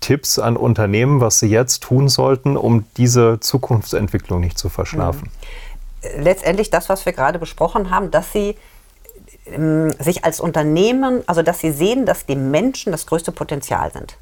Tipps 0.00 0.38
an 0.38 0.56
Unternehmen, 0.56 1.20
was 1.20 1.38
sie 1.38 1.48
jetzt 1.48 1.82
tun 1.82 2.08
sollten, 2.08 2.56
um 2.56 2.86
diese 2.96 3.38
Zukunftsentwicklung 3.40 4.40
nicht 4.40 4.58
zu 4.58 4.68
verschlafen? 4.68 5.30
letztendlich 6.16 6.70
das, 6.70 6.88
was 6.88 7.04
wir 7.06 7.12
gerade 7.12 7.38
besprochen 7.38 7.90
haben, 7.90 8.10
dass 8.10 8.32
sie 8.32 8.56
ähm, 9.46 9.92
sich 9.98 10.24
als 10.24 10.40
Unternehmen, 10.40 11.22
also 11.26 11.42
dass 11.42 11.60
sie 11.60 11.72
sehen, 11.72 12.06
dass 12.06 12.26
die 12.26 12.36
Menschen 12.36 12.92
das 12.92 13.06
größte 13.06 13.32
Potenzial 13.32 13.92
sind. 13.92 14.16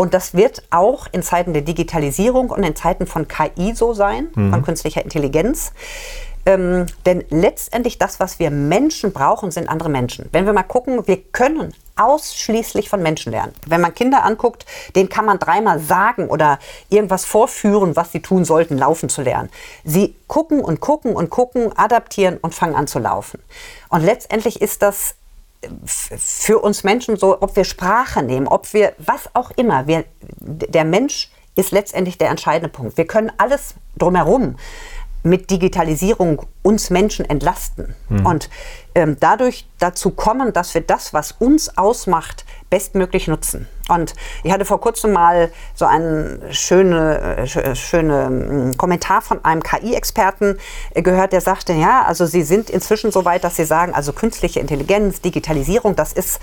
Und 0.00 0.14
das 0.14 0.32
wird 0.32 0.62
auch 0.70 1.08
in 1.12 1.22
Zeiten 1.22 1.52
der 1.52 1.60
Digitalisierung 1.60 2.48
und 2.48 2.62
in 2.62 2.74
Zeiten 2.74 3.06
von 3.06 3.28
KI 3.28 3.74
so 3.74 3.92
sein, 3.92 4.30
von 4.32 4.62
künstlicher 4.62 5.04
Intelligenz. 5.04 5.72
Ähm, 6.46 6.86
denn 7.04 7.22
letztendlich 7.28 7.98
das, 7.98 8.18
was 8.18 8.38
wir 8.38 8.50
Menschen 8.50 9.12
brauchen, 9.12 9.50
sind 9.50 9.68
andere 9.68 9.90
Menschen. 9.90 10.26
Wenn 10.32 10.46
wir 10.46 10.54
mal 10.54 10.62
gucken, 10.62 11.06
wir 11.06 11.18
können 11.18 11.74
ausschließlich 11.96 12.88
von 12.88 13.02
Menschen 13.02 13.30
lernen. 13.32 13.52
Wenn 13.66 13.82
man 13.82 13.94
Kinder 13.94 14.24
anguckt, 14.24 14.64
denen 14.96 15.10
kann 15.10 15.26
man 15.26 15.38
dreimal 15.38 15.78
sagen 15.78 16.28
oder 16.28 16.58
irgendwas 16.88 17.26
vorführen, 17.26 17.94
was 17.94 18.10
sie 18.10 18.22
tun 18.22 18.46
sollten, 18.46 18.78
laufen 18.78 19.10
zu 19.10 19.20
lernen. 19.20 19.50
Sie 19.84 20.16
gucken 20.28 20.62
und 20.62 20.80
gucken 20.80 21.14
und 21.14 21.28
gucken, 21.28 21.76
adaptieren 21.76 22.38
und 22.38 22.54
fangen 22.54 22.74
an 22.74 22.86
zu 22.86 23.00
laufen. 23.00 23.42
Und 23.90 24.02
letztendlich 24.02 24.62
ist 24.62 24.80
das 24.80 25.16
für 25.84 26.58
uns 26.58 26.84
Menschen 26.84 27.16
so, 27.16 27.40
ob 27.40 27.56
wir 27.56 27.64
Sprache 27.64 28.22
nehmen, 28.22 28.48
ob 28.48 28.72
wir 28.72 28.94
was 28.98 29.34
auch 29.34 29.50
immer, 29.52 29.86
wir, 29.86 30.04
der 30.40 30.84
Mensch 30.84 31.30
ist 31.56 31.72
letztendlich 31.72 32.16
der 32.18 32.30
entscheidende 32.30 32.68
Punkt. 32.68 32.96
Wir 32.96 33.06
können 33.06 33.30
alles 33.36 33.74
drumherum 33.98 34.56
mit 35.22 35.50
Digitalisierung 35.50 36.46
uns 36.62 36.90
Menschen 36.90 37.24
entlasten 37.28 37.94
und 38.24 38.48
ähm, 38.94 39.16
dadurch 39.20 39.66
dazu 39.78 40.10
kommen, 40.10 40.52
dass 40.52 40.72
wir 40.74 40.80
das, 40.80 41.12
was 41.14 41.32
uns 41.32 41.76
ausmacht, 41.76 42.44
bestmöglich 42.70 43.28
nutzen. 43.28 43.68
Und 43.88 44.14
ich 44.44 44.52
hatte 44.52 44.64
vor 44.64 44.80
kurzem 44.80 45.12
mal 45.12 45.50
so 45.74 45.84
einen 45.84 46.40
schöne, 46.52 47.36
äh, 47.38 47.42
sch- 47.42 47.74
schöne 47.74 48.30
mm, 48.30 48.76
Kommentar 48.76 49.20
von 49.22 49.44
einem 49.44 49.62
KI-Experten 49.62 50.58
äh, 50.94 51.02
gehört, 51.02 51.32
der 51.32 51.40
sagte, 51.40 51.72
ja, 51.72 52.04
also 52.04 52.26
sie 52.26 52.42
sind 52.42 52.70
inzwischen 52.70 53.12
so 53.12 53.24
weit, 53.24 53.44
dass 53.44 53.56
sie 53.56 53.64
sagen, 53.64 53.94
also 53.94 54.12
künstliche 54.12 54.60
Intelligenz, 54.60 55.20
Digitalisierung, 55.20 55.96
das 55.96 56.12
ist 56.12 56.40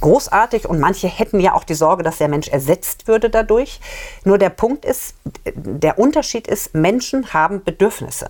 großartig 0.00 0.68
und 0.68 0.80
manche 0.80 1.06
hätten 1.06 1.40
ja 1.40 1.54
auch 1.54 1.64
die 1.64 1.74
Sorge, 1.74 2.02
dass 2.02 2.18
der 2.18 2.28
Mensch 2.28 2.48
ersetzt 2.48 3.06
würde 3.06 3.30
dadurch. 3.30 3.80
Nur 4.24 4.38
der 4.38 4.50
Punkt 4.50 4.84
ist, 4.84 5.14
der 5.54 5.98
Unterschied 5.98 6.46
ist, 6.46 6.74
Menschen 6.74 7.32
haben 7.32 7.62
Bedürfnisse. 7.62 8.28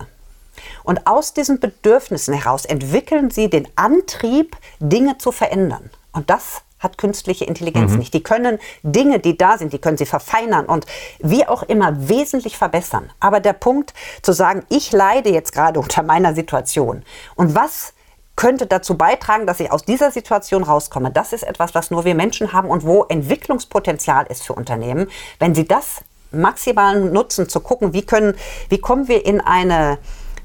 Und 0.83 1.07
aus 1.07 1.33
diesen 1.33 1.59
Bedürfnissen 1.59 2.33
heraus 2.33 2.65
entwickeln 2.65 3.31
sie 3.31 3.49
den 3.49 3.67
Antrieb, 3.75 4.55
Dinge 4.79 5.17
zu 5.17 5.31
verändern. 5.31 5.89
Und 6.11 6.29
das 6.29 6.61
hat 6.79 6.97
künstliche 6.97 7.45
Intelligenz 7.45 7.93
mhm. 7.93 7.99
nicht. 7.99 8.13
Die 8.13 8.21
können 8.21 8.59
Dinge, 8.83 9.19
die 9.19 9.37
da 9.37 9.57
sind, 9.57 9.73
die 9.73 9.79
können 9.79 9.97
sie 9.97 10.05
verfeinern 10.05 10.65
und 10.65 10.85
wie 11.19 11.47
auch 11.47 11.63
immer 11.63 12.09
wesentlich 12.09 12.57
verbessern. 12.57 13.09
Aber 13.19 13.39
der 13.39 13.53
Punkt 13.53 13.93
zu 14.21 14.33
sagen, 14.33 14.63
ich 14.69 14.91
leide 14.91 15.29
jetzt 15.29 15.53
gerade 15.53 15.79
unter 15.79 16.03
meiner 16.03 16.35
Situation 16.35 17.03
und 17.35 17.55
was 17.55 17.93
könnte 18.35 18.65
dazu 18.65 18.97
beitragen, 18.97 19.45
dass 19.45 19.59
ich 19.59 19.71
aus 19.71 19.83
dieser 19.83 20.11
Situation 20.11 20.63
rauskomme. 20.63 21.11
Das 21.11 21.33
ist 21.33 21.43
etwas, 21.43 21.75
was 21.75 21.91
nur 21.91 22.05
wir 22.05 22.15
Menschen 22.15 22.53
haben 22.53 22.69
und 22.69 22.83
wo 22.83 23.03
Entwicklungspotenzial 23.03 24.25
ist 24.27 24.43
für 24.43 24.53
Unternehmen. 24.53 25.07
Wenn 25.39 25.53
sie 25.53 25.67
das 25.67 26.01
maximal 26.31 26.99
nutzen, 26.99 27.47
zu 27.47 27.59
gucken, 27.59 27.93
wie 27.93 28.01
können, 28.01 28.35
wie 28.69 28.79
kommen 28.79 29.07
wir 29.07 29.25
in 29.25 29.39
eine 29.39 29.99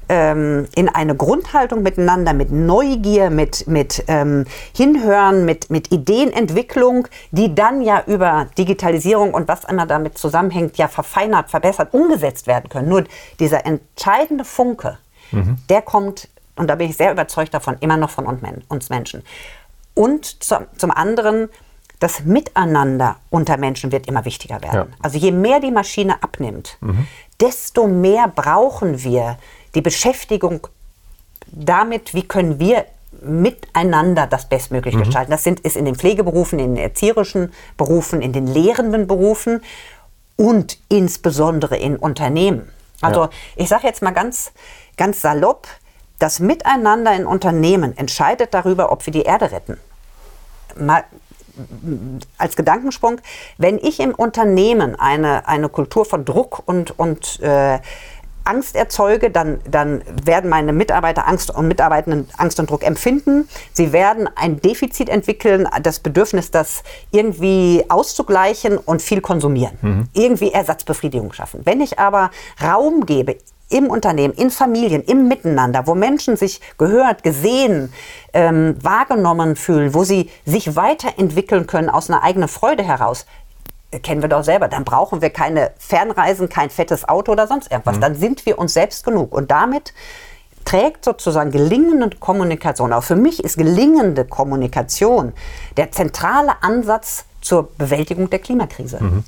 ähm, 0.09 0.67
in 0.75 0.89
eine 0.89 1.15
Grundhaltung 1.15 1.83
miteinander, 1.83 2.33
mit 2.33 2.51
Neugier, 2.51 3.29
mit, 3.29 3.67
mit 3.67 4.03
ähm, 4.07 4.45
Hinhören, 4.75 5.45
mit, 5.45 5.69
mit 5.69 5.91
Ideenentwicklung, 5.91 7.07
die 7.31 7.53
dann 7.53 7.81
ja 7.81 8.03
über 8.07 8.47
Digitalisierung 8.57 9.33
und 9.33 9.47
was 9.47 9.63
immer 9.65 9.85
damit 9.85 10.17
zusammenhängt, 10.17 10.77
ja 10.77 10.87
verfeinert, 10.87 11.51
verbessert, 11.51 11.93
umgesetzt 11.93 12.47
werden 12.47 12.69
können. 12.69 12.89
Nur 12.89 13.03
dieser 13.39 13.65
entscheidende 13.65 14.43
Funke, 14.43 14.97
mhm. 15.31 15.57
der 15.69 15.83
kommt, 15.83 16.27
und 16.59 16.67
da 16.67 16.75
bin 16.75 16.89
ich 16.89 16.97
sehr 16.97 17.11
überzeugt 17.11 17.53
davon, 17.53 17.77
immer 17.79 17.97
noch 17.97 18.09
von 18.09 18.25
uns 18.25 18.89
Menschen. 18.89 19.23
Und 19.93 20.43
zum, 20.43 20.91
anderen, 20.91 21.49
das 21.99 22.21
Miteinander 22.25 23.15
unter 23.29 23.57
Menschen 23.57 23.91
wird 23.91 24.07
immer 24.07 24.25
wichtiger 24.25 24.61
werden. 24.61 24.89
Ja. 24.91 24.97
Also 25.01 25.17
je 25.17 25.31
mehr 25.31 25.59
die 25.59 25.71
Maschine 25.71 26.21
abnimmt, 26.21 26.77
mhm. 26.81 27.07
desto 27.39 27.87
mehr 27.87 28.27
brauchen 28.27 29.03
wir 29.03 29.37
die 29.73 29.81
Beschäftigung 29.81 30.67
damit, 31.47 32.13
wie 32.13 32.23
können 32.23 32.59
wir 32.59 32.85
miteinander 33.21 34.27
das 34.27 34.47
bestmöglich 34.47 34.95
mhm. 34.95 34.99
gestalten. 34.99 35.31
Das 35.31 35.43
sind, 35.43 35.61
ist 35.61 35.75
in 35.75 35.85
den 35.85 35.95
Pflegeberufen, 35.95 36.59
in 36.59 36.75
den 36.75 36.83
erzieherischen 36.83 37.51
Berufen, 37.77 38.21
in 38.21 38.33
den 38.33 38.47
lehrenden 38.47 39.07
Berufen 39.07 39.61
und 40.35 40.77
insbesondere 40.89 41.77
in 41.77 41.97
Unternehmen. 41.97 42.69
Also 43.01 43.23
ja. 43.23 43.29
ich 43.55 43.69
sage 43.69 43.87
jetzt 43.87 44.01
mal 44.01 44.11
ganz, 44.11 44.51
ganz 44.97 45.21
salopp, 45.21 45.67
das 46.19 46.39
Miteinander 46.39 47.13
in 47.13 47.25
Unternehmen 47.25 47.97
entscheidet 47.97 48.53
darüber, 48.53 48.91
ob 48.91 49.05
wir 49.05 49.13
die 49.13 49.23
Erde 49.23 49.51
retten. 49.51 49.77
Mal 50.77 51.03
als 52.37 52.55
Gedankensprung, 52.55 53.19
wenn 53.57 53.77
ich 53.79 53.99
im 53.99 54.13
Unternehmen 54.13 54.97
eine, 54.97 55.47
eine 55.47 55.67
Kultur 55.67 56.05
von 56.05 56.23
Druck 56.23 56.61
und, 56.65 56.97
und 56.97 57.39
äh, 57.41 57.79
Angst 58.45 58.75
erzeuge, 58.75 59.29
dann, 59.29 59.59
dann 59.69 60.01
werden 60.23 60.49
meine 60.49 60.73
Mitarbeiter 60.73 61.27
Angst 61.27 61.53
und 61.53 61.67
Mitarbeitenden 61.67 62.27
Angst 62.37 62.59
und 62.59 62.69
Druck 62.69 62.83
empfinden. 62.83 63.47
Sie 63.73 63.91
werden 63.91 64.29
ein 64.35 64.59
Defizit 64.61 65.09
entwickeln, 65.09 65.67
das 65.83 65.99
Bedürfnis, 65.99 66.49
das 66.49 66.83
irgendwie 67.11 67.85
auszugleichen 67.89 68.77
und 68.77 69.01
viel 69.01 69.21
konsumieren. 69.21 69.77
Mhm. 69.81 70.09
Irgendwie 70.13 70.51
Ersatzbefriedigung 70.51 71.33
schaffen. 71.33 71.61
Wenn 71.65 71.81
ich 71.81 71.99
aber 71.99 72.31
Raum 72.63 73.05
gebe, 73.05 73.37
im 73.69 73.87
Unternehmen, 73.87 74.33
in 74.33 74.49
Familien, 74.49 75.03
im 75.03 75.27
Miteinander, 75.27 75.87
wo 75.87 75.95
Menschen 75.95 76.35
sich 76.35 76.59
gehört, 76.77 77.23
gesehen, 77.23 77.93
ähm, 78.33 78.75
wahrgenommen 78.81 79.55
fühlen, 79.55 79.93
wo 79.93 80.03
sie 80.03 80.29
sich 80.45 80.75
weiterentwickeln 80.75 81.67
können 81.67 81.89
aus 81.89 82.09
einer 82.09 82.23
eigenen 82.23 82.49
Freude 82.49 82.83
heraus, 82.83 83.25
kennen 84.03 84.21
wir 84.21 84.29
doch 84.29 84.43
selber, 84.43 84.67
dann 84.67 84.83
brauchen 84.83 85.21
wir 85.21 85.31
keine 85.31 85.71
Fernreisen, 85.77 86.49
kein 86.49 86.69
fettes 86.69 87.07
Auto 87.07 87.31
oder 87.31 87.47
sonst 87.47 87.71
irgendwas. 87.71 87.97
Mhm. 87.97 88.01
Dann 88.01 88.15
sind 88.15 88.45
wir 88.45 88.59
uns 88.59 88.73
selbst 88.73 89.03
genug. 89.03 89.33
Und 89.33 89.49
damit 89.49 89.93
trägt 90.65 91.05
sozusagen 91.05 91.51
gelingende 91.51 92.15
Kommunikation, 92.17 92.93
auch 92.93 93.03
für 93.03 93.15
mich 93.15 93.43
ist 93.43 93.57
gelingende 93.57 94.25
Kommunikation 94.25 95.33
der 95.77 95.91
zentrale 95.91 96.61
Ansatz 96.61 97.25
zur 97.41 97.69
Bewältigung 97.77 98.29
der 98.29 98.39
Klimakrise. 98.39 99.01
Mhm. 99.01 99.23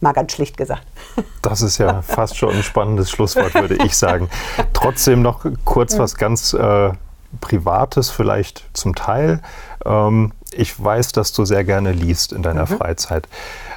Mal 0.00 0.12
ganz 0.12 0.32
schlicht 0.32 0.56
gesagt. 0.56 0.86
Das 1.42 1.62
ist 1.62 1.78
ja 1.78 2.02
fast 2.02 2.36
schon 2.36 2.54
ein 2.54 2.62
spannendes 2.62 3.10
Schlusswort, 3.10 3.54
würde 3.54 3.76
ich 3.84 3.96
sagen. 3.96 4.28
Trotzdem 4.74 5.22
noch 5.22 5.46
kurz 5.64 5.98
was 5.98 6.16
ganz 6.16 6.52
äh, 6.52 6.92
Privates, 7.40 8.10
vielleicht 8.10 8.68
zum 8.74 8.94
Teil. 8.94 9.40
Ähm, 9.84 10.32
ich 10.52 10.82
weiß, 10.82 11.12
dass 11.12 11.32
du 11.32 11.44
sehr 11.44 11.64
gerne 11.64 11.92
liest 11.92 12.32
in 12.32 12.42
deiner 12.42 12.70
mhm. 12.70 12.78
Freizeit. 12.78 13.26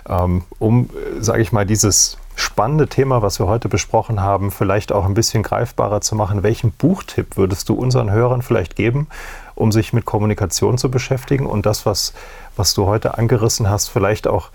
Ähm, 0.07 0.43
um, 0.59 0.89
sage 1.19 1.41
ich 1.41 1.51
mal, 1.51 1.65
dieses 1.65 2.17
spannende 2.36 2.88
Thema, 2.88 3.21
was 3.21 3.39
wir 3.39 3.47
heute 3.47 3.69
besprochen 3.69 4.21
haben, 4.21 4.51
vielleicht 4.51 4.91
auch 4.91 5.05
ein 5.05 5.13
bisschen 5.13 5.43
greifbarer 5.43 6.01
zu 6.01 6.15
machen. 6.15 6.43
Welchen 6.43 6.71
Buchtipp 6.71 7.38
würdest 7.38 7.69
du 7.69 7.76
unseren 7.76 8.11
Hörern 8.11 8.41
vielleicht 8.41 8.76
geben, 8.76 9.07
um 9.55 9.71
sich 9.71 9.93
mit 9.93 10.05
Kommunikation 10.05 10.78
zu 10.78 10.89
beschäftigen 10.89 11.45
und 11.45 11.65
das, 11.65 11.86
was, 11.86 12.13
was 12.55 12.74
du 12.74 12.88
heute 12.88 13.17
angerissen 13.17 13.69
hast, 13.69 13.88
vielleicht 13.89 14.28
auch 14.28 14.49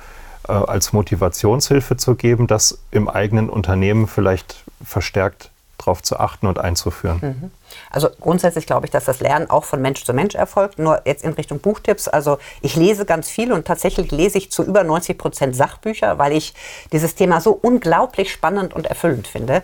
äh, 0.46 0.52
als 0.52 0.92
Motivationshilfe 0.92 1.96
zu 1.96 2.14
geben, 2.14 2.46
das 2.46 2.78
im 2.90 3.08
eigenen 3.08 3.48
Unternehmen 3.48 4.06
vielleicht 4.06 4.64
verstärkt 4.84 5.50
darauf 5.78 6.02
zu 6.02 6.18
achten 6.18 6.46
und 6.46 6.58
einzuführen? 6.58 7.18
Mhm. 7.20 7.50
Also 7.90 8.08
grundsätzlich 8.20 8.66
glaube 8.66 8.86
ich, 8.86 8.90
dass 8.90 9.04
das 9.04 9.20
Lernen 9.20 9.48
auch 9.48 9.64
von 9.64 9.80
Mensch 9.80 10.04
zu 10.04 10.12
Mensch 10.12 10.34
erfolgt. 10.34 10.78
Nur 10.78 11.02
jetzt 11.04 11.24
in 11.24 11.32
Richtung 11.32 11.60
Buchtipps. 11.60 12.08
Also 12.08 12.38
ich 12.60 12.76
lese 12.76 13.04
ganz 13.04 13.28
viel 13.28 13.52
und 13.52 13.66
tatsächlich 13.66 14.10
lese 14.10 14.38
ich 14.38 14.50
zu 14.50 14.64
über 14.64 14.84
90 14.84 15.16
Prozent 15.16 15.56
Sachbücher, 15.56 16.18
weil 16.18 16.32
ich 16.32 16.54
dieses 16.92 17.14
Thema 17.14 17.40
so 17.40 17.52
unglaublich 17.52 18.32
spannend 18.32 18.74
und 18.74 18.86
erfüllend 18.86 19.26
finde. 19.26 19.62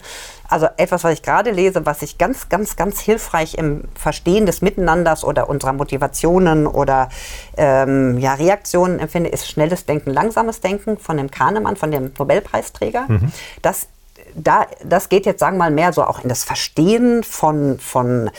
Also 0.54 0.68
etwas, 0.76 1.02
was 1.02 1.14
ich 1.14 1.22
gerade 1.22 1.50
lese, 1.50 1.84
was 1.84 2.00
ich 2.02 2.16
ganz, 2.16 2.48
ganz, 2.48 2.76
ganz 2.76 3.00
hilfreich 3.00 3.56
im 3.56 3.88
Verstehen 3.96 4.46
des 4.46 4.62
Miteinanders 4.62 5.24
oder 5.24 5.48
unserer 5.48 5.72
Motivationen 5.72 6.68
oder 6.68 7.08
ähm, 7.56 8.18
ja, 8.18 8.34
Reaktionen 8.34 9.00
empfinde, 9.00 9.30
ist 9.30 9.48
schnelles 9.48 9.84
Denken, 9.84 10.10
langsames 10.10 10.60
Denken 10.60 10.96
von 10.96 11.16
dem 11.16 11.32
Kahnemann, 11.32 11.74
von 11.74 11.90
dem 11.90 12.12
Nobelpreisträger. 12.16 13.06
Mhm. 13.08 13.32
Das 13.62 13.88
da, 14.36 14.66
das 14.84 15.08
geht 15.08 15.26
jetzt, 15.26 15.40
sagen 15.40 15.56
wir 15.56 15.64
mal, 15.64 15.70
mehr 15.72 15.92
so 15.92 16.04
auch 16.04 16.22
in 16.22 16.28
das 16.28 16.44
Verstehen 16.44 17.24
von, 17.24 17.80
von 17.80 18.30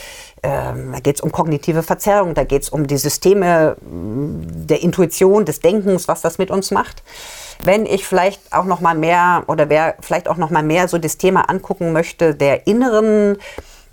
ähm, 0.42 0.92
da 0.92 1.00
geht 1.00 1.16
es 1.16 1.20
um 1.20 1.32
kognitive 1.32 1.82
Verzerrung, 1.82 2.32
da 2.32 2.44
geht 2.44 2.62
es 2.62 2.68
um 2.70 2.86
die 2.86 2.96
Systeme 2.96 3.76
der 3.82 4.82
Intuition, 4.82 5.44
des 5.44 5.60
Denkens, 5.60 6.08
was 6.08 6.22
das 6.22 6.38
mit 6.38 6.50
uns 6.50 6.70
macht. 6.70 7.02
Wenn 7.62 7.86
ich 7.86 8.06
vielleicht 8.06 8.52
auch 8.52 8.64
noch 8.64 8.80
mal 8.80 8.94
mehr 8.94 9.44
oder 9.46 9.68
wer 9.68 9.96
vielleicht 10.00 10.28
auch 10.28 10.36
noch 10.36 10.50
mal 10.50 10.62
mehr 10.62 10.88
so 10.88 10.98
das 10.98 11.18
Thema 11.18 11.48
angucken 11.48 11.92
möchte, 11.92 12.34
der 12.34 12.66
inneren, 12.66 13.38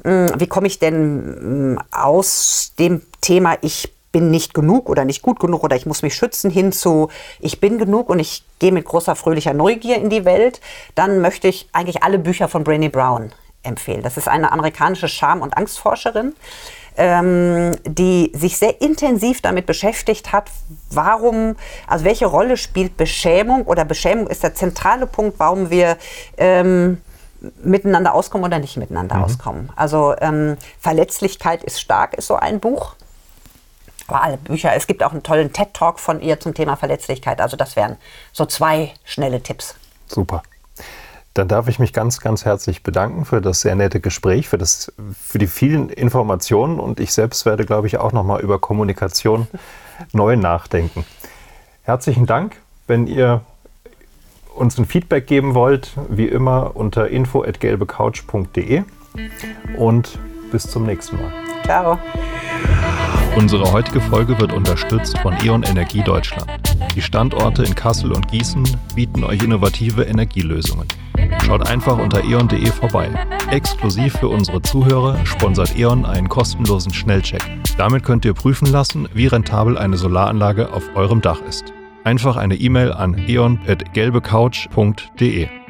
mh, 0.03 0.11
mm, 0.11 0.39
wie 0.39 0.47
komme 0.47 0.67
ich 0.67 0.79
denn 0.79 1.73
mh, 1.73 1.75
mm, 1.75 1.79
aus 1.91 2.73
dem 2.79 3.01
Thema, 3.21 3.57
ich 3.61 3.93
bin 4.11 4.29
nicht 4.29 4.53
genug 4.53 4.89
oder 4.89 5.05
nicht 5.05 5.23
gut 5.23 5.39
genug 5.39 5.63
oder 5.63 5.75
ich 5.75 5.85
muss 5.85 6.03
mich 6.03 6.13
schützen 6.13 6.51
hin 6.51 6.71
zu 6.71 7.09
ich 7.39 7.59
bin 7.59 7.79
genug 7.79 8.09
und 8.09 8.19
ich 8.19 8.45
gehe 8.59 8.71
mit 8.71 8.85
großer 8.85 9.15
fröhlicher 9.15 9.53
Neugier 9.53 9.97
in 9.97 10.09
die 10.09 10.23
Welt, 10.23 10.61
dann 10.95 11.19
möchte 11.19 11.47
ich 11.47 11.67
eigentlich 11.73 12.03
alle 12.03 12.19
Bücher 12.19 12.47
von 12.47 12.63
Brené 12.63 12.89
Brown 12.89 13.31
empfehlen. 13.63 14.03
Das 14.03 14.17
ist 14.17 14.27
eine 14.27 14.51
amerikanische 14.51 15.07
Scham- 15.07 15.41
und 15.41 15.57
Angstforscherin, 15.57 16.35
ähm, 16.97 17.75
die 17.85 18.31
sich 18.35 18.57
sehr 18.57 18.81
intensiv 18.81 19.41
damit 19.41 19.65
beschäftigt 19.65 20.31
hat, 20.31 20.49
warum, 20.89 21.55
also 21.87 22.05
welche 22.05 22.25
Rolle 22.25 22.57
spielt 22.57 22.97
Beschämung 22.97 23.63
oder 23.63 23.85
Beschämung 23.85 24.27
ist 24.27 24.43
der 24.43 24.55
zentrale 24.55 25.07
Punkt, 25.07 25.39
warum 25.39 25.69
wir 25.69 25.97
ähm, 26.37 27.01
miteinander 27.63 28.13
auskommen 28.13 28.45
oder 28.45 28.59
nicht 28.59 28.77
miteinander 28.77 29.17
mhm. 29.17 29.23
auskommen. 29.23 29.69
Also 29.75 30.15
ähm, 30.21 30.57
Verletzlichkeit 30.79 31.63
ist 31.63 31.81
stark, 31.81 32.13
ist 32.13 32.27
so 32.27 32.35
ein 32.35 32.59
Buch. 32.59 32.95
Aber 34.07 34.21
alle 34.21 34.37
Bücher, 34.37 34.73
es 34.75 34.87
gibt 34.87 35.01
auch 35.03 35.11
einen 35.11 35.23
tollen 35.23 35.53
TED-Talk 35.53 35.99
von 35.99 36.21
ihr 36.21 36.39
zum 36.39 36.53
Thema 36.53 36.75
Verletzlichkeit. 36.75 37.39
Also 37.39 37.55
das 37.57 37.75
wären 37.75 37.97
so 38.31 38.45
zwei 38.45 38.93
schnelle 39.05 39.41
Tipps. 39.41 39.75
Super. 40.07 40.43
Dann 41.33 41.47
darf 41.47 41.67
ich 41.67 41.79
mich 41.79 41.93
ganz, 41.93 42.19
ganz 42.19 42.45
herzlich 42.45 42.83
bedanken 42.83 43.25
für 43.25 43.41
das 43.41 43.61
sehr 43.61 43.75
nette 43.75 43.99
Gespräch, 43.99 44.47
für, 44.47 44.57
das, 44.57 44.93
für 45.19 45.39
die 45.39 45.47
vielen 45.47 45.89
Informationen 45.89 46.79
und 46.79 46.99
ich 46.99 47.11
selbst 47.11 47.45
werde, 47.45 47.65
glaube 47.65 47.87
ich, 47.87 47.97
auch 47.97 48.11
nochmal 48.11 48.41
über 48.41 48.59
Kommunikation 48.59 49.47
neu 50.13 50.35
nachdenken. 50.35 51.05
Herzlichen 51.83 52.25
Dank. 52.25 52.57
Wenn 52.87 53.07
ihr 53.07 53.41
uns 54.55 54.77
ein 54.77 54.85
Feedback 54.85 55.25
geben 55.25 55.55
wollt, 55.55 55.91
wie 56.09 56.27
immer 56.27 56.75
unter 56.75 57.07
info.gelbecouch.de 57.07 58.83
und 59.77 60.19
bis 60.51 60.63
zum 60.63 60.85
nächsten 60.85 61.17
Mal. 61.17 61.31
Ciao. 61.63 61.97
Unsere 63.35 63.71
heutige 63.71 63.99
Folge 63.99 64.39
wird 64.39 64.53
unterstützt 64.53 65.17
von 65.17 65.35
E.ON 65.43 65.63
Energie 65.63 66.03
Deutschland. 66.03 66.77
Die 66.95 67.01
Standorte 67.01 67.63
in 67.63 67.73
Kassel 67.73 68.11
und 68.11 68.27
Gießen 68.27 68.63
bieten 68.95 69.23
euch 69.23 69.41
innovative 69.41 70.03
Energielösungen. 70.03 70.87
Schaut 71.43 71.67
einfach 71.67 71.97
unter 71.97 72.23
eon.de 72.23 72.67
vorbei. 72.67 73.09
Exklusiv 73.49 74.19
für 74.19 74.29
unsere 74.29 74.61
Zuhörer 74.61 75.25
sponsert 75.25 75.75
E.ON 75.77 76.05
einen 76.05 76.29
kostenlosen 76.29 76.93
Schnellcheck. 76.93 77.41
Damit 77.77 78.03
könnt 78.03 78.23
ihr 78.23 78.35
prüfen 78.35 78.67
lassen, 78.67 79.09
wie 79.13 79.25
rentabel 79.25 79.79
eine 79.79 79.97
Solaranlage 79.97 80.71
auf 80.71 80.95
eurem 80.95 81.21
Dach 81.21 81.41
ist. 81.41 81.73
Einfach 82.03 82.37
eine 82.37 82.53
E-Mail 82.55 82.93
an 82.93 83.17
eon.gelbecouch.de. 83.27 85.62